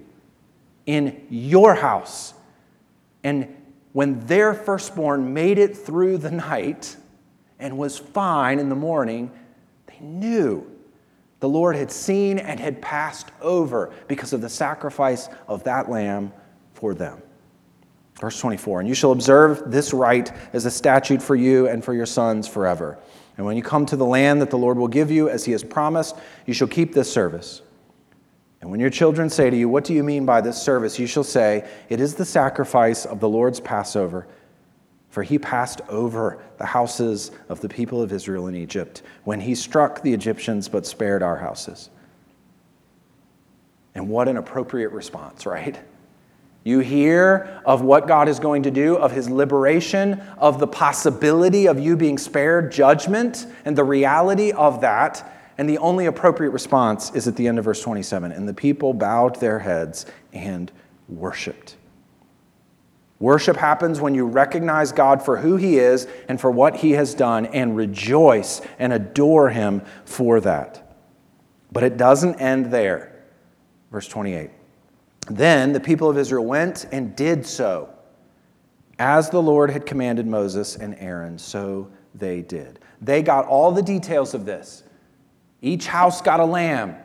in 0.85 1.25
your 1.29 1.73
house. 1.73 2.35
And 3.23 3.53
when 3.91 4.25
their 4.27 4.53
firstborn 4.53 5.33
made 5.33 5.57
it 5.57 5.75
through 5.75 6.19
the 6.19 6.29
night 6.29 6.95
and 7.57 7.75
was 7.75 7.97
fine 7.97 8.59
in 8.59 8.69
the 8.69 8.75
morning, 8.75 9.31
they 9.87 9.99
knew 9.99 10.69
the 11.39 11.49
Lord 11.49 11.75
had 11.75 11.91
seen 11.91 12.37
and 12.37 12.59
had 12.59 12.83
passed 12.83 13.31
over 13.41 13.91
because 14.07 14.31
of 14.31 14.41
the 14.41 14.49
sacrifice 14.49 15.27
of 15.47 15.63
that 15.63 15.89
lamb 15.89 16.31
for 16.75 16.93
them. 16.93 17.19
Verse 18.19 18.39
24, 18.39 18.79
and 18.79 18.89
you 18.89 18.95
shall 18.95 19.11
observe 19.11 19.69
this 19.69 19.93
rite 19.93 20.31
as 20.51 20.65
a 20.65 20.71
statute 20.71 21.21
for 21.21 21.35
you 21.35 21.67
and 21.67 21.83
for 21.83 21.93
your 21.93 22.07
sons 22.07 22.47
forever. 22.47 22.97
And 23.37 23.45
when 23.45 23.55
you 23.55 23.61
come 23.61 23.85
to 23.85 23.95
the 23.95 24.05
land 24.05 24.41
that 24.41 24.49
the 24.49 24.57
Lord 24.57 24.77
will 24.77 24.87
give 24.87 25.11
you, 25.11 25.29
as 25.29 25.45
he 25.45 25.51
has 25.51 25.63
promised, 25.63 26.15
you 26.47 26.53
shall 26.53 26.67
keep 26.67 26.93
this 26.93 27.11
service. 27.11 27.61
And 28.59 28.71
when 28.71 28.79
your 28.79 28.89
children 28.89 29.29
say 29.29 29.51
to 29.51 29.55
you, 29.55 29.69
What 29.69 29.83
do 29.83 29.93
you 29.93 30.03
mean 30.03 30.25
by 30.25 30.41
this 30.41 30.59
service? 30.59 30.97
you 30.97 31.05
shall 31.05 31.23
say, 31.23 31.69
It 31.89 31.99
is 31.99 32.15
the 32.15 32.25
sacrifice 32.25 33.05
of 33.05 33.19
the 33.19 33.29
Lord's 33.29 33.59
Passover. 33.59 34.27
For 35.09 35.21
he 35.23 35.39
passed 35.39 35.81
over 35.87 36.43
the 36.57 36.65
houses 36.65 37.31
of 37.49 37.61
the 37.61 37.69
people 37.69 38.01
of 38.01 38.11
Israel 38.11 38.47
in 38.47 38.55
Egypt 38.55 39.03
when 39.23 39.39
he 39.39 39.55
struck 39.55 40.01
the 40.01 40.13
Egyptians 40.13 40.67
but 40.67 40.85
spared 40.85 41.23
our 41.23 41.37
houses. 41.37 41.89
And 43.95 44.09
what 44.09 44.27
an 44.27 44.37
appropriate 44.37 44.91
response, 44.91 45.45
right? 45.45 45.79
You 46.67 46.79
hear 46.79 47.61
of 47.65 47.81
what 47.81 48.09
God 48.09 48.27
is 48.27 48.39
going 48.39 48.63
to 48.63 48.71
do, 48.71 48.97
of 48.97 49.13
his 49.13 49.29
liberation, 49.29 50.21
of 50.37 50.59
the 50.59 50.67
possibility 50.67 51.65
of 51.65 51.79
you 51.79 51.95
being 51.95 52.17
spared 52.17 52.73
judgment, 52.73 53.47
and 53.63 53.73
the 53.73 53.85
reality 53.85 54.51
of 54.51 54.81
that. 54.81 55.33
And 55.57 55.69
the 55.69 55.77
only 55.77 56.07
appropriate 56.07 56.49
response 56.49 57.15
is 57.15 57.25
at 57.25 57.37
the 57.37 57.47
end 57.47 57.57
of 57.57 57.63
verse 57.63 57.81
27 57.81 58.33
and 58.33 58.49
the 58.49 58.53
people 58.53 58.93
bowed 58.93 59.39
their 59.39 59.59
heads 59.59 60.07
and 60.33 60.69
worshiped. 61.07 61.77
Worship 63.21 63.55
happens 63.55 64.01
when 64.01 64.13
you 64.13 64.25
recognize 64.25 64.91
God 64.91 65.23
for 65.23 65.37
who 65.37 65.55
He 65.55 65.77
is 65.77 66.05
and 66.27 66.39
for 66.39 66.51
what 66.51 66.75
He 66.75 66.91
has 66.91 67.13
done 67.13 67.45
and 67.45 67.77
rejoice 67.77 68.59
and 68.77 68.91
adore 68.91 69.51
Him 69.51 69.83
for 70.03 70.41
that. 70.41 70.97
But 71.71 71.83
it 71.83 71.95
doesn't 71.95 72.41
end 72.41 72.73
there. 72.73 73.23
Verse 73.89 74.09
28. 74.09 74.56
Then 75.29 75.73
the 75.73 75.79
people 75.79 76.09
of 76.09 76.17
Israel 76.17 76.45
went 76.45 76.85
and 76.91 77.15
did 77.15 77.45
so. 77.45 77.89
As 78.99 79.29
the 79.29 79.41
Lord 79.41 79.69
had 79.69 79.85
commanded 79.85 80.25
Moses 80.25 80.75
and 80.75 80.95
Aaron, 80.99 81.37
so 81.37 81.89
they 82.15 82.41
did. 82.41 82.79
They 83.01 83.21
got 83.21 83.45
all 83.45 83.71
the 83.71 83.83
details 83.83 84.33
of 84.33 84.45
this. 84.45 84.83
Each 85.61 85.85
house 85.87 86.21
got 86.21 86.39
a 86.39 86.45
lamb. 86.45 86.95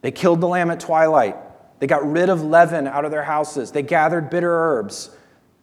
They 0.00 0.10
killed 0.10 0.40
the 0.40 0.48
lamb 0.48 0.70
at 0.70 0.80
twilight. 0.80 1.36
They 1.78 1.86
got 1.86 2.10
rid 2.10 2.30
of 2.30 2.42
leaven 2.42 2.86
out 2.86 3.04
of 3.04 3.10
their 3.10 3.22
houses. 3.22 3.70
They 3.70 3.82
gathered 3.82 4.30
bitter 4.30 4.50
herbs. 4.50 5.10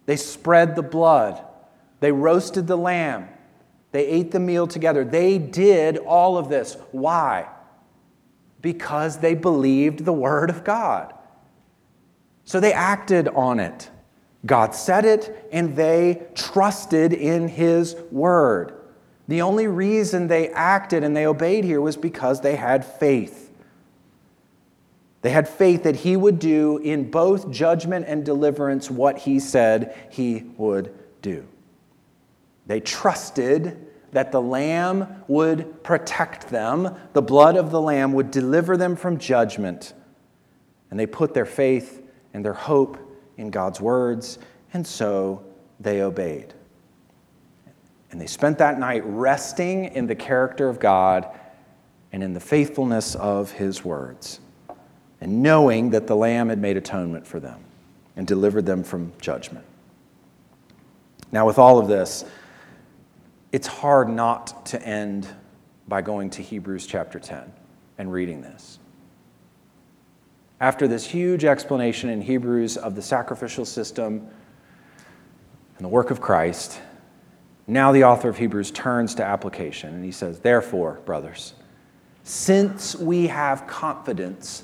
They 0.05 0.15
spread 0.15 0.75
the 0.75 0.83
blood. 0.83 1.43
They 1.99 2.11
roasted 2.11 2.67
the 2.67 2.77
lamb. 2.77 3.27
They 3.91 4.07
ate 4.07 4.31
the 4.31 4.39
meal 4.39 4.67
together. 4.67 5.03
They 5.03 5.37
did 5.37 5.97
all 5.97 6.37
of 6.37 6.49
this. 6.49 6.77
Why? 6.91 7.47
Because 8.61 9.17
they 9.17 9.35
believed 9.35 10.05
the 10.05 10.13
word 10.13 10.49
of 10.49 10.63
God. 10.63 11.13
So 12.45 12.59
they 12.59 12.73
acted 12.73 13.27
on 13.29 13.59
it. 13.59 13.89
God 14.45 14.73
said 14.73 15.05
it, 15.05 15.47
and 15.51 15.75
they 15.75 16.27
trusted 16.33 17.13
in 17.13 17.47
His 17.47 17.95
word. 18.11 18.73
The 19.27 19.41
only 19.43 19.67
reason 19.67 20.27
they 20.27 20.49
acted 20.49 21.03
and 21.03 21.15
they 21.15 21.27
obeyed 21.27 21.63
here 21.63 21.79
was 21.79 21.95
because 21.95 22.41
they 22.41 22.55
had 22.55 22.83
faith. 22.83 23.51
They 25.21 25.29
had 25.29 25.47
faith 25.47 25.83
that 25.83 25.97
He 25.97 26.17
would 26.17 26.39
do 26.39 26.77
in 26.79 27.11
both 27.11 27.51
judgment 27.51 28.05
and 28.07 28.25
deliverance 28.25 28.89
what 28.89 29.19
He 29.19 29.39
said 29.39 29.95
He 30.09 30.43
would 30.57 30.93
do. 31.21 31.47
They 32.65 32.79
trusted 32.79 33.87
that 34.11 34.31
the 34.31 34.41
Lamb 34.41 35.23
would 35.27 35.83
protect 35.83 36.49
them, 36.49 36.95
the 37.13 37.21
blood 37.21 37.55
of 37.55 37.71
the 37.71 37.79
Lamb 37.79 38.13
would 38.13 38.31
deliver 38.31 38.75
them 38.75 38.95
from 38.95 39.17
judgment. 39.17 39.93
And 40.89 40.99
they 40.99 41.05
put 41.05 41.33
their 41.33 41.45
faith 41.45 42.00
and 42.33 42.43
their 42.43 42.53
hope 42.53 42.97
in 43.37 43.49
God's 43.49 43.81
words, 43.81 44.39
and 44.73 44.85
so 44.85 45.43
they 45.79 46.01
obeyed. 46.01 46.53
And 48.11 48.19
they 48.19 48.27
spent 48.27 48.57
that 48.57 48.79
night 48.79 49.03
resting 49.05 49.85
in 49.85 50.07
the 50.07 50.15
character 50.15 50.67
of 50.67 50.79
God 50.79 51.27
and 52.11 52.23
in 52.23 52.33
the 52.33 52.39
faithfulness 52.39 53.15
of 53.15 53.51
his 53.51 53.85
words, 53.85 54.39
and 55.21 55.41
knowing 55.41 55.91
that 55.91 56.07
the 56.07 56.15
Lamb 56.15 56.49
had 56.49 56.59
made 56.59 56.77
atonement 56.77 57.25
for 57.25 57.39
them 57.39 57.63
and 58.15 58.27
delivered 58.27 58.65
them 58.65 58.83
from 58.83 59.13
judgment. 59.21 59.65
Now, 61.31 61.47
with 61.47 61.57
all 61.57 61.79
of 61.79 61.87
this, 61.87 62.25
it's 63.53 63.67
hard 63.67 64.09
not 64.09 64.65
to 64.67 64.81
end 64.81 65.27
by 65.87 66.01
going 66.01 66.29
to 66.31 66.41
Hebrews 66.41 66.85
chapter 66.85 67.19
10 67.19 67.51
and 67.97 68.11
reading 68.11 68.41
this 68.41 68.79
after 70.61 70.87
this 70.87 71.05
huge 71.05 71.43
explanation 71.43 72.07
in 72.09 72.21
Hebrews 72.21 72.77
of 72.77 72.95
the 72.95 73.01
sacrificial 73.01 73.65
system 73.65 74.27
and 75.75 75.83
the 75.83 75.89
work 75.89 76.11
of 76.11 76.21
Christ, 76.21 76.79
now 77.65 77.91
the 77.91 78.03
author 78.03 78.29
of 78.29 78.37
Hebrews 78.37 78.69
turns 78.69 79.15
to 79.15 79.25
application 79.25 79.95
and 79.95 80.05
he 80.05 80.11
says, 80.11 80.39
Therefore, 80.39 81.01
brothers, 81.03 81.55
since 82.23 82.95
we 82.95 83.25
have 83.25 83.65
confidence 83.65 84.63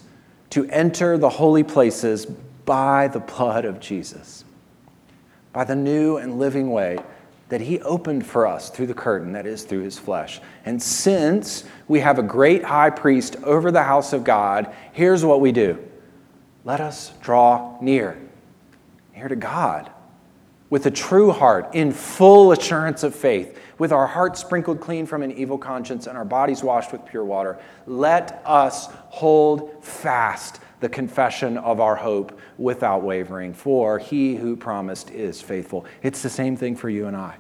to 0.52 0.70
enter 0.70 1.18
the 1.18 1.30
holy 1.30 1.64
places 1.64 2.28
by 2.28 3.08
the 3.08 3.20
blood 3.20 3.66
of 3.66 3.80
Jesus, 3.80 4.46
by 5.52 5.64
the 5.64 5.76
new 5.76 6.18
and 6.18 6.38
living 6.38 6.70
way 6.70 7.00
that 7.50 7.62
he 7.62 7.80
opened 7.82 8.26
for 8.26 8.46
us 8.46 8.70
through 8.70 8.88
the 8.88 8.94
curtain, 8.94 9.32
that 9.34 9.46
is, 9.46 9.64
through 9.64 9.82
his 9.82 9.98
flesh. 9.98 10.42
And 10.66 10.82
since 10.82 11.64
we 11.88 12.02
have 12.02 12.20
a 12.20 12.24
great 12.24 12.64
high 12.64 12.90
priest 12.90 13.38
over 13.44 13.72
the 13.72 13.84
house 13.84 14.14
of 14.14 14.24
God, 14.24 14.74
here's 14.92 15.24
what 15.24 15.42
we 15.42 15.52
do 15.52 15.78
let 16.66 16.82
us 16.82 17.14
draw 17.22 17.78
near 17.82 18.18
near 19.16 19.28
to 19.28 19.36
God 19.36 19.90
with 20.70 20.86
a 20.86 20.92
true 20.92 21.32
heart, 21.32 21.74
in 21.74 21.92
full 21.92 22.52
assurance 22.52 23.04
of 23.04 23.16
faith, 23.16 23.58
with 23.78 23.92
our 23.92 24.06
hearts 24.06 24.42
sprinkled 24.42 24.82
clean 24.82 25.06
from 25.06 25.24
an 25.24 25.32
evil 25.32 25.58
conscience 25.58 26.08
and 26.08 26.18
our 26.18 26.26
bodies 26.26 26.62
washed 26.62 26.92
with 26.92 27.06
pure 27.06 27.24
water, 27.24 27.58
let 27.86 28.42
us 28.46 28.88
hold 29.10 29.84
fast 29.84 30.60
the 30.80 30.90
confession 30.90 31.58
of 31.58 31.80
our 31.80 31.96
hope 31.96 32.40
without 32.58 33.04
wavering, 33.04 33.54
for 33.54 34.00
he 34.00 34.36
who 34.36 34.56
promised 34.56 35.10
is 35.12 35.42
faithful. 35.42 35.86
It's 36.04 36.22
the 36.22 36.30
same 36.30 36.56
thing 36.56 36.76
for 36.76 36.90
you 36.90 37.08
and 37.08 37.16
I. 37.16 37.38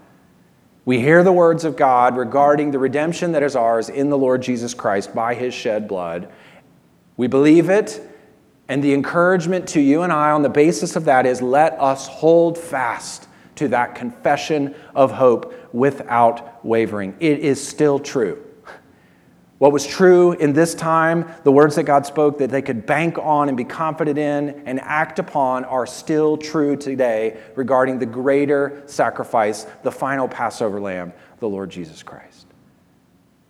We 0.85 0.99
hear 0.99 1.21
the 1.21 1.33
words 1.33 1.65
of 1.65 1.75
God 1.75 2.15
regarding 2.15 2.71
the 2.71 2.79
redemption 2.79 3.33
that 3.33 3.43
is 3.43 3.55
ours 3.55 3.89
in 3.89 4.09
the 4.09 4.17
Lord 4.17 4.41
Jesus 4.41 4.73
Christ 4.73 5.13
by 5.13 5.35
his 5.35 5.53
shed 5.53 5.87
blood. 5.87 6.31
We 7.17 7.27
believe 7.27 7.69
it, 7.69 8.01
and 8.69 8.83
the 8.83 8.93
encouragement 8.93 9.67
to 9.69 9.81
you 9.81 10.03
and 10.03 10.13
I 10.13 10.31
on 10.31 10.43
the 10.43 10.49
basis 10.49 10.95
of 10.95 11.05
that 11.05 11.25
is 11.25 11.41
let 11.41 11.73
us 11.73 12.07
hold 12.07 12.57
fast 12.57 13.27
to 13.55 13.67
that 13.69 13.95
confession 13.95 14.75
of 14.95 15.11
hope 15.11 15.53
without 15.73 16.63
wavering. 16.65 17.15
It 17.19 17.39
is 17.39 17.65
still 17.65 17.99
true. 17.99 18.46
What 19.57 19.71
was 19.71 19.87
true 19.87 20.33
in 20.33 20.53
this 20.53 20.75
time, 20.75 21.31
the 21.43 21.51
words 21.51 21.75
that 21.77 21.83
God 21.83 22.05
spoke 22.05 22.37
that 22.37 22.51
they 22.51 22.61
could 22.61 22.85
bank 22.85 23.17
on 23.17 23.47
and 23.47 23.57
be 23.57 23.63
confident 23.63 24.19
in 24.19 24.61
and 24.67 24.79
act 24.81 25.17
upon, 25.17 25.65
are 25.65 25.87
still 25.87 26.37
true 26.37 26.75
today 26.75 27.39
regarding 27.55 27.97
the 27.97 28.05
greater 28.05 28.83
sacrifice, 28.85 29.65
the 29.81 29.91
final 29.91 30.27
Passover 30.27 30.79
lamb, 30.79 31.11
the 31.39 31.49
Lord 31.49 31.71
Jesus 31.71 32.03
Christ. 32.03 32.45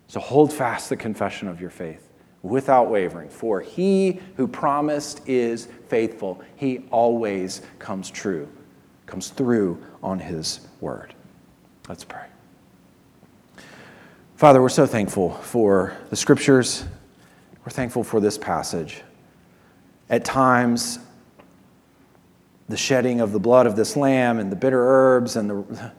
So 0.07 0.21
hold 0.21 0.53
fast 0.53 0.87
the 0.87 0.95
confession 0.95 1.49
of 1.49 1.59
your 1.59 1.69
faith 1.69 2.07
without 2.41 2.89
wavering, 2.89 3.27
for 3.27 3.59
he 3.59 4.21
who 4.37 4.47
promised 4.47 5.27
is 5.27 5.67
faithful. 5.89 6.41
He 6.55 6.85
always 6.89 7.61
comes 7.79 8.09
true, 8.09 8.47
comes 9.05 9.29
through 9.29 9.83
on 10.01 10.19
his 10.19 10.61
word. 10.79 11.13
Let's 11.89 12.05
pray. 12.05 12.27
Father, 14.37 14.61
we're 14.61 14.69
so 14.69 14.85
thankful 14.85 15.31
for 15.31 15.97
the 16.11 16.15
scriptures. 16.15 16.85
We're 17.65 17.71
thankful 17.71 18.03
for 18.03 18.19
this 18.19 18.37
passage. 18.37 19.01
At 20.11 20.25
times, 20.25 20.99
the 22.69 22.77
shedding 22.77 23.19
of 23.19 23.31
the 23.31 23.39
blood 23.39 23.65
of 23.65 23.75
this 23.75 23.97
lamb 23.97 24.37
and 24.37 24.51
the 24.51 24.55
bitter 24.55 24.79
herbs 24.79 25.37
and 25.37 25.49
the, 25.49 25.91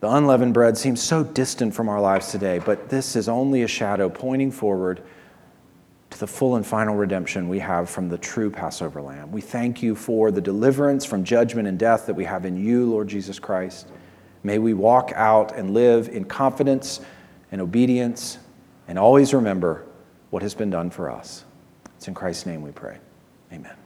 the 0.00 0.10
unleavened 0.10 0.54
bread 0.54 0.78
seems 0.78 1.02
so 1.02 1.22
distant 1.22 1.74
from 1.74 1.90
our 1.90 2.00
lives 2.00 2.30
today, 2.30 2.60
but 2.60 2.88
this 2.88 3.14
is 3.14 3.28
only 3.28 3.62
a 3.62 3.68
shadow 3.68 4.08
pointing 4.08 4.50
forward 4.52 5.02
to 6.08 6.18
the 6.18 6.26
full 6.26 6.56
and 6.56 6.66
final 6.66 6.96
redemption 6.96 7.46
we 7.46 7.58
have 7.58 7.90
from 7.90 8.08
the 8.08 8.16
true 8.16 8.50
Passover 8.50 9.02
lamb. 9.02 9.30
We 9.30 9.42
thank 9.42 9.82
you 9.82 9.94
for 9.94 10.30
the 10.30 10.40
deliverance 10.40 11.04
from 11.04 11.24
judgment 11.24 11.68
and 11.68 11.78
death 11.78 12.06
that 12.06 12.14
we 12.14 12.24
have 12.24 12.46
in 12.46 12.56
you, 12.56 12.86
Lord 12.86 13.08
Jesus 13.08 13.38
Christ. 13.38 13.88
May 14.42 14.58
we 14.58 14.72
walk 14.72 15.12
out 15.14 15.54
and 15.54 15.74
live 15.74 16.08
in 16.08 16.24
confidence 16.24 17.02
and 17.50 17.60
obedience, 17.60 18.38
and 18.88 18.98
always 18.98 19.32
remember 19.34 19.84
what 20.30 20.42
has 20.42 20.54
been 20.54 20.70
done 20.70 20.90
for 20.90 21.10
us. 21.10 21.44
It's 21.96 22.08
in 22.08 22.14
Christ's 22.14 22.46
name 22.46 22.62
we 22.62 22.72
pray. 22.72 22.98
Amen. 23.52 23.76